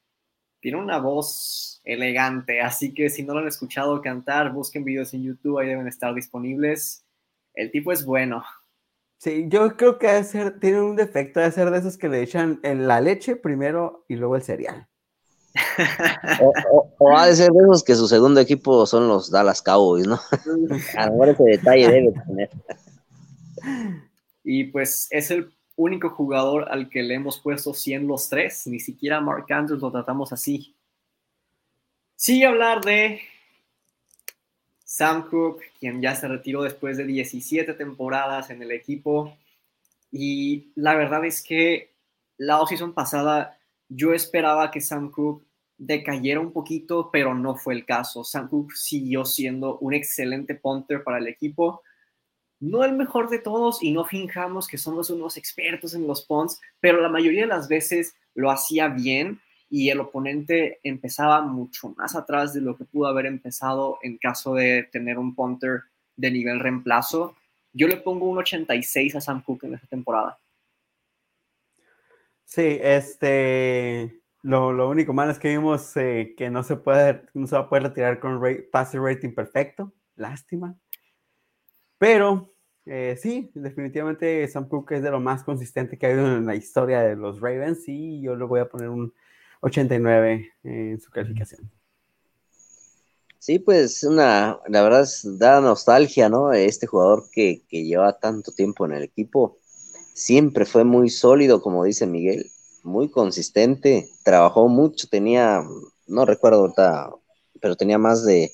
tiene 0.64 0.78
una 0.78 0.96
voz 0.96 1.82
elegante, 1.84 2.62
así 2.62 2.94
que 2.94 3.10
si 3.10 3.22
no 3.22 3.34
lo 3.34 3.40
han 3.40 3.48
escuchado 3.48 4.00
cantar, 4.00 4.50
busquen 4.50 4.82
videos 4.82 5.12
en 5.12 5.22
YouTube, 5.22 5.58
ahí 5.58 5.68
deben 5.68 5.86
estar 5.86 6.14
disponibles. 6.14 7.04
El 7.52 7.70
tipo 7.70 7.92
es 7.92 8.06
bueno. 8.06 8.42
Sí, 9.18 9.44
yo 9.48 9.76
creo 9.76 9.98
que 9.98 10.08
tiene 10.62 10.80
un 10.80 10.96
defecto 10.96 11.40
de 11.40 11.52
ser 11.52 11.70
de 11.70 11.80
esos 11.80 11.98
que 11.98 12.08
le 12.08 12.22
echan 12.22 12.60
en 12.62 12.88
la 12.88 13.02
leche 13.02 13.36
primero 13.36 14.06
y 14.08 14.14
luego 14.14 14.36
el 14.36 14.42
cereal. 14.42 14.88
o, 16.98 17.14
ha 17.14 17.26
de 17.26 17.36
ser 17.36 17.50
de 17.50 17.62
esos 17.62 17.84
que 17.84 17.94
su 17.94 18.08
segundo 18.08 18.40
equipo 18.40 18.86
son 18.86 19.06
los 19.06 19.30
Dallas 19.30 19.60
Cowboys, 19.60 20.06
¿no? 20.06 20.18
A 20.96 21.06
lo 21.08 21.12
mejor 21.12 21.28
ese 21.28 21.44
detalle 21.44 21.90
debe 21.90 22.12
tener. 22.26 22.50
Y 24.42 24.64
pues 24.64 25.08
es 25.10 25.30
el 25.30 25.53
único 25.76 26.10
jugador 26.10 26.68
al 26.70 26.88
que 26.88 27.02
le 27.02 27.14
hemos 27.14 27.38
puesto 27.38 27.74
100 27.74 28.06
los 28.06 28.28
tres, 28.28 28.66
ni 28.66 28.80
siquiera 28.80 29.20
Mark 29.20 29.46
Andrews 29.52 29.80
lo 29.80 29.90
tratamos 29.90 30.32
así. 30.32 30.74
Sigue 32.16 32.46
hablar 32.46 32.80
de 32.80 33.20
Sam 34.84 35.28
Cook, 35.28 35.62
quien 35.80 36.00
ya 36.00 36.14
se 36.14 36.28
retiró 36.28 36.62
después 36.62 36.96
de 36.96 37.04
17 37.04 37.74
temporadas 37.74 38.50
en 38.50 38.62
el 38.62 38.70
equipo. 38.70 39.36
Y 40.12 40.70
la 40.76 40.94
verdad 40.94 41.24
es 41.24 41.42
que 41.42 41.90
la 42.36 42.60
offseason 42.60 42.92
pasada 42.92 43.58
yo 43.88 44.12
esperaba 44.14 44.70
que 44.70 44.80
Sam 44.80 45.10
Cook 45.10 45.44
decayera 45.76 46.40
un 46.40 46.52
poquito, 46.52 47.10
pero 47.12 47.34
no 47.34 47.56
fue 47.56 47.74
el 47.74 47.84
caso. 47.84 48.22
Sam 48.22 48.48
Cook 48.48 48.72
siguió 48.74 49.24
siendo 49.24 49.78
un 49.78 49.94
excelente 49.94 50.54
punter 50.54 51.02
para 51.02 51.18
el 51.18 51.26
equipo. 51.26 51.82
No 52.64 52.82
el 52.82 52.94
mejor 52.94 53.28
de 53.28 53.38
todos 53.38 53.82
y 53.82 53.92
no 53.92 54.06
finjamos 54.06 54.66
que 54.66 54.78
somos 54.78 55.10
unos 55.10 55.36
expertos 55.36 55.92
en 55.92 56.06
los 56.06 56.24
punts, 56.24 56.58
pero 56.80 57.02
la 57.02 57.10
mayoría 57.10 57.42
de 57.42 57.46
las 57.46 57.68
veces 57.68 58.16
lo 58.34 58.50
hacía 58.50 58.88
bien 58.88 59.38
y 59.68 59.90
el 59.90 60.00
oponente 60.00 60.80
empezaba 60.82 61.42
mucho 61.42 61.90
más 61.98 62.16
atrás 62.16 62.54
de 62.54 62.62
lo 62.62 62.74
que 62.74 62.86
pudo 62.86 63.08
haber 63.08 63.26
empezado 63.26 63.98
en 64.02 64.16
caso 64.16 64.54
de 64.54 64.88
tener 64.90 65.18
un 65.18 65.34
punter 65.34 65.82
de 66.16 66.30
nivel 66.30 66.58
reemplazo. 66.58 67.36
Yo 67.74 67.86
le 67.86 67.98
pongo 67.98 68.30
un 68.30 68.38
86 68.38 69.14
a 69.16 69.20
Sam 69.20 69.42
Cook 69.42 69.64
en 69.64 69.74
esta 69.74 69.86
temporada. 69.86 70.38
Sí, 72.44 72.78
este, 72.80 74.22
lo, 74.40 74.88
único 74.88 75.12
malo 75.12 75.32
es 75.32 75.38
que 75.38 75.48
vimos 75.48 75.94
eh, 75.98 76.34
que 76.34 76.48
no 76.48 76.62
se, 76.62 76.76
puede, 76.76 77.26
no 77.34 77.46
se 77.46 77.56
va 77.56 77.62
a 77.62 77.68
poder 77.68 77.82
retirar 77.82 78.20
con 78.20 78.42
rate, 78.42 78.70
rating 78.72 79.34
perfecto. 79.34 79.92
Lástima. 80.16 80.78
Pero 81.98 82.53
eh, 82.86 83.16
sí, 83.20 83.50
definitivamente 83.54 84.46
Sam 84.48 84.68
Cook 84.68 84.92
es 84.92 85.02
de 85.02 85.10
lo 85.10 85.20
más 85.20 85.44
consistente 85.44 85.98
que 85.98 86.06
ha 86.06 86.10
habido 86.10 86.36
en 86.36 86.46
la 86.46 86.54
historia 86.54 87.00
de 87.00 87.16
los 87.16 87.40
Ravens 87.40 87.88
y 87.88 88.20
yo 88.20 88.36
le 88.36 88.44
voy 88.44 88.60
a 88.60 88.68
poner 88.68 88.88
un 88.88 89.12
89 89.60 90.52
en 90.64 91.00
su 91.00 91.10
calificación. 91.10 91.70
Sí, 93.38 93.58
pues 93.58 94.02
una, 94.04 94.58
la 94.68 94.82
verdad 94.82 95.06
da 95.38 95.60
nostalgia, 95.60 96.28
¿no? 96.28 96.52
Este 96.52 96.86
jugador 96.86 97.24
que, 97.30 97.62
que 97.68 97.84
lleva 97.84 98.18
tanto 98.18 98.52
tiempo 98.52 98.86
en 98.86 98.92
el 98.92 99.02
equipo 99.02 99.58
siempre 100.14 100.64
fue 100.64 100.84
muy 100.84 101.10
sólido, 101.10 101.60
como 101.60 101.84
dice 101.84 102.06
Miguel, 102.06 102.50
muy 102.82 103.10
consistente, 103.10 104.10
trabajó 104.22 104.68
mucho, 104.68 105.08
tenía, 105.08 105.62
no 106.06 106.24
recuerdo 106.24 106.60
ahorita, 106.60 107.10
pero 107.60 107.76
tenía 107.76 107.98
más 107.98 108.24
de, 108.24 108.52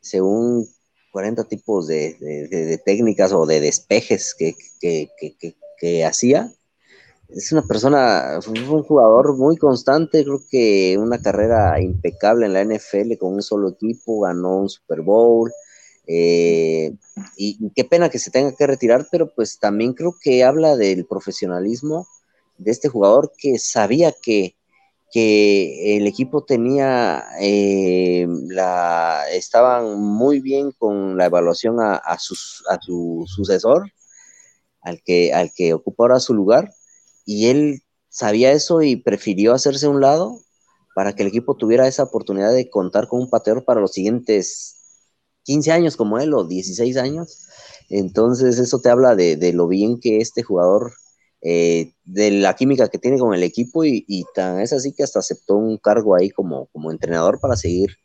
según 0.00 0.68
40 1.10 1.44
tipos 1.44 1.86
de, 1.86 2.80
técnicas 2.84 3.32
o 3.32 3.46
de 3.46 3.60
despejes 3.60 4.34
que, 4.34 4.54
que, 4.80 6.04
hacía. 6.04 6.52
Es 7.28 7.52
una 7.52 7.62
persona, 7.62 8.40
fue 8.42 8.58
un 8.58 8.82
jugador 8.82 9.36
muy 9.36 9.56
constante, 9.56 10.24
creo 10.24 10.40
que 10.50 10.96
una 10.98 11.20
carrera 11.22 11.80
impecable 11.80 12.46
en 12.46 12.52
la 12.52 12.64
NFL 12.64 13.16
con 13.18 13.34
un 13.34 13.42
solo 13.42 13.70
equipo, 13.70 14.20
ganó 14.20 14.58
un 14.58 14.68
Super 14.68 15.00
Bowl, 15.02 15.52
eh, 16.06 16.92
y 17.36 17.70
qué 17.70 17.84
pena 17.84 18.08
que 18.08 18.18
se 18.18 18.32
tenga 18.32 18.52
que 18.56 18.66
retirar, 18.66 19.06
pero 19.12 19.32
pues 19.32 19.60
también 19.60 19.92
creo 19.92 20.16
que 20.20 20.42
habla 20.42 20.76
del 20.76 21.06
profesionalismo 21.06 22.08
de 22.58 22.72
este 22.72 22.88
jugador 22.88 23.32
que 23.38 23.58
sabía 23.58 24.12
que, 24.12 24.56
que 25.12 25.96
el 25.96 26.06
equipo 26.06 26.44
tenía, 26.44 27.24
eh, 27.40 28.26
estaban 29.32 30.00
muy 30.00 30.40
bien 30.40 30.72
con 30.72 31.16
la 31.16 31.26
evaluación 31.26 31.78
a, 31.80 32.18
su 32.18 33.24
sucesor, 33.26 33.90
al 34.80 35.02
que, 35.02 35.32
al 35.34 35.52
que 35.52 35.74
ocupa 35.74 36.04
ahora 36.04 36.20
su 36.20 36.34
lugar, 36.34 36.72
y 37.24 37.48
él 37.48 37.82
sabía 38.08 38.52
eso 38.52 38.82
y 38.82 38.96
prefirió 38.96 39.54
hacerse 39.54 39.86
a 39.86 39.90
un 39.90 40.00
lado 40.00 40.40
para 40.94 41.14
que 41.14 41.22
el 41.22 41.28
equipo 41.28 41.56
tuviera 41.56 41.86
esa 41.86 42.02
oportunidad 42.02 42.52
de 42.52 42.68
contar 42.68 43.08
con 43.08 43.20
un 43.20 43.30
pateador 43.30 43.64
para 43.64 43.80
los 43.80 43.92
siguientes 43.92 44.76
15 45.44 45.72
años 45.72 45.96
como 45.96 46.18
él 46.18 46.34
o 46.34 46.44
16 46.44 46.96
años. 46.96 47.46
Entonces 47.88 48.58
eso 48.58 48.80
te 48.80 48.90
habla 48.90 49.14
de, 49.16 49.52
lo 49.52 49.66
bien 49.66 49.98
que 50.00 50.18
este 50.18 50.42
jugador, 50.42 50.92
eh, 51.42 51.92
de 52.04 52.30
la 52.32 52.54
química 52.54 52.88
que 52.88 52.98
tiene 52.98 53.18
con 53.18 53.34
el 53.34 53.42
equipo 53.42 53.84
y, 53.84 54.24
tan 54.34 54.60
es 54.60 54.72
así 54.72 54.92
que 54.92 55.02
hasta 55.02 55.20
aceptó 55.20 55.56
un 55.56 55.78
cargo 55.78 56.14
ahí 56.14 56.30
como, 56.30 56.66
como 56.66 56.90
entrenador 56.90 57.40
para 57.40 57.56
seguir, 57.56 57.96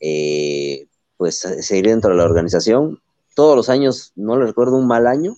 eh, 0.00 0.86
pues 1.16 1.38
seguir 1.38 1.86
dentro 1.86 2.10
de 2.10 2.16
la 2.16 2.24
organización. 2.24 3.00
Todos 3.34 3.56
los 3.56 3.68
años, 3.68 4.12
no 4.14 4.38
le 4.38 4.46
recuerdo 4.46 4.76
un 4.76 4.86
mal 4.86 5.06
año, 5.06 5.36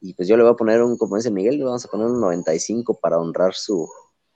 y 0.00 0.14
pues 0.14 0.28
yo 0.28 0.36
le 0.36 0.44
voy 0.44 0.52
a 0.52 0.56
poner 0.56 0.82
un, 0.82 0.96
como 0.96 1.16
dice 1.16 1.30
Miguel, 1.30 1.58
le 1.58 1.64
vamos 1.64 1.84
a 1.84 1.88
poner 1.88 2.06
un 2.06 2.20
95 2.20 3.00
para 3.00 3.18
honrar 3.18 3.54
su, 3.54 3.88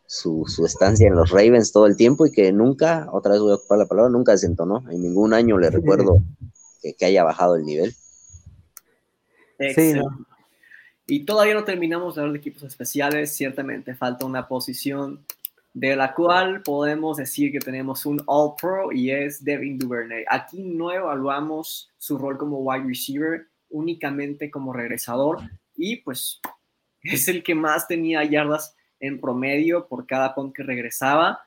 su, 0.07 0.45
estancia 0.67 1.07
en 1.07 1.15
los 1.15 1.31
Ravens 1.31 1.73
todo 1.73 1.87
el 1.87 1.97
tiempo 1.97 2.27
y 2.27 2.33
que 2.33 2.53
nunca, 2.53 3.09
otra 3.13 3.33
vez 3.33 3.41
voy 3.41 3.53
a 3.53 3.57
ocupar 3.57 3.79
la 3.79 3.87
palabra, 3.87 4.11
nunca 4.11 4.33
desentonó. 4.33 4.85
En 4.91 5.03
ningún 5.03 5.33
año 5.33 5.59
le 5.59 5.71
recuerdo 5.71 6.17
que, 6.83 7.07
haya 7.07 7.25
bajado 7.25 7.57
el 7.57 7.65
nivel. 7.65 7.95
Sí, 9.75 9.95
Y 11.13 11.27
todavía 11.27 11.53
no 11.53 11.65
terminamos 11.65 12.15
de 12.15 12.23
hablar 12.23 12.33
de 12.33 12.39
equipos 12.39 12.63
especiales. 12.63 13.37
Ciertamente 13.37 13.95
falta 13.95 14.25
una 14.25 14.49
posición 14.49 15.23
de 15.75 15.95
la 15.95 16.15
cual 16.15 16.63
podemos 16.63 17.19
decir 17.19 17.53
que 17.53 17.59
tenemos 17.59 18.07
un 18.07 18.23
All 18.25 18.55
Pro 18.59 18.91
y 18.93 19.11
es 19.11 19.45
Devin 19.45 19.77
Duvernay. 19.77 20.25
Aquí 20.27 20.63
no 20.63 20.91
evaluamos 20.91 21.91
su 21.99 22.17
rol 22.17 22.39
como 22.39 22.61
wide 22.61 22.87
receiver, 22.87 23.47
únicamente 23.69 24.51
como 24.51 24.73
regresador 24.73 25.41
y 25.77 25.97
pues 25.97 26.41
es 27.03 27.29
el 27.29 27.43
que 27.43 27.55
más 27.55 27.87
tenía 27.87 28.25
yardas 28.25 28.75
en 28.99 29.21
promedio 29.21 29.89
por 29.89 30.07
cada 30.07 30.35
punt 30.35 30.57
que 30.57 30.63
regresaba. 30.63 31.43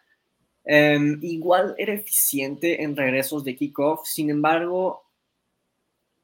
Em, 0.64 1.18
igual 1.24 1.74
era 1.80 1.94
eficiente 1.94 2.84
en 2.84 2.96
regresos 2.96 3.44
de 3.44 3.56
kickoff, 3.56 4.06
sin 4.06 4.30
embargo, 4.30 5.06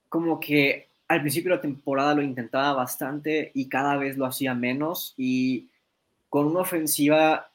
como 0.10 0.40
que 0.40 0.91
al 1.12 1.20
principio 1.20 1.52
de 1.52 1.58
la 1.58 1.62
temporada 1.62 2.16
lo 2.16 2.22
intentaba 2.22 2.72
bastante 2.72 3.52
y 3.54 3.68
cada 3.68 3.98
vez 3.98 4.18
lo 4.18 4.26
hacía 4.26 4.54
menos 4.56 5.14
y 5.18 5.68
con 6.30 6.48
una 6.48 6.62
ofensiva 6.62 7.52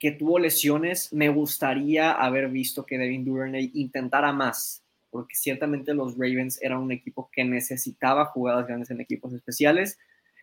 que 0.00 0.10
tuvo 0.10 0.40
lesiones, 0.40 1.12
me 1.12 1.28
gustaría 1.28 2.10
haber 2.10 2.48
visto 2.48 2.84
que 2.84 2.98
Devin 2.98 3.24
Duvernay 3.24 3.70
intentara 3.74 4.32
más, 4.32 4.82
porque 5.12 5.36
ciertamente 5.36 5.94
los 5.94 6.14
Ravens 6.14 6.60
eran 6.60 6.78
un 6.78 6.90
equipo 6.90 7.30
que 7.32 7.44
necesitaba 7.44 8.24
jugadas 8.26 8.66
grandes 8.66 8.90
en 8.90 9.00
equipos 9.00 9.32
especiales. 9.32 9.96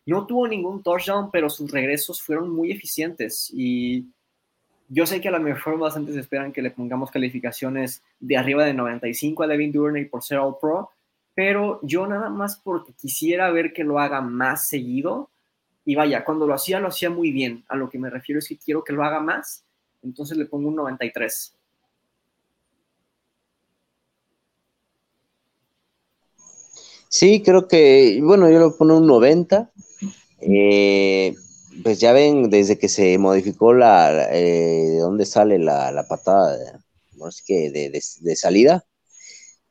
No 0.05 0.25
tuvo 0.25 0.47
ningún 0.47 0.81
touchdown, 0.81 1.31
pero 1.31 1.49
sus 1.49 1.69
regresos 1.69 2.21
fueron 2.21 2.49
muy 2.49 2.71
eficientes 2.71 3.51
y 3.53 4.05
yo 4.87 5.05
sé 5.05 5.19
que 5.19 5.27
a 5.27 5.31
lo 5.31 5.41
mejor 5.41 5.77
bastantes 5.77 6.15
esperan 6.15 6.53
que 6.53 6.61
le 6.61 6.71
pongamos 6.71 7.11
calificaciones 7.11 8.01
de 8.21 8.37
arriba 8.37 8.63
de 8.63 8.73
95 8.73 9.43
a 9.43 9.47
Devin 9.47 9.73
Durney 9.73 10.05
por 10.05 10.23
ser 10.23 10.37
All 10.37 10.55
Pro, 10.61 10.91
pero 11.35 11.79
yo 11.83 12.07
nada 12.07 12.29
más 12.29 12.57
porque 12.57 12.93
quisiera 12.93 13.51
ver 13.51 13.73
que 13.73 13.83
lo 13.83 13.99
haga 13.99 14.21
más 14.21 14.67
seguido 14.67 15.29
y 15.85 15.93
vaya, 15.93 16.25
cuando 16.25 16.47
lo 16.47 16.55
hacía 16.55 16.79
lo 16.79 16.87
hacía 16.87 17.11
muy 17.11 17.31
bien, 17.31 17.63
a 17.67 17.75
lo 17.75 17.89
que 17.89 17.99
me 17.99 18.09
refiero 18.09 18.39
es 18.39 18.47
que 18.47 18.57
quiero 18.57 18.83
que 18.83 18.93
lo 18.93 19.03
haga 19.03 19.19
más, 19.19 19.63
entonces 20.01 20.37
le 20.37 20.45
pongo 20.45 20.69
un 20.69 20.75
93. 20.75 21.55
Sí, 27.09 27.41
creo 27.41 27.67
que, 27.67 28.19
bueno, 28.21 28.49
yo 28.49 28.59
le 28.59 28.75
pongo 28.75 28.97
un 28.97 29.07
90. 29.07 29.71
Eh, 30.41 31.33
pues 31.83 31.99
ya 31.99 32.11
ven, 32.11 32.49
desde 32.49 32.77
que 32.77 32.89
se 32.89 33.17
modificó 33.17 33.73
la, 33.73 34.33
eh, 34.33 34.43
de 34.43 34.99
dónde 34.99 35.25
sale 35.25 35.57
la, 35.59 36.05
patada 36.09 36.57
que 37.45 37.71
de, 37.71 38.35
salida, 38.35 38.85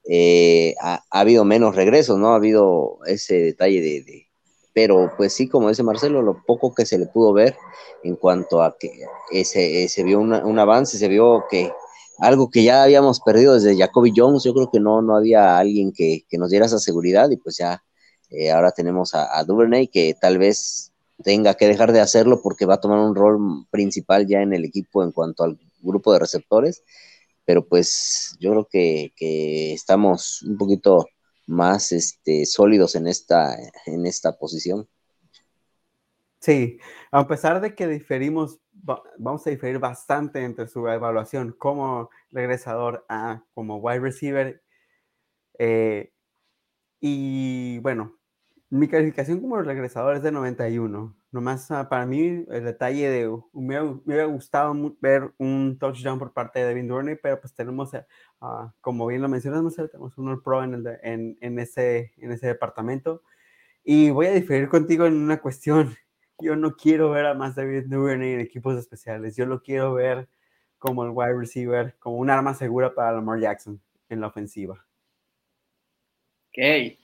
eh, 0.09 0.75
ha, 0.81 1.03
habido 1.11 1.45
menos 1.45 1.75
regresos, 1.75 2.19
¿no? 2.19 2.33
Ha 2.33 2.37
habido 2.37 2.99
ese 3.07 3.37
detalle 3.37 3.81
de, 3.81 4.27
Pero 4.73 5.13
pues 5.17 5.33
sí, 5.33 5.49
como 5.49 5.69
dice 5.69 5.83
Marcelo, 5.83 6.23
lo 6.23 6.43
poco 6.47 6.75
que 6.75 6.87
se 6.87 6.99
le 6.99 7.07
pudo 7.07 7.33
ver 7.33 7.57
en 8.03 8.17
cuanto 8.17 8.63
a 8.63 8.77
que 8.79 8.91
ese, 9.33 9.89
se 9.89 10.03
vio 10.03 10.21
un 10.21 10.59
avance, 10.59 10.99
se 10.99 11.09
vio 11.09 11.45
que 11.51 11.73
algo 12.19 12.51
que 12.51 12.63
ya 12.63 12.83
habíamos 12.83 13.21
perdido 13.21 13.55
desde 13.55 13.77
Jacoby 13.77 14.13
Jones, 14.15 14.45
yo 14.45 14.55
creo 14.55 14.71
que 14.71 14.81
no, 14.81 15.03
no 15.03 15.17
había 15.17 15.59
alguien 15.59 15.93
que, 15.93 16.25
nos 16.33 16.51
diera 16.51 16.67
esa 16.67 16.79
seguridad 16.79 17.31
y 17.31 17.37
pues 17.37 17.57
ya 17.57 17.83
eh, 18.31 18.51
ahora 18.51 18.73
tenemos 18.73 19.15
a, 19.15 19.39
a, 19.39 19.47
que 19.93 20.15
tal 20.21 20.39
vez 20.39 20.93
tenga 21.23 21.55
que 21.55 21.67
dejar 21.69 21.93
de 21.93 22.01
hacerlo 22.01 22.41
porque 22.43 22.67
va 22.67 22.75
a 22.75 22.81
tomar 22.81 22.99
un 22.99 23.15
rol 23.15 23.67
principal 23.71 24.27
ya 24.27 24.43
en 24.43 24.53
el 24.53 24.65
equipo 24.65 25.03
en 25.03 25.13
cuanto 25.13 25.45
al 25.45 25.59
grupo 25.81 26.13
de 26.13 26.19
receptores, 26.19 26.83
pero 27.45 27.67
pues 27.67 28.37
yo 28.41 28.51
creo 28.51 28.69
que, 28.71 29.13
que 29.17 29.73
estamos 29.73 30.43
un 30.43 30.57
poquito 30.57 31.07
más 31.47 31.93
este, 31.93 32.47
sólidos 32.47 32.95
en 32.95 33.07
esta, 33.07 33.57
en 33.87 34.07
esta 34.07 34.37
posición. 34.39 34.89
Sí, 36.41 36.79
a 37.11 37.27
pesar 37.27 37.61
de 37.63 37.75
que 37.75 37.87
diferimos, 37.87 38.61
vamos 39.19 39.47
a 39.47 39.51
diferir 39.51 39.79
bastante 39.79 40.45
entre 40.45 40.67
su 40.67 40.87
evaluación 40.89 41.53
como 41.59 42.11
regresador 42.31 43.07
a 43.09 43.45
como 43.55 43.79
wide 43.79 44.01
receiver. 44.01 44.63
Eh, 45.59 46.13
y 47.01 47.79
bueno, 47.79 48.19
mi 48.69 48.89
calificación 48.89 49.41
como 49.41 49.61
regresador 49.63 50.17
es 50.17 50.23
de 50.23 50.33
91. 50.33 51.17
Nomás 51.35 51.69
uh, 51.73 51.89
para 51.89 52.07
mí 52.07 52.45
el 52.49 52.65
detalle 52.65 53.11
de 53.11 53.29
me, 53.53 53.81
hubiera 53.81 54.25
gustado 54.27 54.73
ver 55.01 55.33
un 55.37 55.77
touchdown 55.81 56.17
por 56.17 56.33
parte 56.33 56.61
de 56.61 56.67
Devin 56.67 56.87
Durney, 56.87 57.17
pero 57.21 57.41
pues 57.41 57.53
tenemos, 57.53 57.93
uh, 57.93 58.71
como 58.81 59.05
bien 59.09 59.21
lo 59.21 59.29
mencionas, 59.29 59.75
tenemos 59.75 60.17
un 60.17 60.41
Pro 60.45 60.63
en, 60.63 61.37
en, 61.41 61.59
ese, 61.59 62.13
en 62.19 62.31
ese 62.31 62.47
departamento. 62.47 63.25
Y 63.83 64.11
voy 64.11 64.27
a 64.27 64.33
diferir 64.33 64.69
contigo 64.69 65.07
en 65.07 65.15
una 65.15 65.41
cuestión 65.41 65.97
yo 66.39 66.55
no 66.55 66.77
quiero 66.77 67.11
ver 67.11 67.27
a 67.27 67.35
más 67.35 67.57
David 67.57 67.87
Duvernay 67.89 68.35
en 68.35 68.41
equipos 68.41 68.79
especiales. 68.79 69.35
Yo 69.35 69.45
lo 69.45 69.61
quiero 69.61 69.93
ver 69.93 70.29
como 70.79 71.05
el 71.05 71.11
wide 71.11 71.37
receiver, 71.37 71.97
como 71.99 72.19
un 72.19 72.31
arma 72.31 72.55
segura 72.55 72.95
para 72.95 73.11
Lamar 73.11 73.41
Jackson 73.41 73.83
en 74.09 74.21
la 74.21 74.29
ofensiva. 74.29 74.87
Ok. 76.51 76.97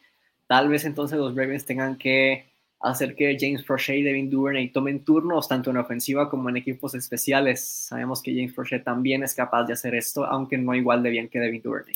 Tal 0.47 0.69
vez 0.69 0.85
entonces 0.85 1.19
los 1.19 1.35
Ravens 1.35 1.65
tengan 1.65 1.99
que 1.99 2.50
hacer 2.81 3.15
que 3.15 3.37
James 3.39 3.63
Prochet 3.63 3.97
y 3.97 4.03
Devin 4.03 4.31
Duvernay 4.31 4.73
tomen 4.73 5.05
turnos 5.05 5.47
tanto 5.49 5.71
en 5.71 5.77
ofensiva 5.77 6.31
como 6.31 6.49
en 6.49 6.57
equipos 6.57 6.95
especiales. 6.95 7.63
Sabemos 7.63 8.23
que 8.23 8.35
James 8.35 8.55
Prochet 8.55 8.83
también 8.83 9.23
es 9.23 9.35
capaz 9.35 9.65
de 9.65 9.75
hacer 9.75 9.95
esto, 9.95 10.25
aunque 10.25 10.57
no 10.57 10.75
igual 10.75 11.03
de 11.03 11.11
bien 11.11 11.29
que 11.29 11.39
Devin 11.39 11.63
Duvernay. 11.63 11.95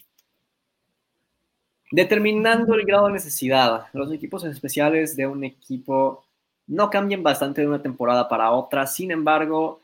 Determinando 1.91 2.75
el 2.75 2.85
grado 2.85 3.07
de 3.07 3.13
necesidad, 3.13 3.87
los 3.93 4.13
equipos 4.13 4.45
especiales 4.45 5.17
de 5.17 5.27
un 5.27 5.45
equipo 5.45 6.25
no 6.67 6.91
cambian 6.91 7.23
bastante 7.23 7.61
de 7.61 7.69
una 7.69 7.83
temporada 7.83 8.29
para 8.29 8.51
otra. 8.51 8.87
Sin 8.87 9.11
embargo, 9.11 9.81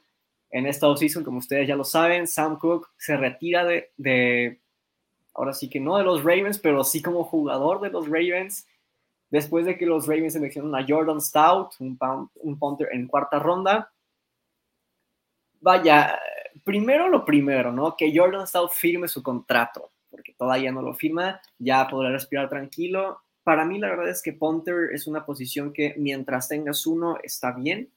en 0.51 0.67
esta 0.67 0.89
offseason, 0.89 1.25
como 1.25 1.39
ustedes 1.39 1.69
ya 1.69 1.77
lo 1.77 1.85
saben, 1.85 2.27
Sam 2.27 2.59
Cook 2.59 2.89
se 2.97 3.17
retira 3.17 3.65
de, 3.65 4.59
ahora 5.35 5.55
sí 5.55 5.69
que 5.69 5.81
no 5.81 5.97
de 5.97 6.05
los 6.05 6.25
Ravens, 6.25 6.59
pero 6.59 6.85
sí 6.85 7.01
como 7.01 7.25
jugador 7.25 7.81
de 7.81 7.91
los 7.91 8.07
Ravens, 8.07 8.67
después 9.31 9.65
de 9.65 9.79
que 9.79 9.87
los 9.87 10.07
Ravens 10.07 10.35
seleccionaron 10.35 10.77
a 10.77 10.87
Jordan 10.87 11.21
Stout, 11.21 11.75
un, 11.81 11.99
un 12.35 12.59
punter 12.59 12.89
en 12.93 13.07
cuarta 13.07 13.39
ronda. 13.39 13.93
Vaya, 15.61 16.19
primero 16.65 17.09
lo 17.09 17.25
primero, 17.25 17.73
¿no? 17.73 17.97
Que 17.97 18.17
Jordan 18.17 18.47
Stout 18.47 18.73
firme 18.73 19.09
su 19.09 19.23
contrato, 19.23 19.91
porque 20.11 20.35
todavía 20.35 20.73
no 20.73 20.83
lo 20.83 20.95
firma, 20.95 21.41
ya 21.59 21.87
podrá 21.89 22.11
respirar 22.11 22.49
tranquilo 22.49 23.21
para 23.43 23.65
mí 23.65 23.79
la 23.79 23.89
verdad 23.89 24.11
es 24.11 24.23
que 24.23 24.33
punter 24.33 24.91
es 24.93 25.07
una 25.07 25.25
posición 25.25 25.73
que 25.73 25.95
mientras 25.97 26.49
tengas 26.49 26.87
uno 26.87 27.19
está 27.23 27.53
bien. 27.53 27.91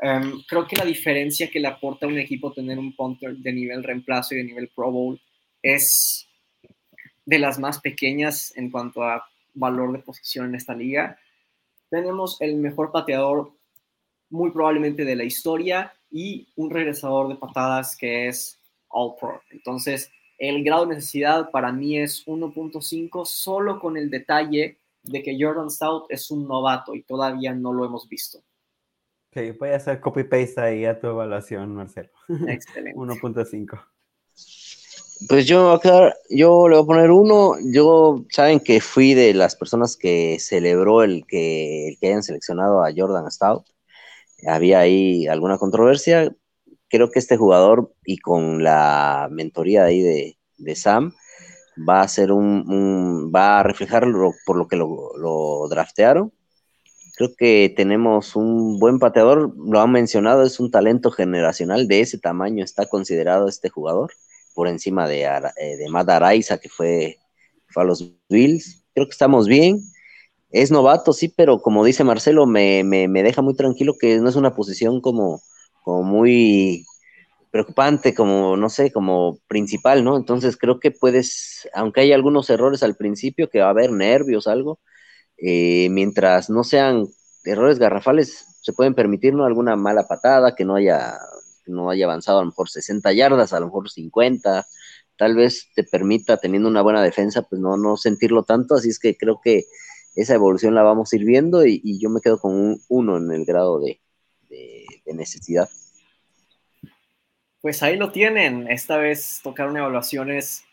Em, 0.00 0.42
creo 0.46 0.66
que 0.66 0.76
la 0.76 0.84
diferencia 0.84 1.50
que 1.50 1.60
le 1.60 1.68
aporta 1.68 2.06
a 2.06 2.08
un 2.08 2.18
equipo 2.18 2.52
tener 2.52 2.78
un 2.78 2.94
punter 2.94 3.36
de 3.36 3.52
nivel 3.52 3.82
reemplazo 3.82 4.34
y 4.34 4.38
de 4.38 4.44
nivel 4.44 4.68
Pro 4.68 4.90
Bowl 4.90 5.20
es 5.62 6.28
de 7.24 7.38
las 7.38 7.58
más 7.58 7.80
pequeñas 7.80 8.52
en 8.56 8.70
cuanto 8.70 9.02
a 9.02 9.26
valor 9.56 9.92
de 9.92 9.98
posición 9.98 10.46
en 10.46 10.54
esta 10.54 10.74
liga. 10.74 11.18
Tenemos 11.90 12.40
el 12.40 12.56
mejor 12.56 12.92
pateador 12.92 13.52
muy 14.30 14.50
probablemente 14.50 15.04
de 15.04 15.16
la 15.16 15.24
historia 15.24 15.92
y 16.10 16.48
un 16.56 16.70
regresador 16.70 17.28
de 17.28 17.36
patadas 17.36 17.96
que 17.96 18.28
es 18.28 18.60
All 18.88 19.14
Pro. 19.20 19.42
Entonces, 19.50 20.10
el 20.38 20.62
grado 20.62 20.86
de 20.86 20.96
necesidad 20.96 21.50
para 21.50 21.72
mí 21.72 21.98
es 21.98 22.26
1.5, 22.26 23.24
solo 23.24 23.80
con 23.80 23.96
el 23.96 24.10
detalle 24.10 24.78
de 25.02 25.22
que 25.22 25.36
Jordan 25.40 25.70
Stout 25.70 26.06
es 26.10 26.30
un 26.30 26.46
novato 26.46 26.94
y 26.94 27.02
todavía 27.02 27.54
no 27.54 27.72
lo 27.72 27.84
hemos 27.84 28.08
visto. 28.08 28.38
Ok, 29.30 29.58
voy 29.58 29.70
a 29.70 29.76
hacer 29.76 30.00
copy-paste 30.00 30.60
ahí 30.60 30.84
a 30.84 30.98
tu 30.98 31.06
evaluación, 31.08 31.74
Marcelo. 31.74 32.10
Excelente. 32.48 32.98
1.5. 32.98 33.95
Pues 35.28 35.46
yo 35.46 35.70
acá, 35.72 36.14
yo 36.30 36.68
le 36.68 36.76
voy 36.76 36.84
a 36.84 36.86
poner 36.86 37.10
uno. 37.10 37.54
Yo, 37.72 38.24
saben 38.30 38.60
que 38.60 38.80
fui 38.80 39.14
de 39.14 39.34
las 39.34 39.56
personas 39.56 39.96
que 39.96 40.38
celebró 40.40 41.02
el 41.02 41.26
que, 41.26 41.88
el 41.88 41.98
que 41.98 42.08
hayan 42.08 42.22
seleccionado 42.22 42.84
a 42.84 42.92
Jordan 42.94 43.30
Stout. 43.30 43.64
Había 44.46 44.80
ahí 44.80 45.26
alguna 45.26 45.58
controversia 45.58 46.30
creo 46.88 47.10
que 47.10 47.18
este 47.18 47.36
jugador 47.36 47.92
y 48.04 48.18
con 48.18 48.62
la 48.62 49.28
mentoría 49.30 49.84
ahí 49.84 50.02
de, 50.02 50.74
Sam 50.74 51.12
va 51.88 52.00
a 52.00 52.08
ser 52.08 52.32
un, 52.32 53.30
va 53.34 53.60
a 53.60 53.62
reflejar 53.62 54.06
por 54.46 54.56
lo 54.56 54.68
que 54.68 54.76
lo, 54.76 55.68
draftearon. 55.68 56.32
Creo 57.16 57.30
que 57.36 57.72
tenemos 57.74 58.36
un 58.36 58.78
buen 58.78 58.98
pateador, 58.98 59.54
lo 59.56 59.80
han 59.80 59.90
mencionado, 59.90 60.42
es 60.42 60.60
un 60.60 60.70
talento 60.70 61.10
generacional 61.10 61.88
de 61.88 62.00
ese 62.00 62.18
tamaño, 62.18 62.62
está 62.62 62.86
considerado 62.86 63.48
este 63.48 63.70
jugador, 63.70 64.12
por 64.56 64.68
encima 64.68 65.06
de, 65.06 65.24
eh, 65.24 65.76
de 65.76 65.88
Matt 65.90 66.08
Araiza, 66.08 66.58
que 66.58 66.70
fue, 66.70 67.18
fue 67.68 67.82
a 67.82 67.86
los 67.86 68.10
Bills. 68.30 68.84
Creo 68.94 69.06
que 69.06 69.12
estamos 69.12 69.46
bien. 69.46 69.80
Es 70.50 70.70
novato, 70.70 71.12
sí, 71.12 71.28
pero 71.28 71.60
como 71.60 71.84
dice 71.84 72.04
Marcelo, 72.04 72.46
me, 72.46 72.82
me, 72.82 73.06
me 73.06 73.22
deja 73.22 73.42
muy 73.42 73.54
tranquilo 73.54 73.94
que 74.00 74.18
no 74.18 74.30
es 74.30 74.36
una 74.36 74.54
posición 74.54 75.02
como, 75.02 75.42
como 75.84 76.02
muy 76.02 76.86
preocupante, 77.50 78.14
como, 78.14 78.56
no 78.56 78.70
sé, 78.70 78.90
como 78.90 79.38
principal, 79.46 80.02
¿no? 80.04 80.16
Entonces 80.16 80.56
creo 80.56 80.80
que 80.80 80.90
puedes, 80.90 81.68
aunque 81.74 82.00
hay 82.00 82.12
algunos 82.12 82.48
errores 82.48 82.82
al 82.82 82.96
principio, 82.96 83.50
que 83.50 83.60
va 83.60 83.66
a 83.66 83.70
haber 83.70 83.92
nervios, 83.92 84.46
algo, 84.46 84.78
eh, 85.36 85.88
mientras 85.90 86.48
no 86.48 86.64
sean 86.64 87.06
errores 87.44 87.78
garrafales, 87.78 88.46
se 88.62 88.72
pueden 88.72 88.94
permitir, 88.94 89.34
¿no? 89.34 89.44
Alguna 89.44 89.76
mala 89.76 90.06
patada, 90.08 90.54
que 90.54 90.64
no 90.64 90.76
haya, 90.76 91.18
no 91.72 91.90
haya 91.90 92.06
avanzado 92.06 92.38
a 92.38 92.42
lo 92.42 92.48
mejor 92.48 92.68
60 92.68 93.12
yardas, 93.12 93.52
a 93.52 93.60
lo 93.60 93.66
mejor 93.66 93.90
50, 93.90 94.66
tal 95.16 95.34
vez 95.34 95.68
te 95.74 95.84
permita, 95.84 96.36
teniendo 96.36 96.68
una 96.68 96.82
buena 96.82 97.02
defensa, 97.02 97.42
pues 97.42 97.60
no, 97.60 97.76
no 97.76 97.96
sentirlo 97.96 98.44
tanto, 98.44 98.74
así 98.74 98.90
es 98.90 98.98
que 98.98 99.16
creo 99.16 99.40
que 99.42 99.64
esa 100.14 100.34
evolución 100.34 100.74
la 100.74 100.82
vamos 100.82 101.12
a 101.12 101.16
ir 101.16 101.24
viendo 101.24 101.66
y, 101.66 101.98
yo 101.98 102.08
me 102.10 102.20
quedo 102.20 102.38
con 102.38 102.54
un 102.54 102.82
1 102.88 103.16
en 103.18 103.32
el 103.32 103.44
grado 103.44 103.80
de, 103.80 104.00
de 104.48 105.14
necesidad. 105.14 105.68
Pues 107.60 107.82
ahí 107.82 107.96
lo 107.96 108.12
tienen. 108.12 108.70
Esta 108.70 108.96
vez 108.96 109.40
tocaron 109.42 109.76
evaluaciones 109.76 110.64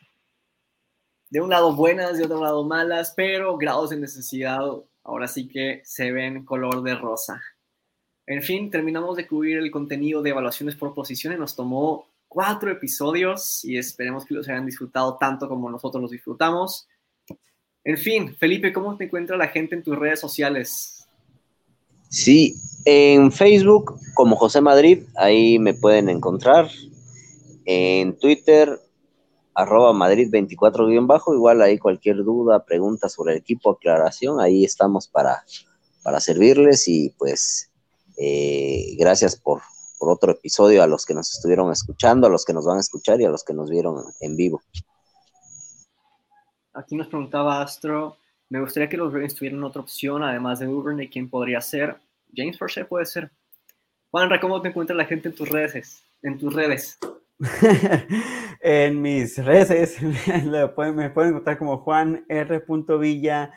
de 1.30 1.42
un 1.42 1.50
lado 1.50 1.76
buenas, 1.76 2.18
de 2.18 2.26
otro 2.26 2.42
lado 2.42 2.64
malas, 2.64 3.14
pero 3.18 3.58
grados 3.58 3.90
de 3.90 3.98
necesidad 3.98 4.62
ahora 5.04 5.28
sí 5.28 5.48
que 5.48 5.82
se 5.84 6.12
ven 6.12 6.46
color 6.46 6.84
de 6.84 6.96
rosa. 6.96 7.42
En 8.26 8.42
fin, 8.42 8.70
terminamos 8.72 9.18
de 9.18 9.28
cubrir 9.28 9.58
el 9.58 9.72
contenido 9.72 10.22
de 10.22 10.30
evaluaciones 10.30 10.76
por 10.76 10.94
posiciones. 10.94 11.40
Nos 11.40 11.56
tomó 11.56 12.08
cuatro 12.28 12.72
episodios 12.72 13.64
y 13.66 13.78
esperemos 13.78 14.26
que 14.26 14.34
los 14.34 14.48
hayan 14.48 14.66
disfrutado 14.66 15.18
tanto 15.18 15.48
como 15.50 15.70
nosotros 15.70 16.02
los 16.02 16.12
disfrutamos. 16.12 16.88
En 17.84 17.98
fin, 17.98 18.36
Felipe, 18.36 18.72
¿cómo 18.72 18.96
te 18.96 19.06
encuentra 19.06 19.36
la 19.36 19.50
gente 19.50 19.76
en 19.76 19.84
tus 19.84 19.98
redes 19.98 20.20
sociales? 20.20 21.08
Sí, 22.10 22.56
en 22.86 23.32
Facebook 23.32 24.00
como 24.14 24.36
José 24.36 24.62
Madrid, 24.62 25.04
ahí 25.16 25.60
me 25.60 25.74
pueden 25.74 26.10
encontrar. 26.10 26.70
En 27.66 28.18
Twitter, 28.18 28.80
arroba 29.54 29.94
Madrid24-bajo, 29.94 31.34
igual 31.34 31.62
ahí 31.62 31.78
cualquier 31.78 32.18
duda, 32.18 32.66
pregunta 32.66 33.10
sobre 33.10 33.34
el 33.34 33.40
equipo, 33.40 33.72
aclaración, 33.72 34.40
ahí 34.40 34.64
estamos 34.64 35.08
para, 35.08 35.44
para 36.04 36.20
servirles 36.20 36.88
y 36.88 37.10
pues 37.18 37.73
eh, 38.18 38.96
gracias 38.98 39.36
por, 39.36 39.62
por 39.98 40.10
otro 40.10 40.32
episodio 40.32 40.84
a 40.84 40.88
los 40.88 41.06
que 41.06 41.14
nos 41.14 41.32
estuvieron 41.34 41.72
escuchando, 41.72 42.28
a 42.28 42.30
los 42.30 42.46
que 42.46 42.54
nos 42.54 42.66
van 42.66 42.78
a 42.78 42.82
escuchar 42.82 43.22
y 43.22 43.26
a 43.26 43.30
los 43.30 43.44
que 43.44 43.54
nos 43.54 43.70
vieron 43.70 44.04
en 44.20 44.36
vivo. 44.36 44.62
Aquí 46.74 46.96
nos 46.96 47.08
preguntaba 47.08 47.62
Astro, 47.62 48.18
me 48.50 48.60
gustaría 48.60 48.90
que 48.90 48.98
los 48.98 49.14
Ravens 49.14 49.36
tuvieran 49.36 49.64
otra 49.64 49.82
opción, 49.82 50.24
además 50.24 50.60
de 50.60 50.66
Duvernay, 50.66 51.10
¿quién 51.10 51.30
podría 51.30 51.62
ser? 51.62 51.98
James 52.36 52.58
Forshey 52.58 52.84
puede 52.84 53.06
ser. 53.06 53.32
Juanra, 54.12 54.40
¿cómo 54.40 54.62
te 54.62 54.70
encuentra 54.70 54.96
la 54.96 55.06
gente 55.06 55.30
en 55.30 55.36
tus 55.36 55.50
redes? 55.50 56.04
En 56.22 56.38
tus 56.38 56.54
redes. 56.54 57.00
en 58.62 59.02
mis 59.02 59.44
redes 59.44 60.02
me 60.46 60.68
pueden, 60.68 60.96
me 60.96 61.10
pueden 61.10 61.32
encontrar 61.32 61.58
como 61.58 61.80
Juan 61.80 62.26
R. 62.30 62.64
Villa 63.00 63.52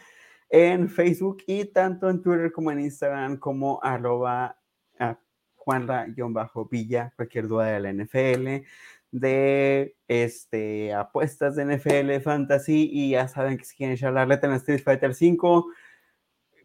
en 0.48 0.88
Facebook 0.88 1.42
y 1.46 1.64
tanto 1.66 2.08
en 2.08 2.22
Twitter 2.22 2.52
como 2.52 2.70
en 2.70 2.80
Instagram 2.80 3.38
como 3.38 3.80
arroba 3.82 4.58
ah, 4.98 5.18
Juanra-Villa, 5.56 7.12
cualquier 7.16 7.48
duda 7.48 7.66
de 7.66 7.80
la 7.80 7.92
NFL, 7.92 8.66
de 9.10 9.96
este, 10.08 10.92
apuestas 10.94 11.56
de 11.56 11.64
NFL, 11.64 12.22
fantasy 12.22 12.88
y 12.92 13.10
ya 13.10 13.28
saben 13.28 13.58
que 13.58 13.64
si 13.64 13.76
quieren 13.76 13.94
echar 13.94 14.12
la 14.12 14.24
reta 14.24 14.46
en 14.46 14.54
Street 14.54 14.82
Fighter 14.82 15.14
5, 15.14 15.66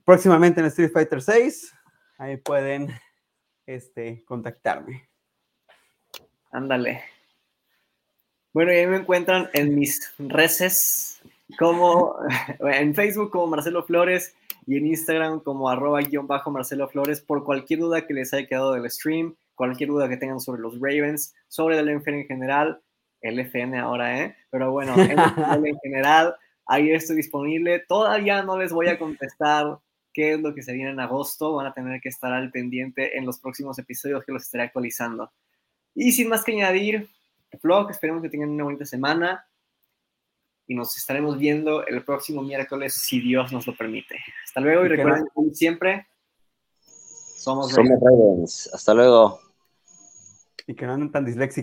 próximamente 0.06 0.60
en 0.60 0.68
Street 0.68 0.92
Fighter 0.92 1.22
6, 1.22 1.74
ahí 2.18 2.38
pueden 2.38 2.90
este, 3.66 4.24
contactarme. 4.26 5.10
Ándale. 6.52 7.04
Bueno, 8.54 8.74
y 8.74 8.76
ahí 8.76 8.88
me 8.88 8.98
encuentran 8.98 9.50
en 9.54 9.74
mis 9.74 10.14
redes 10.20 11.21
como 11.58 12.16
en 12.60 12.96
Facebook 12.96 13.32
como 13.32 13.48
Marcelo 13.48 13.84
Flores 13.84 14.36
y 14.68 14.78
en 14.78 14.88
Instagram 14.88 15.40
como 15.40 15.70
arroba 15.70 16.02
guion 16.02 16.28
bajo 16.28 16.52
Marcelo 16.52 16.88
Flores 16.88 17.22
por 17.22 17.44
cualquier 17.44 17.80
duda 17.80 18.06
que 18.06 18.14
les 18.14 18.34
haya 18.34 18.48
quedado 18.48 18.74
del 18.74 18.90
stream, 18.90 19.36
cualquier 19.56 19.90
duda 19.90 20.10
que 20.10 20.18
tengan 20.18 20.40
sobre 20.40 20.62
los 20.62 20.76
Ravens, 20.76 21.34
sobre 21.48 21.80
el 21.80 21.98
NFL 21.98 22.14
en 22.14 22.28
general, 22.28 22.82
el 23.22 23.40
FN 23.40 23.78
ahora, 23.78 24.20
¿eh? 24.24 24.36
Pero 24.50 24.72
bueno, 24.72 24.96
en 24.98 25.78
general, 25.84 26.36
ahí 26.66 26.92
estoy 26.92 27.18
disponible. 27.18 27.80
Todavía 27.88 28.42
no 28.44 28.58
les 28.58 28.72
voy 28.72 28.88
a 28.88 28.98
contestar 28.98 29.78
qué 30.14 30.34
es 30.34 30.42
lo 30.42 30.54
que 30.54 30.64
se 30.64 30.74
viene 30.74 30.92
en 30.92 31.00
agosto. 31.00 31.54
Van 31.54 31.68
a 31.68 31.74
tener 31.74 32.02
que 32.02 32.10
estar 32.10 32.34
al 32.34 32.52
pendiente 32.52 33.18
en 33.18 33.26
los 33.26 33.40
próximos 33.40 33.78
episodios 33.78 34.26
que 34.26 34.32
los 34.32 34.44
estaré 34.44 34.64
actualizando. 34.64 35.32
Y 35.94 36.12
sin 36.12 36.30
más 36.30 36.44
que 36.44 36.54
añadir, 36.54 37.08
vlog, 37.62 37.92
esperemos 37.92 38.22
que 38.24 38.30
tengan 38.30 38.50
una 38.50 38.64
bonita 38.64 38.86
semana 38.86 39.46
y 40.72 40.74
nos 40.74 40.98
estaremos 40.98 41.38
viendo 41.38 41.86
el 41.86 42.02
próximo 42.06 42.42
miércoles 42.42 42.94
si 42.94 43.20
Dios 43.20 43.52
nos 43.52 43.68
lo 43.68 43.76
permite. 43.76 44.16
Hasta 44.46 44.62
luego 44.62 44.86
y, 44.86 44.88
recuerden 44.88 45.26
como 45.34 45.54
siempre, 45.54 46.08
somos, 46.80 47.72
somos 47.72 48.00
Ravens. 48.00 48.70
Hasta 48.74 48.94
luego. 48.94 49.42
Y 50.66 50.74
que 50.74 50.86
no 50.86 50.94
anden 50.94 51.12
tan 51.12 51.26
disléxicos. 51.26 51.60